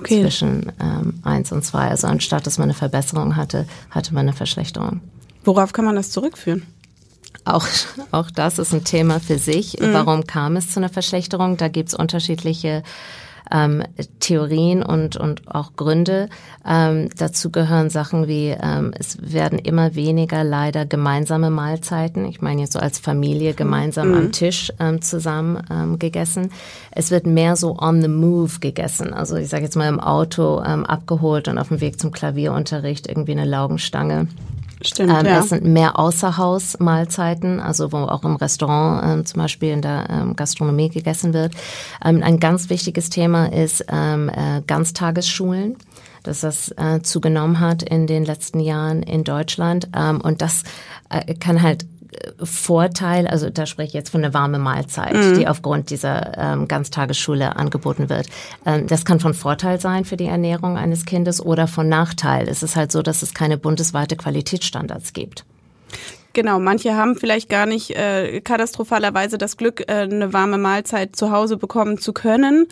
Okay. 0.00 0.22
Zwischen 0.22 0.72
ähm, 0.80 1.20
1 1.22 1.52
und 1.52 1.64
2. 1.64 1.88
Also 1.88 2.06
anstatt 2.06 2.46
dass 2.46 2.58
man 2.58 2.66
eine 2.66 2.74
Verbesserung 2.74 3.36
hatte, 3.36 3.66
hatte 3.90 4.12
man 4.12 4.28
eine 4.28 4.36
Verschlechterung. 4.36 5.00
Worauf 5.44 5.72
kann 5.72 5.84
man 5.84 5.96
das 5.96 6.10
zurückführen? 6.10 6.66
Auch, 7.46 7.66
auch 8.10 8.30
das 8.30 8.58
ist 8.58 8.74
ein 8.74 8.84
Thema 8.84 9.20
für 9.20 9.38
sich. 9.38 9.78
Mhm. 9.80 9.92
Warum 9.92 10.26
kam 10.26 10.56
es 10.56 10.70
zu 10.70 10.80
einer 10.80 10.88
Verschlechterung? 10.88 11.56
Da 11.56 11.68
gibt 11.68 11.90
es 11.90 11.94
unterschiedliche 11.94 12.82
ähm, 13.50 13.82
Theorien 14.20 14.82
und, 14.82 15.16
und 15.16 15.54
auch 15.54 15.74
Gründe. 15.76 16.28
Ähm, 16.66 17.08
dazu 17.16 17.50
gehören 17.50 17.90
Sachen 17.90 18.28
wie, 18.28 18.56
ähm, 18.60 18.92
es 18.98 19.32
werden 19.32 19.58
immer 19.58 19.94
weniger 19.94 20.44
leider 20.44 20.86
gemeinsame 20.86 21.50
Mahlzeiten. 21.50 22.24
Ich 22.26 22.40
meine 22.40 22.62
jetzt 22.62 22.72
so 22.72 22.78
als 22.78 22.98
Familie 22.98 23.54
gemeinsam 23.54 24.08
mhm. 24.08 24.14
am 24.14 24.32
Tisch 24.32 24.72
ähm, 24.80 25.02
zusammen 25.02 25.62
ähm, 25.70 25.98
gegessen. 25.98 26.50
Es 26.90 27.10
wird 27.10 27.26
mehr 27.26 27.56
so 27.56 27.78
on 27.78 28.02
the 28.02 28.08
move 28.08 28.58
gegessen. 28.60 29.12
Also 29.12 29.36
ich 29.36 29.48
sage 29.48 29.64
jetzt 29.64 29.76
mal 29.76 29.88
im 29.88 30.00
Auto 30.00 30.62
ähm, 30.66 30.84
abgeholt 30.84 31.48
und 31.48 31.58
auf 31.58 31.68
dem 31.68 31.80
Weg 31.80 32.00
zum 32.00 32.12
Klavierunterricht 32.12 33.06
irgendwie 33.06 33.32
eine 33.32 33.44
Laugenstange. 33.44 34.28
Stimmt, 34.86 35.10
ähm, 35.10 35.26
ja. 35.26 35.40
Es 35.40 35.48
sind 35.50 35.64
mehr 35.64 35.98
Außerhausmahlzeiten, 35.98 37.60
also 37.60 37.92
wo 37.92 37.98
auch 37.98 38.24
im 38.24 38.36
Restaurant 38.36 39.02
ähm, 39.04 39.26
zum 39.26 39.42
Beispiel 39.42 39.72
in 39.72 39.82
der 39.82 40.08
ähm, 40.10 40.36
Gastronomie 40.36 40.88
gegessen 40.88 41.32
wird. 41.32 41.54
Ähm, 42.04 42.22
ein 42.22 42.40
ganz 42.40 42.70
wichtiges 42.70 43.10
Thema 43.10 43.52
ist 43.52 43.84
ähm, 43.88 44.28
äh, 44.28 44.62
Ganztagesschulen 44.66 45.76
dass 46.26 46.40
das 46.40 46.72
äh, 46.76 47.02
zugenommen 47.02 47.60
hat 47.60 47.84
in 47.84 48.08
den 48.08 48.24
letzten 48.24 48.58
Jahren 48.58 49.04
in 49.04 49.22
Deutschland. 49.22 49.88
Ähm, 49.96 50.20
und 50.20 50.42
das 50.42 50.64
äh, 51.08 51.34
kann 51.34 51.62
halt 51.62 51.86
Vorteil, 52.42 53.26
also 53.26 53.50
da 53.50 53.66
spreche 53.66 53.88
ich 53.88 53.94
jetzt 53.94 54.10
von 54.10 54.24
einer 54.24 54.34
warmen 54.34 54.60
Mahlzeit, 54.60 55.14
mhm. 55.14 55.38
die 55.38 55.48
aufgrund 55.48 55.90
dieser 55.90 56.36
ähm, 56.36 56.68
Ganztagesschule 56.68 57.56
angeboten 57.56 58.08
wird. 58.08 58.28
Ähm, 58.64 58.86
das 58.86 59.04
kann 59.04 59.20
von 59.20 59.34
Vorteil 59.34 59.80
sein 59.80 60.04
für 60.04 60.16
die 60.16 60.26
Ernährung 60.26 60.76
eines 60.76 61.04
Kindes 61.04 61.44
oder 61.44 61.66
von 61.66 61.88
Nachteil. 61.88 62.48
Es 62.48 62.62
ist 62.62 62.76
halt 62.76 62.92
so, 62.92 63.02
dass 63.02 63.22
es 63.22 63.34
keine 63.34 63.58
bundesweite 63.58 64.16
Qualitätsstandards 64.16 65.12
gibt. 65.12 65.44
Genau, 66.32 66.58
manche 66.58 66.94
haben 66.94 67.16
vielleicht 67.16 67.48
gar 67.48 67.64
nicht 67.64 67.92
äh, 67.92 68.42
katastrophalerweise 68.42 69.38
das 69.38 69.56
Glück, 69.56 69.80
äh, 69.88 70.02
eine 70.02 70.32
warme 70.32 70.58
Mahlzeit 70.58 71.16
zu 71.16 71.30
Hause 71.30 71.56
bekommen 71.56 71.98
zu 71.98 72.12
können. 72.12 72.66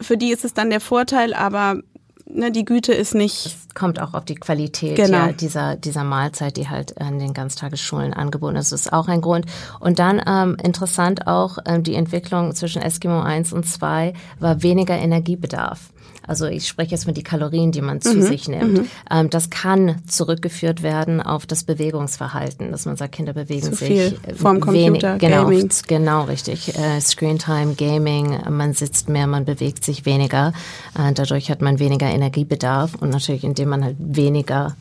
Für 0.00 0.16
die 0.16 0.32
ist 0.32 0.44
es 0.44 0.54
dann 0.54 0.70
der 0.70 0.80
Vorteil, 0.80 1.32
aber 1.32 1.80
ne, 2.28 2.50
die 2.50 2.64
Güte 2.64 2.92
ist 2.92 3.14
nicht. 3.14 3.46
Es 3.46 3.74
kommt 3.74 4.00
auch 4.00 4.14
auf 4.14 4.24
die 4.24 4.34
Qualität 4.34 4.96
genau. 4.96 5.26
ja, 5.26 5.32
dieser, 5.32 5.76
dieser 5.76 6.04
Mahlzeit, 6.04 6.56
die 6.56 6.68
halt 6.68 6.92
in 6.92 7.18
den 7.18 7.34
Ganztagesschulen 7.34 8.12
angeboten 8.12 8.56
ist. 8.56 8.72
Das 8.72 8.82
ist 8.82 8.92
auch 8.92 9.08
ein 9.08 9.20
Grund. 9.20 9.46
Und 9.80 9.98
dann 9.98 10.22
ähm, 10.26 10.56
interessant 10.62 11.26
auch 11.26 11.58
ähm, 11.66 11.82
die 11.82 11.94
Entwicklung 11.94 12.54
zwischen 12.54 12.82
Eskimo 12.82 13.20
1 13.20 13.52
und 13.52 13.66
2 13.66 14.12
war 14.40 14.62
weniger 14.62 14.96
Energiebedarf. 14.96 15.90
Also 16.26 16.46
ich 16.46 16.66
spreche 16.66 16.92
jetzt 16.92 17.06
mit 17.06 17.16
die 17.16 17.22
Kalorien, 17.22 17.72
die 17.72 17.80
man 17.80 18.00
zu 18.00 18.14
mhm. 18.14 18.22
sich 18.22 18.48
nimmt. 18.48 18.78
Mhm. 18.78 18.88
Ähm, 19.10 19.30
das 19.30 19.50
kann 19.50 19.96
zurückgeführt 20.06 20.82
werden 20.82 21.20
auf 21.20 21.46
das 21.46 21.64
Bewegungsverhalten, 21.64 22.70
dass 22.70 22.86
man 22.86 22.96
sagt, 22.96 23.12
Kinder 23.12 23.32
bewegen 23.32 23.62
zu 23.62 23.74
sich 23.74 23.88
viel 23.88 24.18
vom 24.34 24.60
Computer, 24.60 25.18
wenig, 25.18 25.20
genau, 25.20 25.44
Gaming. 25.44 25.70
genau 25.86 26.24
richtig. 26.24 26.76
Äh, 26.76 27.00
Screentime, 27.00 27.74
Gaming, 27.74 28.38
man 28.50 28.72
sitzt 28.72 29.08
mehr, 29.08 29.26
man 29.26 29.44
bewegt 29.44 29.84
sich 29.84 30.06
weniger. 30.06 30.52
Äh, 30.98 31.12
dadurch 31.12 31.50
hat 31.50 31.62
man 31.62 31.78
weniger 31.78 32.06
Energiebedarf 32.06 32.94
und 32.96 33.10
natürlich, 33.10 33.44
indem 33.44 33.70
man 33.70 33.84
halt 33.84 33.96
weniger 33.98 34.76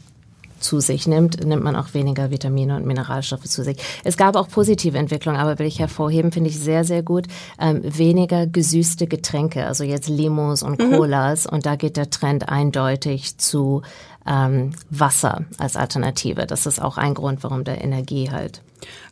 zu 0.60 0.80
sich 0.80 1.08
nimmt, 1.08 1.44
nimmt 1.46 1.64
man 1.64 1.76
auch 1.76 1.94
weniger 1.94 2.32
Vitamine 2.32 2.76
und 2.76 2.86
Mineralstoffe 2.86 3.46
zu 3.46 3.64
sich. 3.64 3.78
Es 4.04 4.18
gab 4.18 4.36
auch 4.36 4.48
positive 4.48 4.98
Entwicklungen, 4.98 5.40
aber 5.40 5.60
will 5.60 5.68
ich 5.68 5.80
hervorheben, 5.80 6.32
finde 6.32 6.50
ich 6.50 6.60
sehr, 6.60 6.84
sehr 6.84 7.04
gut. 7.04 7.28
Ähm, 7.60 7.82
weniger 7.84 8.48
gesüßte 8.48 9.08
Getränke, 9.08 9.66
also 9.66 9.84
jetzt 9.84 10.10
Limos 10.10 10.64
und 10.64 10.80
mhm. 10.80 10.92
Colas. 10.94 11.46
Und 11.46 11.66
da 11.66 11.76
geht 11.76 11.98
der 11.98 12.10
Trend 12.10 12.50
eindeutig 12.50 13.38
zu 13.38 13.82
ähm, 14.26 14.72
Wasser 14.90 15.46
als 15.58 15.76
Alternative. 15.76 16.46
Das 16.48 16.66
ist 16.66 16.82
auch 16.82 16.98
ein 16.98 17.14
Grund, 17.14 17.44
warum 17.44 17.64
der 17.64 17.84
Energie 17.84 18.32
halt 18.32 18.62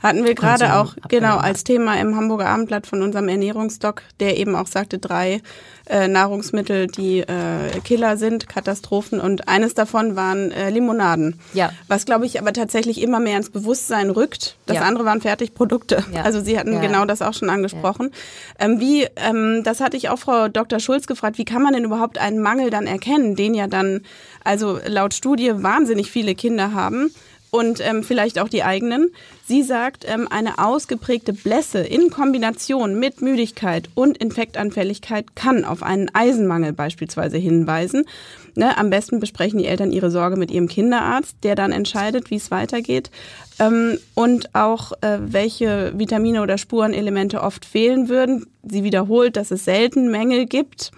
hatten 0.02 0.26
wir 0.26 0.36
gerade 0.36 0.76
auch, 0.76 0.96
genau, 1.08 1.38
als 1.38 1.64
Thema 1.64 2.00
im 2.00 2.16
Hamburger 2.16 2.48
Abendblatt 2.48 2.88
von 2.88 3.02
unserem 3.02 3.30
Ernährungsdoc, 3.30 4.02
der 4.20 4.38
eben 4.38 4.56
auch 4.56 4.68
sagte, 4.68 5.00
drei 5.00 5.42
äh, 5.86 6.08
Nahrungsmittel, 6.08 6.88
die 6.88 7.20
äh, 7.20 7.80
Killer 7.84 8.18
sind, 8.18 8.48
Katastrophen 8.48 9.20
und 9.20 9.48
eines 9.48 9.74
davon 9.74 10.16
waren 10.16 10.52
äh, 10.52 10.70
Limonaden. 10.70 11.40
Ja. 11.54 11.72
Was, 11.88 12.06
glaube 12.06 12.26
ich, 12.26 12.40
aber 12.40 12.54
tatsächlich 12.54 13.02
immer 13.02 13.20
mehr 13.20 13.38
ins 13.38 13.50
Bewusstsein 13.50 14.10
rückt. 14.10 14.56
Das 14.66 14.78
ja. 14.78 14.84
andere 14.84 15.06
waren 15.06 15.22
Fertigprodukte. 15.22 16.04
Ja. 16.14 16.22
Also 16.22 16.40
Sie 16.40 16.58
hatten 16.58 16.74
ja. 16.74 16.80
genau 16.82 17.06
das 17.06 17.22
auch 17.22 17.34
schon 17.34 17.50
angesprochen. 17.50 18.12
Ähm, 18.60 18.80
wie, 18.80 19.08
ähm, 19.16 19.62
das 19.64 19.82
hatte 19.82 19.98
ich 19.98 20.10
auch 20.10 20.20
Frau 20.20 20.48
Dr. 20.48 20.80
Schulz 20.80 21.08
gefragt, 21.08 21.38
wie 21.38 21.46
kann 21.46 21.62
man 21.62 21.74
denn 21.74 21.84
überhaupt 21.84 22.18
einen 22.18 22.40
Mangel 22.40 22.70
dann 22.70 22.88
erkennen, 22.88 23.36
den 23.36 23.54
ja 23.54 23.68
dann, 23.68 24.02
also 24.44 24.80
laut 24.86 25.14
Studie 25.14 25.52
wahnsinnig 25.56 26.12
viele 26.12 26.36
Kinder 26.36 26.74
haben 26.74 27.12
und 27.54 27.86
ähm, 27.86 28.04
vielleicht 28.04 28.40
auch 28.40 28.50
die 28.50 28.64
eigenen. 28.64 29.12
Sie 29.46 29.62
sagt, 29.62 30.06
ähm, 30.08 30.28
eine 30.30 30.58
ausgeprägte 30.58 31.34
Blässe 31.34 31.80
in 31.80 32.10
Kombination 32.10 32.98
mit 32.98 33.22
Müdigkeit 33.22 33.90
und 33.94 34.18
Infektanfälligkeit 34.18 35.36
kann 35.36 35.66
auf 35.66 35.84
einen 35.84 36.10
Eisenmangel 36.14 36.72
beispielsweise 36.72 37.38
hinweisen. 37.38 38.06
Ne, 38.56 38.78
am 38.78 38.90
besten 38.90 39.20
besprechen 39.20 39.60
die 39.60 39.66
Eltern 39.66 39.92
ihre 39.92 40.12
Sorge 40.12 40.38
mit 40.38 40.50
ihrem 40.50 40.70
Kinderarzt, 40.70 41.36
der 41.44 41.56
dann 41.56 41.74
entscheidet, 41.74 42.32
wie 42.32 42.38
es 42.38 42.52
weitergeht. 42.52 43.12
Ähm, 43.60 43.98
und 44.16 44.56
auch, 44.56 44.94
äh, 45.02 45.18
welche 45.20 45.92
Vitamine 45.98 46.42
oder 46.42 46.58
Spurenelemente 46.58 47.42
oft 47.42 47.66
fehlen 47.66 48.08
würden. 48.08 48.46
Sie 48.64 48.86
wiederholt, 48.86 49.36
dass 49.36 49.52
es 49.52 49.66
selten 49.66 50.10
Mängel 50.10 50.46
gibt 50.46 50.92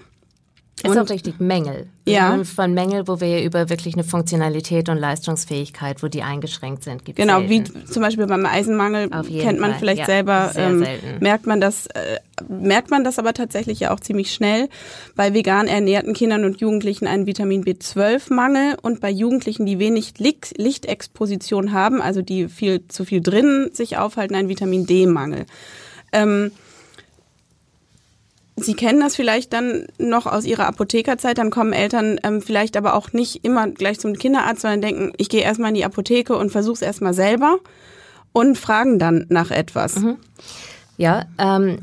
Ist 0.84 0.98
auch 0.98 1.10
richtig 1.10 1.40
Mängel. 1.40 1.88
Ja. 2.06 2.44
Von 2.44 2.74
Mängel, 2.74 3.08
wo 3.08 3.20
wir 3.22 3.44
über 3.44 3.70
wirklich 3.70 3.96
eine 3.96 4.04
Funktionalität 4.04 4.90
und 4.90 4.98
Leistungsfähigkeit, 4.98 6.04
wo 6.04 6.08
die 6.08 6.22
eingeschränkt 6.22 6.84
sind, 6.84 7.06
gibt 7.06 7.18
Genau, 7.18 7.40
selten. 7.40 7.50
wie 7.50 7.86
zum 7.86 8.02
Beispiel 8.04 8.28
beim 8.28 8.46
Eisenmangel 8.46 9.10
kennt 9.10 9.60
man 9.60 9.72
Fall, 9.72 9.80
vielleicht 9.80 10.00
ja, 10.00 10.06
selber, 10.06 10.52
ähm, 10.56 10.86
merkt 11.22 11.48
man 11.48 11.62
das, 11.62 11.88
äh, 11.88 12.20
merkt 12.48 12.92
man 12.92 13.04
das 13.04 13.18
aber 13.18 13.34
tatsächlich 13.34 13.80
ja 13.80 13.92
auch 13.92 14.02
ziemlich 14.02 14.34
schnell. 14.34 14.70
Bei 15.16 15.34
vegan 15.34 15.68
ernährten 15.68 16.14
Kindern 16.14 16.44
und 16.44 16.60
Jugendlichen 16.60 17.08
einen 17.08 17.26
Vitamin 17.26 17.64
B12-Mangel 17.64 18.76
und 18.82 19.00
bei 19.00 19.10
Jugendlichen, 19.10 19.66
die 19.66 19.80
wenig 19.80 20.20
Licht 20.20 20.58
Lichtexposition 20.58 21.72
haben, 21.72 22.02
also 22.02 22.22
die 22.22 22.50
viel 22.50 22.88
zu 22.90 23.06
viel 23.06 23.22
drinnen 23.22 23.74
sich 23.74 23.98
aufhalten, 23.98 24.36
einen 24.36 24.50
Vitamin 24.50 24.86
D-Mangel. 24.86 25.46
Ähm, 26.12 26.52
Sie 28.58 28.74
kennen 28.74 29.02
das 29.02 29.16
vielleicht 29.16 29.52
dann 29.52 29.88
noch 29.98 30.26
aus 30.26 30.46
Ihrer 30.46 30.68
Apothekerzeit, 30.68 31.38
dann 31.38 31.50
kommen 31.50 31.74
Eltern 31.74 32.20
ähm, 32.24 32.42
vielleicht 32.42 32.78
aber 32.78 32.94
auch 32.94 33.12
nicht 33.12 33.44
immer 33.44 33.68
gleich 33.68 34.00
zum 34.00 34.14
Kinderarzt, 34.14 34.62
sondern 34.62 34.82
denken, 34.82 35.12
ich 35.18 35.28
gehe 35.28 35.42
erstmal 35.42 35.70
in 35.70 35.76
die 35.76 35.84
Apotheke 35.86 36.38
und 36.38 36.52
versuche 36.52 36.76
es 36.76 36.82
erstmal 36.82 37.14
selber 37.14 37.58
und 38.32 38.58
fragen 38.58 38.98
dann 38.98 39.26
nach 39.30 39.52
etwas. 39.52 39.96
Ja, 40.98 41.26
ähm, 41.38 41.80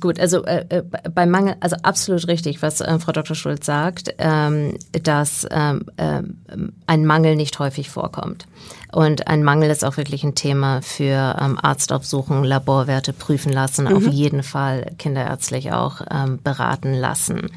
gut, 0.00 0.20
also 0.20 0.44
äh, 0.44 0.64
äh, 0.68 0.82
bei 0.82 1.26
Mangel, 1.26 1.56
also 1.60 1.76
absolut 1.82 2.28
richtig, 2.28 2.62
was 2.62 2.80
äh, 2.80 2.98
Frau 2.98 3.12
Dr. 3.12 3.36
Schulz 3.36 3.66
sagt, 3.66 4.14
ähm, 4.18 4.76
dass 4.90 5.46
ähm, 5.50 5.86
ähm, 5.98 6.38
ein 6.86 7.06
Mangel 7.06 7.36
nicht 7.36 7.58
häufig 7.58 7.90
vorkommt. 7.90 8.46
Und 8.92 9.26
ein 9.26 9.42
Mangel 9.42 9.70
ist 9.70 9.84
auch 9.84 9.96
wirklich 9.96 10.22
ein 10.22 10.34
Thema 10.34 10.80
für 10.80 11.36
ähm, 11.40 11.58
Arztaufsuchungen, 11.60 12.44
Laborwerte 12.44 13.12
prüfen 13.12 13.52
lassen, 13.52 13.88
auf 13.88 14.06
jeden 14.06 14.42
Fall 14.42 14.92
kinderärztlich 14.98 15.72
auch 15.72 16.00
ähm, 16.10 16.38
beraten 16.42 16.94
lassen. 16.94 17.50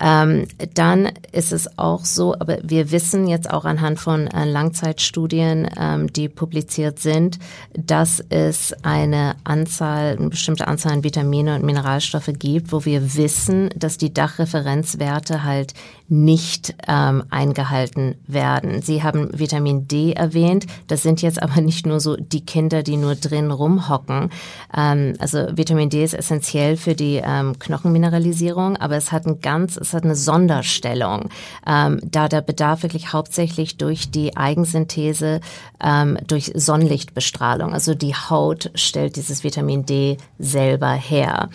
Ähm, 0.00 0.46
dann 0.74 1.10
ist 1.32 1.52
es 1.52 1.78
auch 1.78 2.04
so, 2.04 2.34
aber 2.34 2.58
wir 2.62 2.90
wissen 2.90 3.26
jetzt 3.26 3.50
auch 3.50 3.64
anhand 3.64 3.98
von 3.98 4.26
äh, 4.26 4.44
Langzeitstudien, 4.44 5.68
ähm, 5.78 6.12
die 6.12 6.28
publiziert 6.28 6.98
sind, 6.98 7.38
dass 7.74 8.22
es 8.28 8.74
eine 8.82 9.36
Anzahl, 9.44 10.16
eine 10.16 10.28
bestimmte 10.28 10.68
Anzahl 10.68 10.92
an 10.92 11.04
Vitamine 11.04 11.56
und 11.56 11.64
Mineralstoffe 11.64 12.30
gibt, 12.38 12.72
wo 12.72 12.84
wir 12.84 13.16
wissen, 13.16 13.70
dass 13.76 13.98
die 13.98 14.12
Dachreferenzwerte 14.12 15.44
halt 15.44 15.74
nicht 16.08 16.74
ähm, 16.86 17.24
eingehalten 17.30 18.16
werden. 18.26 18.82
Sie 18.82 19.02
haben 19.02 19.28
Vitamin 19.36 19.88
D 19.88 20.12
erwähnt. 20.12 20.66
Das 20.86 21.02
sind 21.02 21.22
jetzt 21.22 21.42
aber 21.42 21.60
nicht 21.60 21.86
nur 21.86 22.00
so 22.00 22.16
die 22.16 22.44
Kinder, 22.44 22.82
die 22.82 22.96
nur 22.96 23.16
drin 23.16 23.50
rumhocken. 23.50 24.30
Ähm, 24.76 25.14
also 25.18 25.46
Vitamin 25.52 25.90
D 25.90 26.04
ist 26.04 26.14
essentiell 26.14 26.76
für 26.76 26.94
die 26.94 27.20
ähm, 27.24 27.58
Knochenmineralisierung, 27.58 28.76
aber 28.76 28.96
es 28.96 29.10
hat 29.10 29.26
ein 29.26 29.40
ganz, 29.40 29.76
es 29.76 29.92
hat 29.92 30.04
eine 30.04 30.14
Sonderstellung, 30.14 31.30
ähm, 31.66 32.00
da 32.04 32.28
der 32.28 32.40
Bedarf 32.40 32.82
wirklich 32.82 33.12
hauptsächlich 33.12 33.76
durch 33.76 34.10
die 34.10 34.36
Eigensynthese, 34.36 35.40
ähm, 35.82 36.18
durch 36.26 36.52
Sonnenlichtbestrahlung, 36.54 37.72
also 37.72 37.94
die 37.94 38.14
Haut 38.14 38.70
stellt 38.74 39.16
dieses 39.16 39.42
Vitamin 39.42 39.84
D 39.86 40.18
selber 40.38 40.92
her. 40.92 41.48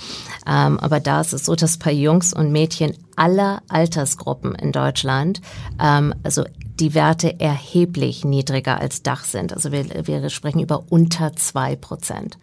Ähm, 0.46 0.80
aber 0.80 1.00
da 1.00 1.22
ist 1.22 1.34
es 1.34 1.46
so, 1.46 1.56
dass 1.56 1.78
bei 1.78 1.92
Jungs 1.92 2.34
und 2.34 2.52
Mädchen 2.52 2.94
aller 3.16 3.62
Altersgruppen 3.70 4.56
in 4.56 4.72
Deutschland, 4.72 5.42
ähm, 5.80 6.14
also 6.24 6.44
die 6.80 6.94
Werte 6.94 7.40
erheblich 7.40 8.26
niedriger 8.26 8.80
als 8.80 9.04
Dach 9.04 9.24
sind. 9.24 9.54
Also 9.54 9.72
wir, 9.72 10.08
wir 10.08 10.30
sprechen 10.30 10.60
über 10.60 10.84
unter 10.90 11.36
zwei 11.36 11.76
Prozent. 11.76 12.38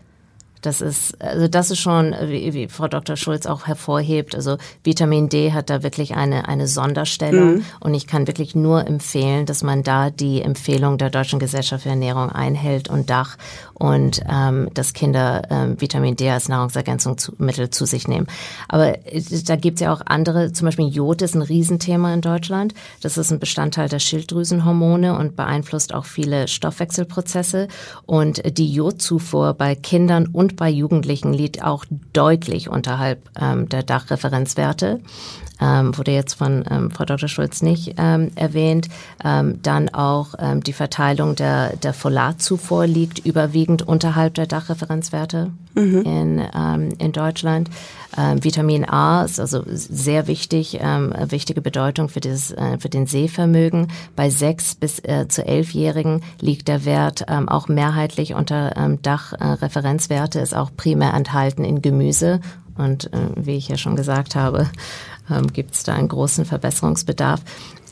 Das 0.62 0.80
ist, 0.80 1.20
also 1.22 1.48
das 1.48 1.70
ist 1.70 1.78
schon, 1.78 2.14
wie, 2.22 2.52
wie 2.54 2.68
Frau 2.68 2.88
Dr. 2.88 3.16
Schulz 3.16 3.46
auch 3.46 3.66
hervorhebt, 3.66 4.34
also 4.34 4.56
Vitamin 4.84 5.28
D 5.28 5.52
hat 5.52 5.70
da 5.70 5.82
wirklich 5.82 6.14
eine, 6.14 6.48
eine 6.48 6.66
Sonderstellung 6.66 7.64
und 7.80 7.94
ich 7.94 8.06
kann 8.06 8.26
wirklich 8.26 8.54
nur 8.54 8.86
empfehlen, 8.86 9.46
dass 9.46 9.62
man 9.62 9.82
da 9.82 10.10
die 10.10 10.42
Empfehlung 10.42 10.98
der 10.98 11.10
Deutschen 11.10 11.38
Gesellschaft 11.38 11.84
für 11.84 11.90
Ernährung 11.90 12.30
einhält 12.30 12.88
und 12.88 13.10
Dach 13.10 13.36
und 13.74 14.20
ähm, 14.28 14.68
dass 14.74 14.92
Kinder 14.92 15.42
ähm, 15.50 15.80
Vitamin 15.80 16.16
D 16.16 16.30
als 16.30 16.48
Nahrungsergänzungsmittel 16.48 17.70
zu 17.70 17.86
sich 17.86 18.08
nehmen. 18.08 18.26
Aber 18.68 18.98
äh, 19.06 19.22
da 19.44 19.56
gibt 19.56 19.76
es 19.76 19.82
ja 19.82 19.92
auch 19.92 20.02
andere, 20.06 20.52
zum 20.52 20.66
Beispiel 20.66 20.88
Jod 20.88 21.22
ist 21.22 21.34
ein 21.34 21.42
Riesenthema 21.42 22.12
in 22.12 22.20
Deutschland. 22.20 22.74
Das 23.00 23.16
ist 23.16 23.30
ein 23.30 23.38
Bestandteil 23.38 23.88
der 23.88 24.00
Schilddrüsenhormone 24.00 25.16
und 25.16 25.36
beeinflusst 25.36 25.94
auch 25.94 26.04
viele 26.04 26.48
Stoffwechselprozesse. 26.48 27.68
Und 28.06 28.42
die 28.58 28.72
Jodzufuhr 28.72 29.54
bei 29.54 29.74
Kindern 29.74 30.26
und 30.26 30.47
bei 30.56 30.68
Jugendlichen 30.68 31.32
liegt 31.32 31.62
auch 31.62 31.84
deutlich 32.12 32.68
unterhalb 32.68 33.28
ähm, 33.40 33.68
der 33.68 33.82
Dachreferenzwerte. 33.82 35.00
Ähm, 35.60 35.96
wurde 35.98 36.12
jetzt 36.12 36.34
von 36.34 36.64
ähm, 36.70 36.90
Frau 36.90 37.04
Dr. 37.04 37.28
Schulz 37.28 37.62
nicht 37.62 37.94
ähm, 37.98 38.30
erwähnt. 38.36 38.88
Ähm, 39.24 39.60
dann 39.62 39.88
auch 39.88 40.34
ähm, 40.38 40.62
die 40.62 40.72
Verteilung 40.72 41.34
der, 41.34 41.76
der 41.76 41.92
Folatzufuhr 41.92 42.86
liegt 42.86 43.18
überwiegend 43.26 43.82
unterhalb 43.82 44.34
der 44.34 44.46
Dachreferenzwerte 44.46 45.50
in, 45.74 46.42
ähm, 46.54 46.88
in 46.98 47.12
Deutschland. 47.12 47.70
Ähm, 48.18 48.42
Vitamin 48.42 48.84
A 48.84 49.22
ist 49.22 49.38
also 49.38 49.62
sehr 49.66 50.26
wichtig, 50.26 50.78
ähm, 50.80 51.14
wichtige 51.28 51.60
Bedeutung 51.60 52.08
für, 52.08 52.18
dieses, 52.18 52.50
äh, 52.50 52.76
für 52.78 52.88
den 52.88 53.06
Sehvermögen. 53.06 53.88
Bei 54.16 54.28
sechs 54.28 54.74
bis 54.74 54.98
äh, 55.04 55.28
zu 55.28 55.46
elfjährigen 55.46 56.22
liegt 56.40 56.66
der 56.66 56.84
Wert 56.84 57.24
ähm, 57.28 57.48
auch 57.48 57.68
mehrheitlich 57.68 58.34
unter 58.34 58.76
ähm, 58.76 59.00
Dachreferenzwerte, 59.02 60.40
ist 60.40 60.54
auch 60.54 60.70
primär 60.76 61.14
enthalten 61.14 61.64
in 61.64 61.80
Gemüse. 61.80 62.40
Und 62.76 63.12
äh, 63.12 63.18
wie 63.36 63.56
ich 63.56 63.68
ja 63.68 63.76
schon 63.76 63.94
gesagt 63.94 64.34
habe, 64.34 64.68
ähm, 65.30 65.46
gibt 65.52 65.74
es 65.74 65.84
da 65.84 65.94
einen 65.94 66.08
großen 66.08 66.44
Verbesserungsbedarf. 66.44 67.40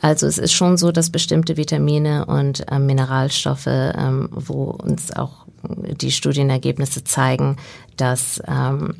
Also 0.02 0.26
es 0.26 0.38
ist 0.38 0.52
schon 0.52 0.76
so, 0.76 0.90
dass 0.90 1.10
bestimmte 1.10 1.56
Vitamine 1.56 2.26
und 2.26 2.66
ähm, 2.70 2.86
Mineralstoffe, 2.86 3.66
ähm, 3.66 4.28
wo 4.32 4.64
uns 4.64 5.12
auch 5.12 5.46
die 5.62 6.12
Studienergebnisse 6.12 7.04
zeigen, 7.04 7.56
dass 7.96 8.40
ähm, 8.46 8.94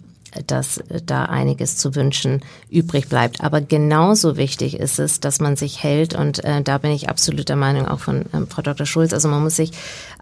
dass 0.47 0.81
da 1.05 1.25
einiges 1.25 1.77
zu 1.77 1.95
wünschen 1.95 2.43
übrig 2.71 3.09
bleibt. 3.09 3.43
Aber 3.43 3.61
genauso 3.61 4.37
wichtig 4.37 4.79
ist 4.79 4.99
es, 4.99 5.21
dass 5.21 5.41
man 5.41 5.57
sich 5.57 5.83
hält 5.83 6.15
und 6.15 6.45
äh, 6.45 6.63
da 6.63 6.79
bin 6.79 6.91
ich 6.91 7.09
absolut 7.09 7.49
der 7.49 7.57
Meinung 7.57 7.87
auch 7.87 8.01
von 8.01 8.25
ähm, 8.35 8.47
Frau 8.49 8.63
Dr. 8.63 8.87
Schulz. 8.87 9.13
Also 9.13 9.29
man 9.29 9.43
muss 9.43 9.57
sich, 9.57 9.73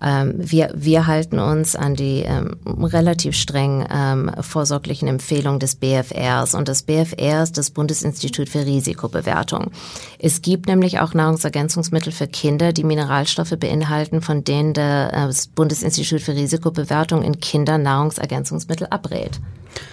ähm, 0.03 0.35
wir, 0.37 0.73
wir 0.75 1.07
halten 1.07 1.39
uns 1.39 1.77
an 1.77 1.95
die 1.95 2.21
ähm, 2.21 2.57
relativ 2.67 3.35
streng 3.35 3.87
ähm, 3.91 4.31
vorsorglichen 4.41 5.09
Empfehlungen 5.09 5.61
des 5.61 5.77
BFRs 5.77 6.55
und 6.55 6.69
das 6.69 6.83
BFR 6.83 7.43
ist 7.43 7.59
das 7.59 7.71
Bundesinstitut 7.71 8.49
für 8.49 8.65
Risikobewertung. 8.65 9.71
Es 10.19 10.43
gibt 10.43 10.67
nämlich 10.67 11.01
auch 11.01 11.15
Nahrungsergänzungsmittel 11.15 12.13
für 12.13 12.27
Kinder, 12.27 12.73
die 12.73 12.85
Mineralstoffe 12.85 13.57
beinhalten, 13.59 14.23
von 14.23 14.45
denen 14.45 14.75
äh, 14.75 15.11
das 15.11 15.47
Bundesinstitut 15.47 16.21
für 16.21 16.35
Risikobewertung 16.35 17.23
in 17.23 17.41
Kindern 17.41 17.83
Nahrungsergänzungsmittel 17.83 18.87
abrät. 18.89 19.41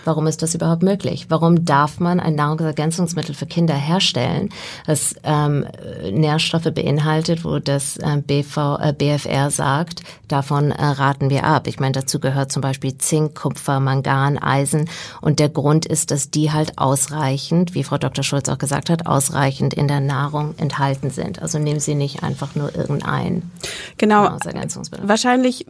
Warum 0.06 0.11
ist 0.28 0.42
das 0.42 0.56
überhaupt 0.56 0.84
möglich? 0.84 1.28
Warum 1.30 1.66
darf 1.66 2.00
man 2.00 2.20
ein 2.20 2.36
Nahrungsergänzungsmittel 2.36 3.36
für 3.36 3.46
Kinder 3.46 3.74
herstellen, 3.74 4.50
das 4.86 5.16
ähm, 5.24 5.66
Nährstoffe 6.12 6.72
beinhaltet, 6.74 7.44
wo 7.44 7.60
das 7.60 7.98
äh, 7.98 8.18
BV, 8.26 8.78
äh, 8.80 8.94
BFR 8.94 9.50
sagt, 9.52 10.04
davon 10.28 10.72
äh, 10.72 10.84
raten 10.84 11.30
wir 11.30 11.44
ab. 11.44 11.68
Ich 11.68 11.80
meine, 11.80 11.94
dazu 11.94 12.20
gehört 12.20 12.52
zum 12.52 12.62
Beispiel 12.62 12.98
Zink, 12.98 13.36
Kupfer, 13.36 13.80
Mangan, 13.80 14.38
Eisen. 14.38 14.90
Und 15.22 15.40
der 15.40 15.50
Grund 15.50 15.86
ist, 15.86 16.12
dass 16.12 16.30
die 16.30 16.52
halt 16.52 16.78
ausreichend, 16.78 17.74
wie 17.74 17.84
Frau 17.84 17.98
Dr. 17.98 18.24
Schulz 18.24 18.50
auch 18.50 18.58
gesagt 18.58 18.90
hat, 18.90 19.06
ausreichend 19.06 19.74
in 19.74 19.88
der 19.88 20.00
Nahrung 20.00 20.56
enthalten 20.58 21.10
sind. 21.10 21.42
Also 21.42 21.60
nehmen 21.60 21.80
Sie 21.80 21.96
nicht 21.96 22.24
einfach 22.24 22.56
nur 22.56 22.76
irgendein 22.76 23.50
Genau. 23.98 24.24
Nahrungsergänzungsmittel. 24.24 25.08
Wahrscheinlich 25.08 25.66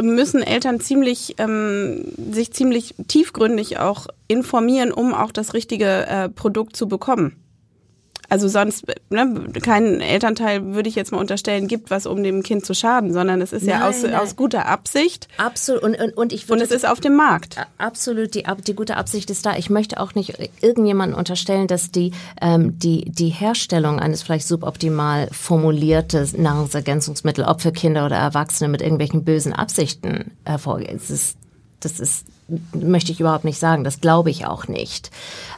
müssen 0.00 0.42
Eltern 0.42 0.80
ziemlich 0.80 1.36
ähm, 1.38 2.04
sich 2.30 2.52
ziemlich 2.52 2.94
tiefgründig 3.08 3.78
auch 3.82 4.06
informieren, 4.28 4.92
um 4.92 5.14
auch 5.14 5.32
das 5.32 5.54
richtige 5.54 6.06
äh, 6.06 6.28
Produkt 6.28 6.76
zu 6.76 6.88
bekommen. 6.88 7.42
Also 8.32 8.48
sonst, 8.48 8.86
ne, 9.10 9.50
kein 9.62 10.00
Elternteil 10.00 10.74
würde 10.74 10.88
ich 10.88 10.94
jetzt 10.94 11.12
mal 11.12 11.18
unterstellen, 11.18 11.68
gibt 11.68 11.90
was, 11.90 12.06
um 12.06 12.22
dem 12.22 12.42
Kind 12.42 12.64
zu 12.64 12.72
schaden, 12.72 13.12
sondern 13.12 13.42
es 13.42 13.52
ist 13.52 13.66
ja 13.66 13.80
Nein, 13.80 13.88
aus, 13.90 14.02
nein. 14.02 14.14
aus 14.14 14.36
guter 14.36 14.64
Absicht 14.64 15.28
Absolut. 15.36 15.82
Und, 15.82 16.00
und, 16.00 16.16
und 16.16 16.32
ich 16.32 16.44
und 16.44 16.48
würde 16.48 16.64
es 16.64 16.70
ist 16.70 16.88
auf 16.88 16.98
dem 16.98 17.14
Markt. 17.14 17.58
Absolut, 17.76 18.34
die, 18.34 18.44
die 18.66 18.74
gute 18.74 18.96
Absicht 18.96 19.28
ist 19.28 19.44
da. 19.44 19.58
Ich 19.58 19.68
möchte 19.68 20.00
auch 20.00 20.14
nicht 20.14 20.38
irgendjemandem 20.62 21.18
unterstellen, 21.18 21.66
dass 21.66 21.90
die, 21.90 22.12
ähm, 22.40 22.78
die, 22.78 23.04
die 23.04 23.28
Herstellung 23.28 24.00
eines 24.00 24.22
vielleicht 24.22 24.46
suboptimal 24.46 25.28
formuliertes 25.30 26.34
Nahrungsergänzungsmittel, 26.34 27.44
ob 27.44 27.60
für 27.60 27.72
Kinder 27.72 28.06
oder 28.06 28.16
Erwachsene, 28.16 28.70
mit 28.70 28.80
irgendwelchen 28.80 29.24
bösen 29.24 29.52
Absichten 29.52 30.30
hervorgeht. 30.46 30.98
Das 31.80 32.00
ist 32.00 32.26
möchte 32.72 33.12
ich 33.12 33.20
überhaupt 33.20 33.44
nicht 33.44 33.58
sagen. 33.58 33.84
Das 33.84 34.00
glaube 34.00 34.30
ich 34.30 34.46
auch 34.46 34.68
nicht. 34.68 35.10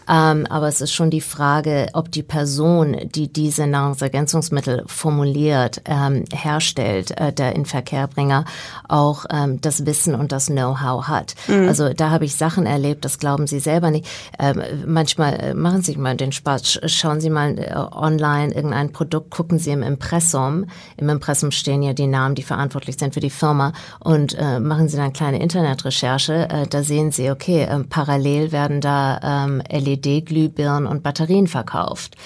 Ähm, 0.09 0.47
aber 0.49 0.69
es 0.69 0.81
ist 0.81 0.93
schon 0.93 1.11
die 1.11 1.21
Frage, 1.21 1.89
ob 1.93 2.11
die 2.11 2.23
Person, 2.23 2.97
die 3.15 3.33
diese 3.33 3.67
Nahrungsergänzungsmittel 3.67 4.85
formuliert, 4.87 5.83
ähm, 5.85 6.25
herstellt, 6.33 7.19
äh, 7.19 7.33
der 7.33 7.55
Inverkehrbringer, 7.55 8.45
auch 8.89 9.25
ähm, 9.31 9.61
das 9.61 9.87
Wissen 9.87 10.15
und 10.15 10.33
das 10.33 10.47
Know-how 10.47 11.09
hat. 11.09 11.35
Mhm. 11.49 11.69
Also 11.69 11.93
da 11.93 12.11
habe 12.11 12.25
ich 12.25 12.37
Sachen 12.37 12.67
erlebt, 12.67 13.05
das 13.05 13.19
glauben 13.19 13.47
Sie 13.47 13.61
selber 13.61 13.91
nicht. 13.91 14.07
Ähm, 14.39 14.63
manchmal 14.87 15.35
äh, 15.35 15.55
machen 15.55 15.83
Sie 15.83 15.97
mal 15.97 16.17
den 16.17 16.33
Spaß, 16.33 16.81
schauen 16.87 17.21
Sie 17.21 17.31
mal 17.31 17.59
äh, 17.59 17.75
online 17.75 18.55
irgendein 18.55 18.93
Produkt, 18.93 19.31
gucken 19.31 19.59
Sie 19.59 19.71
im 19.71 19.83
Impressum. 19.83 20.67
Im 20.97 21.09
Impressum 21.09 21.51
stehen 21.51 21.83
ja 21.83 21.93
die 21.93 22.07
Namen, 22.07 22.35
die 22.35 22.43
verantwortlich 22.43 22.97
sind 22.99 23.15
für 23.15 23.21
die 23.21 23.31
Firma 23.31 23.73
und 24.01 24.37
äh, 24.39 24.61
machen 24.61 24.89
Sie 24.89 24.97
dann 24.97 25.13
kleine 25.13 25.41
Internetrecherche. 25.41 26.49
Äh, 26.49 26.67
da 26.69 26.83
sehen 26.83 27.13
Sie, 27.13 27.31
okay, 27.31 27.63
äh, 27.63 27.85
parallel 27.85 28.53
werden 28.53 28.81
da 28.81 29.21
ähm, 29.23 29.63
LED-Glühbirnen 29.95 30.87
und 30.87 31.03
Batterien 31.03 31.47
verkauft. 31.47 32.17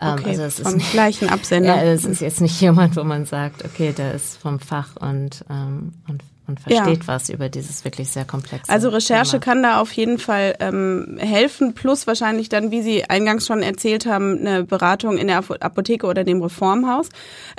Ähm, 0.00 0.14
okay, 0.14 0.30
also 0.30 0.42
es 0.42 0.60
vom 0.60 0.76
ist, 0.76 0.90
gleichen 0.90 1.28
Absender. 1.28 1.76
Ja, 1.76 1.82
es 1.82 2.04
ist 2.04 2.20
jetzt 2.20 2.40
nicht 2.40 2.60
jemand, 2.60 2.96
wo 2.96 3.04
man 3.04 3.24
sagt, 3.24 3.64
okay, 3.64 3.92
der 3.92 4.14
ist 4.14 4.36
vom 4.36 4.58
Fach 4.58 4.96
und, 4.96 5.44
ähm, 5.48 5.94
und 6.08 6.22
und 6.52 6.60
versteht 6.60 7.00
ja. 7.00 7.06
was 7.06 7.30
über 7.30 7.48
dieses 7.48 7.84
wirklich 7.84 8.10
sehr 8.10 8.24
komplexe. 8.24 8.70
Also 8.70 8.90
Recherche 8.90 9.32
Thema. 9.32 9.40
kann 9.40 9.62
da 9.62 9.80
auf 9.80 9.92
jeden 9.92 10.18
Fall 10.18 10.54
ähm, 10.60 11.16
helfen, 11.18 11.74
plus 11.74 12.06
wahrscheinlich 12.06 12.48
dann, 12.48 12.70
wie 12.70 12.82
Sie 12.82 13.04
eingangs 13.04 13.46
schon 13.46 13.62
erzählt 13.62 14.04
haben, 14.04 14.38
eine 14.38 14.64
Beratung 14.64 15.16
in 15.16 15.28
der 15.28 15.38
Apotheke 15.38 16.06
oder 16.06 16.24
dem 16.24 16.42
Reformhaus. 16.42 17.08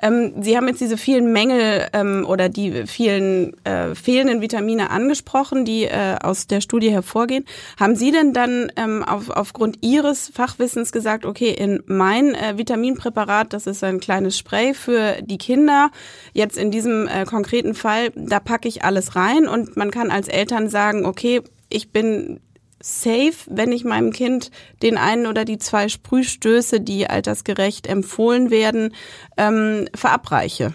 Ähm, 0.01 0.33
Sie 0.41 0.55
haben 0.55 0.67
jetzt 0.67 0.79
diese 0.79 0.97
vielen 0.97 1.33
Mängel 1.33 1.87
ähm, 1.93 2.25
oder 2.27 2.49
die 2.49 2.85
vielen 2.85 3.55
äh, 3.63 3.95
fehlenden 3.95 4.41
Vitamine 4.41 4.91
angesprochen, 4.91 5.65
die 5.65 5.85
äh, 5.85 6.17
aus 6.21 6.45
der 6.45 6.61
Studie 6.61 6.91
hervorgehen. 6.91 7.45
Haben 7.79 7.95
Sie 7.95 8.11
denn 8.11 8.33
dann 8.33 8.71
ähm, 8.75 9.03
auf, 9.03 9.31
aufgrund 9.31 9.79
Ihres 9.81 10.31
Fachwissens 10.33 10.91
gesagt, 10.91 11.25
okay, 11.25 11.49
in 11.49 11.81
mein 11.87 12.35
äh, 12.35 12.57
Vitaminpräparat, 12.57 13.53
das 13.53 13.65
ist 13.65 13.83
ein 13.83 13.99
kleines 13.99 14.37
Spray 14.37 14.75
für 14.75 15.15
die 15.21 15.39
Kinder, 15.39 15.89
jetzt 16.33 16.57
in 16.57 16.69
diesem 16.69 17.07
äh, 17.07 17.25
konkreten 17.25 17.73
Fall, 17.73 18.11
da 18.15 18.39
packe 18.39 18.67
ich 18.67 18.82
alles 18.83 19.15
rein 19.15 19.47
und 19.47 19.77
man 19.77 19.91
kann 19.91 20.11
als 20.11 20.27
Eltern 20.27 20.69
sagen, 20.69 21.05
okay, 21.05 21.41
ich 21.69 21.91
bin 21.91 22.39
safe, 22.81 23.33
wenn 23.47 23.71
ich 23.71 23.85
meinem 23.85 24.11
Kind 24.11 24.51
den 24.81 24.97
einen 24.97 25.25
oder 25.25 25.45
die 25.45 25.57
zwei 25.57 25.87
Sprühstöße, 25.87 26.81
die 26.81 27.09
altersgerecht 27.09 27.87
empfohlen 27.87 28.51
werden, 28.51 28.93
ähm, 29.37 29.87
verabreiche. 29.95 30.73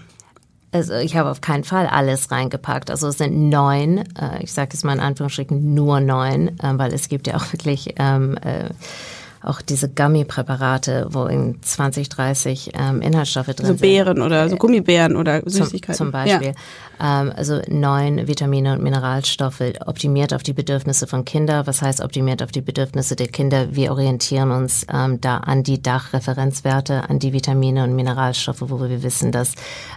Also 0.70 0.94
ich 0.94 1.16
habe 1.16 1.30
auf 1.30 1.40
keinen 1.40 1.64
Fall 1.64 1.86
alles 1.86 2.30
reingepackt. 2.30 2.90
Also 2.90 3.08
es 3.08 3.18
sind 3.18 3.48
neun, 3.48 3.98
äh, 3.98 4.42
ich 4.42 4.52
sage 4.52 4.70
es 4.74 4.84
mal 4.84 4.94
in 4.94 5.00
Anführungsstrichen 5.00 5.74
nur 5.74 6.00
neun, 6.00 6.58
äh, 6.58 6.78
weil 6.78 6.92
es 6.92 7.08
gibt 7.08 7.26
ja 7.26 7.36
auch 7.36 7.52
wirklich 7.52 7.94
ähm, 7.98 8.36
äh, 8.38 8.70
auch 9.48 9.62
diese 9.62 9.88
Gummy-Präparate, 9.88 11.08
wo 11.10 11.24
in 11.24 11.62
20, 11.62 12.08
30 12.08 12.72
ähm, 12.74 13.00
Inhaltsstoffe 13.00 13.46
drin 13.46 13.56
so 13.56 13.64
sind. 13.66 13.78
So 13.78 13.82
Beeren 13.82 14.22
oder 14.22 14.48
so 14.48 14.56
Gummibären 14.56 15.16
oder 15.16 15.42
Süßigkeiten. 15.44 15.94
Zum, 15.94 16.06
zum 16.06 16.12
Beispiel. 16.12 16.52
Ja. 17.00 17.22
Ähm, 17.22 17.32
also 17.34 17.60
neun 17.68 18.28
Vitamine 18.28 18.74
und 18.74 18.82
Mineralstoffe 18.82 19.62
optimiert 19.86 20.34
auf 20.34 20.42
die 20.42 20.52
Bedürfnisse 20.52 21.06
von 21.06 21.24
Kindern. 21.24 21.66
Was 21.66 21.80
heißt 21.80 22.02
optimiert 22.02 22.42
auf 22.42 22.52
die 22.52 22.60
Bedürfnisse 22.60 23.16
der 23.16 23.28
Kinder? 23.28 23.74
Wir 23.74 23.90
orientieren 23.92 24.50
uns 24.50 24.86
ähm, 24.92 25.20
da 25.20 25.38
an 25.38 25.62
die 25.62 25.80
Dachreferenzwerte, 25.80 27.08
an 27.08 27.18
die 27.18 27.32
Vitamine 27.32 27.84
und 27.84 27.94
Mineralstoffe, 27.94 28.62
wo 28.62 28.80
wir 28.80 29.02
wissen, 29.02 29.32
dass 29.32 29.54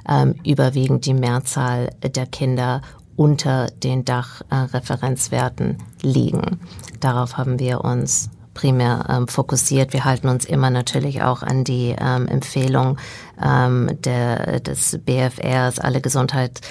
ähm, 0.08 0.36
überwiegend 0.46 1.06
die 1.06 1.14
Mehrzahl 1.14 1.90
der 2.02 2.26
Kinder 2.26 2.82
unter 3.18 3.68
den 3.68 4.06
Dachreferenzwerten 4.06 5.72
äh, 5.72 6.08
liegen. 6.08 6.60
Darauf 7.02 7.38
haben 7.38 7.60
wir 7.60 7.84
uns 7.84 8.30
primär 8.54 9.06
ähm, 9.10 9.28
fokussiert. 9.28 9.94
Wir 9.94 10.06
halten 10.06 10.28
uns 10.28 10.46
immer 10.46 10.70
natürlich 10.70 11.24
auch 11.24 11.44
an 11.44 11.64
die 11.64 11.96
ähm, 12.00 12.28
Empfehlung 12.28 12.98
ähm, 13.44 13.90
der, 14.04 14.60
des 14.60 15.00
BFRs, 15.04 15.80
alle 15.80 16.02
Gesundheit 16.02 16.62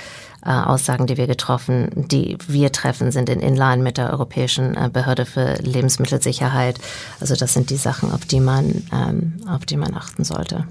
äh, 0.44 0.50
Aussagen, 0.50 1.06
die 1.06 1.16
wir 1.16 1.26
getroffen, 1.26 1.90
die 1.94 2.38
wir 2.46 2.72
treffen, 2.72 3.12
sind 3.12 3.28
in 3.28 3.40
Inline 3.40 3.82
mit 3.82 3.98
der 3.98 4.10
Europäischen 4.10 4.74
äh, 4.74 4.88
Behörde 4.90 5.26
für 5.26 5.54
Lebensmittelsicherheit. 5.56 6.78
Also 7.20 7.36
das 7.36 7.52
sind 7.52 7.70
die 7.70 7.76
Sachen, 7.76 8.10
auf 8.10 8.24
die 8.24 8.40
man, 8.40 8.84
ähm, 8.92 9.34
auf 9.46 9.66
die 9.66 9.76
man 9.76 9.94
achten 9.94 10.24
sollte. 10.24 10.66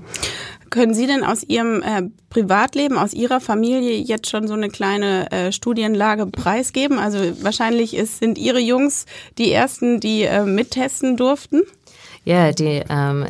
Können 0.69 0.93
Sie 0.93 1.07
denn 1.07 1.23
aus 1.23 1.43
Ihrem 1.43 1.81
äh, 1.81 2.03
Privatleben, 2.29 2.97
aus 2.97 3.13
Ihrer 3.13 3.39
Familie 3.39 3.97
jetzt 3.97 4.29
schon 4.29 4.47
so 4.47 4.53
eine 4.53 4.69
kleine 4.69 5.31
äh, 5.31 5.51
Studienlage 5.51 6.25
preisgeben? 6.25 6.99
Also 6.99 7.19
wahrscheinlich 7.43 7.95
ist, 7.95 8.19
sind 8.19 8.37
Ihre 8.37 8.59
Jungs 8.59 9.05
die 9.37 9.51
ersten, 9.51 9.99
die 9.99 10.23
äh, 10.23 10.43
mittesten 10.43 11.17
durften? 11.17 11.63
Ja, 12.25 12.51
die 12.51 12.83
ähm, 12.89 13.25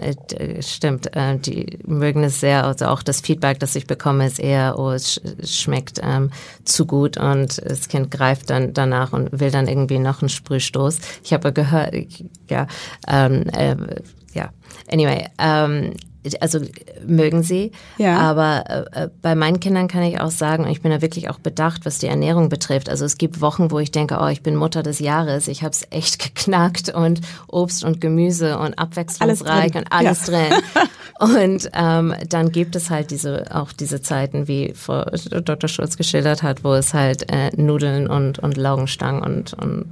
stimmt. 0.62 1.16
Äh, 1.16 1.38
die 1.38 1.80
mögen 1.86 2.24
es 2.24 2.40
sehr. 2.40 2.66
Also 2.66 2.88
auch 2.88 3.04
das 3.04 3.22
Feedback, 3.22 3.60
das 3.60 3.76
ich 3.76 3.88
bekomme, 3.88 4.26
ist 4.26 4.40
eher, 4.40 4.78
oh, 4.78 4.90
es 4.90 5.22
schmeckt 5.44 6.02
ähm, 6.04 6.32
zu 6.66 6.86
gut 6.86 7.18
und 7.18 7.62
das 7.66 7.88
Kind 7.88 8.12
greift 8.12 8.50
dann 8.50 8.74
danach 8.74 9.14
und 9.14 9.40
will 9.40 9.52
dann 9.52 9.68
irgendwie 9.68 10.00
noch 10.00 10.22
einen 10.22 10.30
Sprühstoß. 10.30 11.00
Ich 11.24 11.34
habe 11.34 11.54
gehört, 11.54 11.94
ja, 12.50 12.68
ähm, 13.08 13.44
äh, 13.54 13.76
ja. 14.34 14.50
Anyway, 14.92 15.28
ähm, 15.38 15.94
also 16.42 16.60
mögen 17.06 17.44
sie. 17.44 17.72
Ja. 17.98 18.18
Aber 18.18 18.88
äh, 18.92 19.10
bei 19.22 19.36
meinen 19.36 19.60
Kindern 19.60 19.88
kann 19.88 20.04
ich 20.04 20.20
auch 20.20 20.32
sagen, 20.32 20.68
ich 20.68 20.82
bin 20.82 20.92
da 20.92 21.02
wirklich 21.02 21.30
auch 21.30 21.40
bedacht, 21.40 21.86
was 21.86 22.00
die 22.00 22.08
Ernährung 22.08 22.50
betrifft. 22.50 22.90
Also 22.90 23.06
es 23.06 23.18
gibt 23.18 23.42
Wochen, 23.42 23.72
wo 23.72 23.80
ich 23.80 23.92
denke, 23.92 24.18
oh, 24.22 24.28
ich 24.28 24.42
bin 24.42 24.56
Mutter 24.56 24.84
des 24.84 25.00
Jahres, 25.00 25.48
ich 25.48 25.64
habe 25.64 25.72
es 25.72 25.88
echt 25.92 26.20
geknackt 26.24 26.90
und 26.90 27.22
Obst 27.48 27.84
und 27.84 28.02
Gemüse 28.02 28.58
und 28.60 28.78
abwechslungsreich 28.78 29.76
alles 29.76 29.76
und 29.76 29.92
alles 29.92 30.28
ja. 30.28 30.34
drin. 30.34 30.54
und 31.38 31.70
ähm, 31.74 32.14
dann 32.28 32.52
gibt 32.52 32.76
es 32.76 32.90
halt 32.90 33.12
diese 33.12 33.56
auch 33.56 33.72
diese 33.72 34.02
Zeiten, 34.02 34.48
wie 34.48 34.74
Frau 34.76 35.06
Dr. 35.06 35.68
Schulz 35.68 35.98
geschildert 35.98 36.44
hat, 36.44 36.64
wo 36.64 36.74
es 36.74 36.94
halt 36.94 37.32
äh, 37.32 37.50
Nudeln 37.56 38.08
und 38.08 38.40
und 38.40 38.58
Laugenstangen 38.58 39.22
und 39.24 39.54
und 39.54 39.88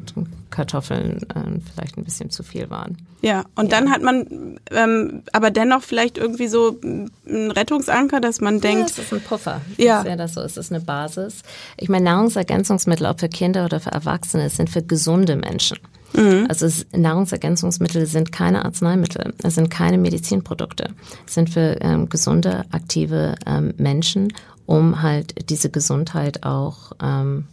Kartoffeln 0.50 1.22
äh, 1.36 1.60
vielleicht 1.74 1.98
ein 1.98 2.04
bisschen 2.04 2.30
zu 2.30 2.44
viel 2.44 2.70
waren. 2.70 2.98
Ja, 3.22 3.46
und 3.56 3.72
ja. 3.72 3.80
dann 3.80 3.92
hat 3.92 4.02
man 4.02 4.60
ähm, 4.72 5.24
aber 5.32 5.52
dennoch 5.52 5.84
vielleicht 5.84 6.17
irgendwie 6.18 6.48
so 6.48 6.78
einen 6.82 7.52
Rettungsanker, 7.52 8.20
dass 8.20 8.42
man 8.42 8.60
denkt. 8.60 8.90
Ja, 8.90 8.96
es 8.98 9.00
ist 9.00 9.14
ein 9.14 9.22
Puffer. 9.22 9.62
Ja. 9.78 10.02
Ist 10.02 10.08
ja 10.08 10.16
das 10.16 10.34
so. 10.34 10.42
Es 10.42 10.58
ist 10.58 10.72
eine 10.72 10.82
Basis. 10.82 11.44
Ich 11.78 11.90
meine, 11.90 12.06
Nahrungsergänzungsmittel, 12.06 13.06
ob 13.06 13.20
für 13.20 13.30
Kinder 13.30 13.66
oder 13.66 13.80
für 13.80 13.92
Erwachsene, 13.92 14.50
sind 14.50 14.70
für 14.70 14.82
gesunde 14.82 15.36
Menschen. 15.36 15.78
Mhm. 16.14 16.46
Also 16.50 16.66
es, 16.66 16.86
Nahrungsergänzungsmittel 16.96 18.06
sind 18.06 18.32
keine 18.32 18.66
Arzneimittel, 18.66 19.34
es 19.44 19.56
sind 19.56 19.70
keine 19.70 19.98
Medizinprodukte. 19.98 20.90
Es 21.26 21.34
sind 21.34 21.50
für 21.50 21.78
ähm, 21.82 22.10
gesunde, 22.10 22.66
aktive 22.72 23.36
ähm, 23.46 23.74
Menschen, 23.78 24.34
um 24.66 25.02
halt 25.02 25.50
diese 25.50 25.70
Gesundheit 25.70 26.44
auch 26.44 26.94
ähm, 27.02 27.46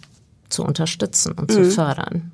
zu 0.49 0.65
unterstützen 0.65 1.33
und 1.33 1.51
mhm. 1.51 1.55
zu 1.55 1.65
fördern. 1.71 2.31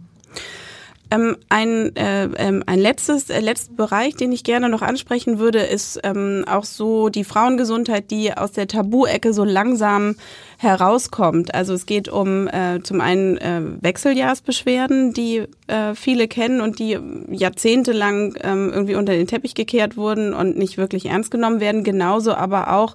Ähm, 1.10 1.36
ein, 1.48 1.94
äh, 1.96 2.24
ähm, 2.36 2.62
ein 2.66 2.78
letztes, 2.78 3.30
äh, 3.30 3.40
letzter 3.40 3.74
Bereich, 3.74 4.14
den 4.14 4.30
ich 4.30 4.44
gerne 4.44 4.68
noch 4.68 4.82
ansprechen 4.82 5.38
würde, 5.38 5.58
ist 5.60 5.98
ähm, 6.04 6.44
auch 6.48 6.64
so 6.64 7.08
die 7.08 7.24
Frauengesundheit, 7.24 8.10
die 8.10 8.32
aus 8.36 8.52
der 8.52 8.68
Tabu-Ecke 8.68 9.32
so 9.32 9.44
langsam 9.44 10.14
herauskommt. 10.62 11.54
Also 11.54 11.72
es 11.72 11.86
geht 11.86 12.10
um 12.10 12.46
äh, 12.46 12.82
zum 12.82 13.00
einen 13.00 13.38
äh, 13.38 13.62
Wechseljahrsbeschwerden, 13.80 15.14
die 15.14 15.46
äh, 15.68 15.94
viele 15.94 16.28
kennen 16.28 16.60
und 16.60 16.78
die 16.78 16.98
jahrzehntelang 17.30 18.34
ähm, 18.42 18.70
irgendwie 18.70 18.94
unter 18.94 19.14
den 19.14 19.26
Teppich 19.26 19.54
gekehrt 19.54 19.96
wurden 19.96 20.34
und 20.34 20.58
nicht 20.58 20.76
wirklich 20.76 21.06
ernst 21.06 21.30
genommen 21.30 21.60
werden. 21.60 21.82
Genauso 21.82 22.34
aber 22.34 22.74
auch 22.74 22.94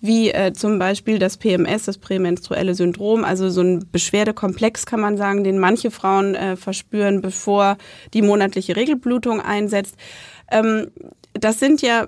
wie 0.00 0.30
äh, 0.30 0.54
zum 0.54 0.78
Beispiel 0.78 1.18
das 1.18 1.36
PMS, 1.36 1.84
das 1.84 1.98
prämenstruelle 1.98 2.74
Syndrom, 2.74 3.24
also 3.24 3.50
so 3.50 3.60
ein 3.60 3.84
Beschwerdekomplex 3.92 4.86
kann 4.86 5.00
man 5.00 5.18
sagen, 5.18 5.44
den 5.44 5.58
manche 5.58 5.90
Frauen 5.90 6.34
äh, 6.34 6.56
verspüren, 6.56 7.20
bevor 7.20 7.76
die 8.14 8.22
monatliche 8.22 8.74
Regelblutung 8.74 9.42
einsetzt. 9.42 9.96
Ähm, 10.50 10.90
das 11.34 11.58
sind 11.58 11.82
ja 11.82 12.06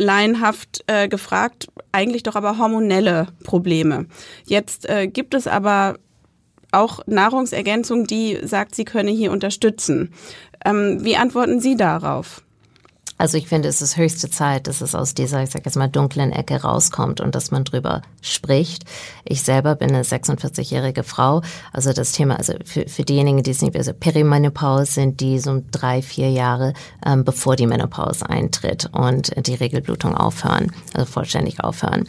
laienhaft 0.00 0.82
äh, 0.86 1.08
gefragt, 1.08 1.68
eigentlich 1.92 2.22
doch 2.22 2.34
aber 2.34 2.58
hormonelle 2.58 3.28
Probleme. 3.44 4.06
Jetzt 4.46 4.88
äh, 4.88 5.06
gibt 5.06 5.34
es 5.34 5.46
aber 5.46 5.98
auch 6.72 7.00
Nahrungsergänzung, 7.06 8.06
die 8.06 8.38
sagt, 8.42 8.74
sie 8.74 8.84
könne 8.84 9.10
hier 9.10 9.30
unterstützen. 9.30 10.12
Ähm, 10.64 11.04
wie 11.04 11.16
antworten 11.16 11.60
Sie 11.60 11.76
darauf? 11.76 12.42
Also 13.20 13.36
ich 13.36 13.48
finde, 13.48 13.68
es 13.68 13.82
ist 13.82 13.98
höchste 13.98 14.30
Zeit, 14.30 14.66
dass 14.66 14.80
es 14.80 14.94
aus 14.94 15.12
dieser, 15.12 15.42
ich 15.42 15.50
sag 15.50 15.66
jetzt 15.66 15.76
mal, 15.76 15.88
dunklen 15.88 16.32
Ecke 16.32 16.62
rauskommt 16.62 17.20
und 17.20 17.34
dass 17.34 17.50
man 17.50 17.64
drüber 17.64 18.00
spricht. 18.22 18.84
Ich 19.24 19.42
selber 19.42 19.74
bin 19.74 19.90
eine 19.90 20.04
46-jährige 20.04 21.02
Frau. 21.02 21.42
Also 21.70 21.92
das 21.92 22.12
Thema, 22.12 22.36
also 22.36 22.54
für, 22.64 22.88
für 22.88 23.02
diejenigen, 23.02 23.42
die 23.42 23.50
es 23.50 23.60
nicht, 23.60 23.76
also 23.76 23.92
Perimenopause 23.92 24.90
sind 24.90 25.20
die 25.20 25.38
so 25.38 25.62
drei, 25.70 26.00
vier 26.00 26.30
Jahre, 26.30 26.72
ähm, 27.04 27.24
bevor 27.24 27.56
die 27.56 27.66
Menopause 27.66 28.26
eintritt 28.26 28.88
und 28.92 29.46
die 29.46 29.54
Regelblutung 29.54 30.16
aufhören, 30.16 30.72
also 30.94 31.04
vollständig 31.12 31.62
aufhören. 31.62 32.08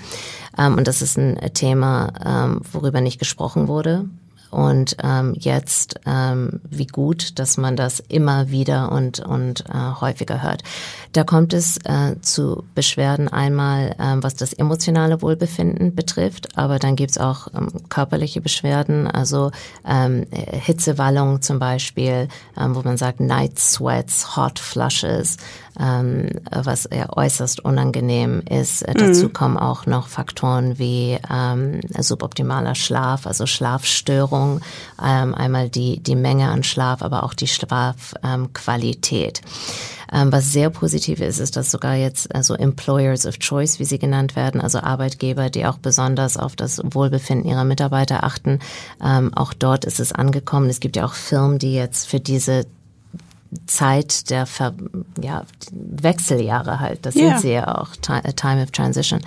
Ähm, 0.57 0.77
und 0.77 0.87
das 0.87 1.01
ist 1.01 1.17
ein 1.17 1.37
Thema, 1.53 2.13
ähm, 2.25 2.61
worüber 2.71 3.01
nicht 3.01 3.19
gesprochen 3.19 3.67
wurde 3.67 4.05
und 4.51 4.97
ähm, 5.01 5.33
jetzt 5.39 5.99
ähm, 6.05 6.59
wie 6.69 6.85
gut, 6.85 7.39
dass 7.39 7.57
man 7.57 7.77
das 7.77 8.01
immer 8.01 8.51
wieder 8.51 8.91
und, 8.91 9.21
und 9.21 9.63
äh, 9.69 10.01
häufiger 10.01 10.43
hört. 10.43 10.61
Da 11.13 11.23
kommt 11.25 11.53
es 11.53 11.77
äh, 11.83 12.19
zu 12.21 12.63
Beschwerden 12.73 13.27
einmal, 13.27 13.95
ähm, 13.99 14.23
was 14.23 14.35
das 14.35 14.53
emotionale 14.53 15.21
Wohlbefinden 15.21 15.93
betrifft, 15.93 16.57
aber 16.57 16.79
dann 16.79 16.95
gibt's 16.95 17.17
auch 17.17 17.47
ähm, 17.53 17.67
körperliche 17.89 18.39
Beschwerden, 18.39 19.07
also 19.07 19.51
ähm, 19.85 20.25
Hitzewallung 20.31 21.41
zum 21.41 21.59
Beispiel, 21.59 22.29
ähm, 22.57 22.75
wo 22.75 22.81
man 22.81 22.95
sagt 22.95 23.19
Night 23.19 23.59
Sweats, 23.59 24.37
Hot 24.37 24.57
Flushes, 24.59 25.35
ähm, 25.77 26.29
was 26.49 26.87
ja 26.93 27.09
äußerst 27.09 27.59
unangenehm 27.65 28.41
ist. 28.49 28.87
Mhm. 28.87 28.93
Dazu 28.93 29.27
kommen 29.29 29.57
auch 29.57 29.85
noch 29.85 30.07
Faktoren 30.07 30.79
wie 30.79 31.17
ähm, 31.29 31.81
suboptimaler 31.97 32.75
Schlaf, 32.75 33.27
also 33.27 33.45
Schlafstörung, 33.45 34.61
einmal 34.97 35.69
die, 35.69 35.99
die 35.99 36.15
Menge 36.15 36.49
an 36.49 36.63
Schlaf, 36.63 37.01
aber 37.01 37.23
auch 37.23 37.33
die 37.33 37.47
Schlafqualität. 37.47 39.41
Ähm, 40.11 40.31
was 40.31 40.51
sehr 40.51 40.69
positiv 40.69 41.21
ist, 41.21 41.39
ist, 41.39 41.55
dass 41.55 41.71
sogar 41.71 41.95
jetzt 41.95 42.33
also 42.35 42.53
Employers 42.53 43.25
of 43.25 43.39
Choice, 43.39 43.79
wie 43.79 43.85
sie 43.85 43.99
genannt 43.99 44.35
werden, 44.35 44.59
also 44.61 44.79
Arbeitgeber, 44.79 45.49
die 45.49 45.65
auch 45.65 45.77
besonders 45.77 46.37
auf 46.37 46.55
das 46.55 46.81
Wohlbefinden 46.83 47.49
ihrer 47.49 47.63
Mitarbeiter 47.63 48.23
achten, 48.23 48.59
ähm, 49.03 49.33
auch 49.33 49.53
dort 49.53 49.85
ist 49.85 49.99
es 49.99 50.11
angekommen. 50.11 50.69
Es 50.69 50.79
gibt 50.79 50.95
ja 50.95 51.05
auch 51.05 51.13
Firmen, 51.13 51.59
die 51.59 51.73
jetzt 51.73 52.07
für 52.07 52.19
diese 52.19 52.65
Zeit 53.65 54.29
der 54.29 54.45
Ver 54.45 54.73
ja, 55.21 55.43
Wechseljahre 55.71 56.79
halt, 56.79 57.05
das 57.05 57.15
yeah. 57.15 57.31
sind 57.31 57.41
sie 57.41 57.51
ja 57.51 57.77
auch, 57.77 57.95
Time 57.97 58.63
of 58.63 58.71
Transition, 58.71 59.21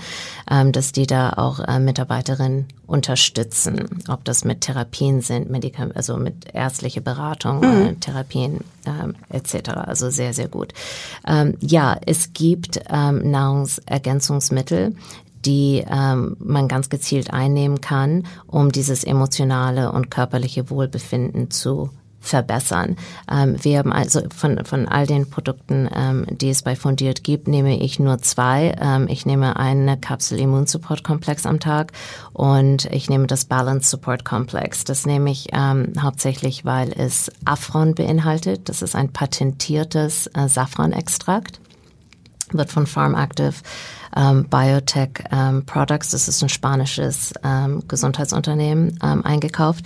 ähm, 0.50 0.72
dass 0.72 0.92
die 0.92 1.06
da 1.06 1.34
auch 1.34 1.60
äh, 1.60 1.78
Mitarbeiterinnen 1.78 2.66
unterstützen, 2.86 4.02
ob 4.08 4.24
das 4.24 4.44
mit 4.44 4.62
Therapien 4.62 5.20
sind, 5.20 5.50
Medikam 5.50 5.92
also 5.94 6.16
mit 6.16 6.54
ärztliche 6.54 7.02
Beratung, 7.02 7.58
mhm. 7.58 7.86
äh, 7.86 7.94
Therapien 7.94 8.60
ähm, 8.86 9.14
etc. 9.28 9.70
Also 9.70 10.08
sehr, 10.10 10.32
sehr 10.32 10.48
gut. 10.48 10.72
Ähm, 11.26 11.56
ja, 11.60 11.96
es 12.06 12.32
gibt 12.32 12.80
ähm, 12.88 13.30
Nahrungsergänzungsmittel, 13.30 14.96
die 15.44 15.84
ähm, 15.86 16.36
man 16.38 16.68
ganz 16.68 16.88
gezielt 16.88 17.30
einnehmen 17.30 17.82
kann, 17.82 18.26
um 18.46 18.72
dieses 18.72 19.04
emotionale 19.04 19.92
und 19.92 20.10
körperliche 20.10 20.70
Wohlbefinden 20.70 21.50
zu 21.50 21.90
verbessern. 22.24 22.96
Ähm, 23.30 23.56
wir 23.62 23.78
haben 23.78 23.92
also 23.92 24.22
von, 24.34 24.64
von 24.64 24.88
all 24.88 25.06
den 25.06 25.28
Produkten, 25.28 25.88
ähm, 25.94 26.26
die 26.30 26.50
es 26.50 26.62
bei 26.62 26.74
Fundiert 26.74 27.22
gibt, 27.22 27.48
nehme 27.48 27.78
ich 27.78 27.98
nur 27.98 28.18
zwei. 28.22 28.74
Ähm, 28.80 29.06
ich 29.08 29.26
nehme 29.26 29.56
eine 29.56 29.98
Kapsel 29.98 30.38
Immunsupport 30.40 31.04
Komplex 31.04 31.46
am 31.46 31.60
Tag 31.60 31.92
und 32.32 32.86
ich 32.86 33.08
nehme 33.08 33.26
das 33.26 33.44
Balance 33.44 33.90
Support 33.90 34.24
Komplex. 34.24 34.84
Das 34.84 35.06
nehme 35.06 35.30
ich 35.30 35.48
ähm, 35.52 35.92
hauptsächlich, 36.00 36.64
weil 36.64 36.92
es 36.92 37.30
Afron 37.44 37.94
beinhaltet. 37.94 38.68
Das 38.68 38.82
ist 38.82 38.96
ein 38.96 39.12
patentiertes 39.12 40.26
äh, 40.28 40.48
Safranextrakt 40.48 41.60
wird 42.52 42.70
von 42.70 42.86
Farm 42.86 43.14
Active 43.14 43.54
ähm, 44.16 44.46
Biotech 44.48 45.24
ähm, 45.30 45.64
Products, 45.66 46.10
das 46.10 46.28
ist 46.28 46.42
ein 46.42 46.48
spanisches 46.48 47.32
ähm, 47.42 47.82
Gesundheitsunternehmen, 47.88 48.98
ähm, 49.02 49.24
eingekauft. 49.24 49.84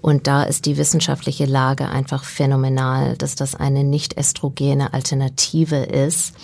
Und 0.00 0.26
da 0.26 0.44
ist 0.44 0.66
die 0.66 0.76
wissenschaftliche 0.76 1.44
Lage 1.44 1.88
einfach 1.88 2.24
phänomenal, 2.24 3.16
dass 3.16 3.34
das 3.34 3.54
eine 3.54 3.84
nicht 3.84 4.16
estrogene 4.16 4.92
Alternative 4.94 5.76
ist, 5.76 6.34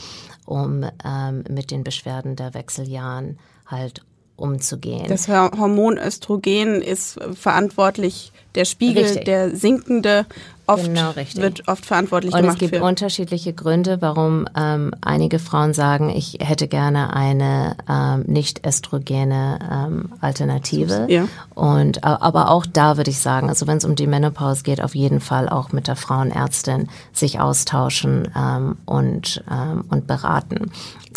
um 0.45 0.85
ähm, 1.05 1.45
mit 1.49 1.71
den 1.71 1.85
Beschwerden 1.85 2.37
der 2.37 2.55
Wechseljahren 2.55 3.39
halt 3.67 4.03
umzugehen. 4.37 5.07
Das 5.09 5.29
Hormon 5.29 5.99
Östrogen 5.99 6.83
ist 6.83 7.19
verantwortlich, 7.35 8.33
der 8.55 8.65
Spiegel, 8.65 9.05
Richtig. 9.05 9.25
der 9.25 9.55
sinkende 9.57 10.27
oft 10.67 10.85
genau, 10.85 11.15
wird 11.15 11.69
oft 11.69 11.85
verantwortlich 11.85 12.33
und 12.33 12.41
gemacht. 12.41 12.61
Und 12.61 12.65
es 12.65 12.71
gibt 12.71 12.83
unterschiedliche 12.83 13.53
Gründe, 13.53 14.01
warum 14.01 14.47
ähm, 14.57 14.93
einige 15.03 15.39
Frauen 15.39 15.75
sagen, 15.75 16.09
ich 16.11 16.39
hätte 16.41 16.69
gerne 16.69 17.15
eine 17.15 17.77
ähm, 17.89 18.23
nicht 18.27 18.65
estrogene 18.65 19.59
ähm, 19.71 20.13
Alternative. 20.21 21.07
Ja. 21.09 21.27
Und 21.55 22.05
aber 22.05 22.51
auch 22.51 22.65
da 22.67 22.97
würde 22.97 23.11
ich 23.11 23.19
sagen, 23.19 23.49
also 23.49 23.67
wenn 23.67 23.79
es 23.79 23.85
um 23.85 23.95
die 23.95 24.07
Menopause 24.07 24.63
geht, 24.63 24.81
auf 24.83 24.95
jeden 24.95 25.21
Fall 25.21 25.49
auch 25.49 25.73
mit 25.73 25.89
der 25.89 25.97
Frauenärztin 25.97 26.89
sich 27.13 27.41
austauschen 27.41 28.29
ähm, 28.37 28.77
und 28.87 29.45
ähm, 29.51 29.85
und 29.91 30.07
beraten. 30.07 30.71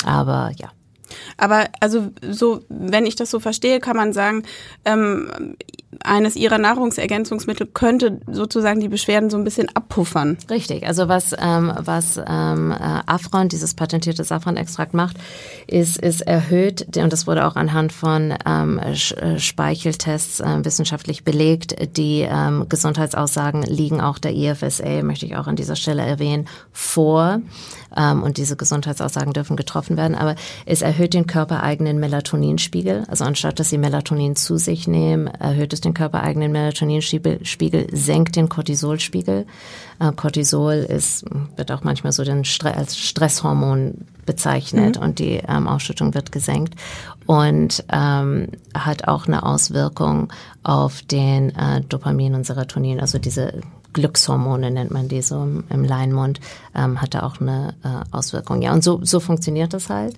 Aber 0.06 0.52
ja. 0.58 0.70
Aber 1.38 1.66
also 1.80 2.10
so, 2.30 2.62
wenn 2.70 3.06
ich 3.06 3.16
das 3.16 3.32
so 3.32 3.40
verstehe, 3.40 3.80
kann 3.80 3.98
man 3.98 4.14
sagen, 4.14 4.44
ähm, 4.86 5.56
eines 6.04 6.36
ihrer 6.36 6.58
Nahrungsergänzungsmittel 6.58 7.68
könnte 7.68 8.20
sozusagen 8.30 8.80
die 8.80 8.90
Beschwerden 8.90 9.30
so 9.30 9.38
ein 9.38 9.44
bisschen 9.44 9.70
abpuffern. 9.74 10.38
Richtig. 10.50 10.86
Also 10.86 11.08
was 11.08 11.34
ähm, 11.40 11.72
was 11.78 12.18
ähm, 12.18 12.72
äh, 12.72 13.02
Afron, 13.06 13.48
dieses 13.50 13.74
patentierte 13.74 14.24
Safran-Extrakt 14.24 14.94
macht, 14.94 15.18
ist 15.66 15.98
ist 15.98 16.22
erhöht 16.22 16.98
und 16.98 17.14
das 17.14 17.26
wurde 17.26 17.48
auch 17.48 17.56
anhand 17.56 17.94
von 17.94 18.34
ähm, 18.46 18.80
äh, 18.80 19.40
Speicheltests 19.40 20.40
äh, 20.40 20.66
wissenschaftlich 20.66 21.24
belegt. 21.24 21.76
Die 21.98 22.28
ähm, 22.30 22.66
Gesundheitsaussagen 22.70 23.64
liegen 23.64 24.02
auch 24.02 24.20
der 24.20 24.36
IFSA, 24.36 25.04
möchte 25.04 25.26
ich 25.26 25.36
auch 25.36 25.48
an 25.48 25.56
dieser 25.56 25.76
Stelle 25.76 26.04
erwähnen, 26.04 26.48
vor 26.72 27.42
ähm, 27.96 28.24
und 28.24 28.38
diese 28.38 28.56
Gesundheitsaussagen 28.56 29.34
dürfen 29.34 29.56
getroffen 29.56 29.98
werden. 29.98 30.16
Aber 30.16 30.36
es 30.66 30.82
erhöht 30.82 30.97
den 31.06 31.28
körpereigenen 31.28 32.00
Melatoninspiegel. 32.00 33.06
Also 33.08 33.24
anstatt 33.24 33.60
dass 33.60 33.70
sie 33.70 33.78
Melatonin 33.78 34.36
zu 34.36 34.58
sich 34.58 34.88
nehmen, 34.88 35.28
erhöht 35.28 35.74
es 35.74 35.82
den 35.82 35.94
körpereigenen 35.94 36.52
Melatoninspiegel, 36.52 37.88
senkt 37.92 38.36
den 38.36 38.50
Cortisolspiegel. 38.50 39.46
Äh, 40.00 40.12
Cortisol 40.14 40.74
ist, 40.74 41.26
wird 41.56 41.72
auch 41.72 41.84
manchmal 41.84 42.12
so 42.12 42.24
den 42.24 42.46
Stre 42.46 42.76
als 42.76 42.98
Stresshormon 42.98 44.06
bezeichnet 44.26 44.98
mhm. 44.98 45.04
und 45.04 45.20
die 45.20 45.42
ähm, 45.48 45.68
Ausschüttung 45.68 46.14
wird 46.14 46.32
gesenkt 46.32 46.76
und 47.28 47.84
ähm, 47.92 48.50
hat 48.74 49.08
auch 49.08 49.28
eine 49.28 49.44
Auswirkung 49.44 50.34
auf 50.64 51.02
den 51.04 51.56
äh, 51.56 51.82
Dopamin 51.82 52.36
und 52.36 52.46
Serotonin, 52.46 53.00
also 53.00 53.20
diese 53.20 53.62
Glückshormone 53.94 54.70
nennt 54.70 54.92
man 54.92 55.08
die 55.08 55.22
so 55.22 55.42
im, 55.42 55.64
im 55.70 55.84
Leinmund, 55.84 56.40
ähm, 56.76 57.02
hat 57.02 57.14
da 57.14 57.24
auch 57.24 57.42
eine 57.42 57.74
äh, 57.84 58.16
Auswirkung. 58.16 58.62
Ja, 58.62 58.74
und 58.74 58.84
so, 58.84 59.00
so 59.04 59.20
funktioniert 59.20 59.74
das 59.74 59.90
halt. 59.90 60.16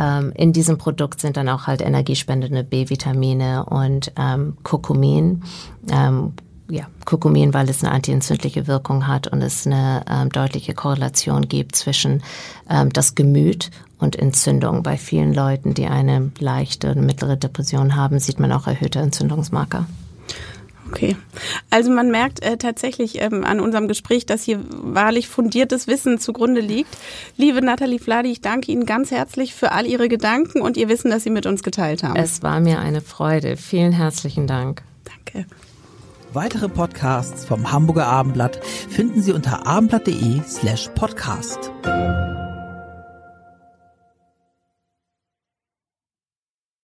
Ähm, 0.00 0.32
in 0.34 0.52
diesem 0.52 0.78
Produkt 0.78 1.20
sind 1.20 1.36
dann 1.36 1.48
auch 1.50 1.66
halt 1.66 1.82
energiespendende 1.82 2.64
B-Vitamine 2.64 3.66
und 3.66 4.12
ähm, 4.16 4.56
Kurkumin. 4.62 5.42
Ähm, 5.90 6.32
ja, 6.70 6.86
Kurkumin, 7.04 7.52
weil 7.52 7.68
es 7.68 7.84
eine 7.84 7.92
antientzündliche 7.92 8.66
Wirkung 8.66 9.06
hat 9.06 9.26
und 9.26 9.42
es 9.42 9.66
eine 9.66 10.04
ähm, 10.08 10.30
deutliche 10.30 10.72
Korrelation 10.72 11.48
gibt 11.48 11.76
zwischen 11.76 12.22
ähm, 12.70 12.90
das 12.92 13.14
Gemüt 13.14 13.70
und 13.98 14.16
Entzündung. 14.16 14.82
Bei 14.82 14.96
vielen 14.96 15.34
Leuten, 15.34 15.74
die 15.74 15.86
eine 15.86 16.30
leichte, 16.38 16.94
mittlere 16.94 17.36
Depression 17.36 17.96
haben, 17.96 18.20
sieht 18.20 18.40
man 18.40 18.52
auch 18.52 18.66
erhöhte 18.66 19.00
Entzündungsmarker. 19.00 19.86
Okay. 20.90 21.16
Also 21.70 21.90
man 21.90 22.10
merkt 22.10 22.42
äh, 22.42 22.56
tatsächlich 22.56 23.20
ähm, 23.20 23.44
an 23.44 23.60
unserem 23.60 23.88
Gespräch, 23.88 24.26
dass 24.26 24.42
hier 24.42 24.60
wahrlich 24.68 25.28
fundiertes 25.28 25.86
Wissen 25.86 26.18
zugrunde 26.18 26.60
liegt. 26.60 26.96
Liebe 27.36 27.62
Nathalie 27.62 27.98
Fladi, 27.98 28.30
ich 28.30 28.40
danke 28.40 28.72
Ihnen 28.72 28.86
ganz 28.86 29.10
herzlich 29.10 29.54
für 29.54 29.72
all 29.72 29.86
Ihre 29.86 30.08
Gedanken 30.08 30.60
und 30.60 30.76
Ihr 30.76 30.88
Wissen, 30.88 31.10
das 31.10 31.24
Sie 31.24 31.30
mit 31.30 31.46
uns 31.46 31.62
geteilt 31.62 32.02
haben. 32.02 32.16
Es 32.16 32.42
war 32.42 32.60
mir 32.60 32.80
eine 32.80 33.00
Freude. 33.00 33.56
Vielen 33.56 33.92
herzlichen 33.92 34.46
Dank. 34.46 34.82
Danke. 35.04 35.46
Weitere 36.32 36.68
Podcasts 36.68 37.44
vom 37.44 37.72
Hamburger 37.72 38.06
Abendblatt 38.06 38.64
finden 38.64 39.20
Sie 39.20 39.32
unter 39.32 39.66
abendblatt.de 39.66 40.42
slash 40.46 40.88
podcast. 40.94 41.72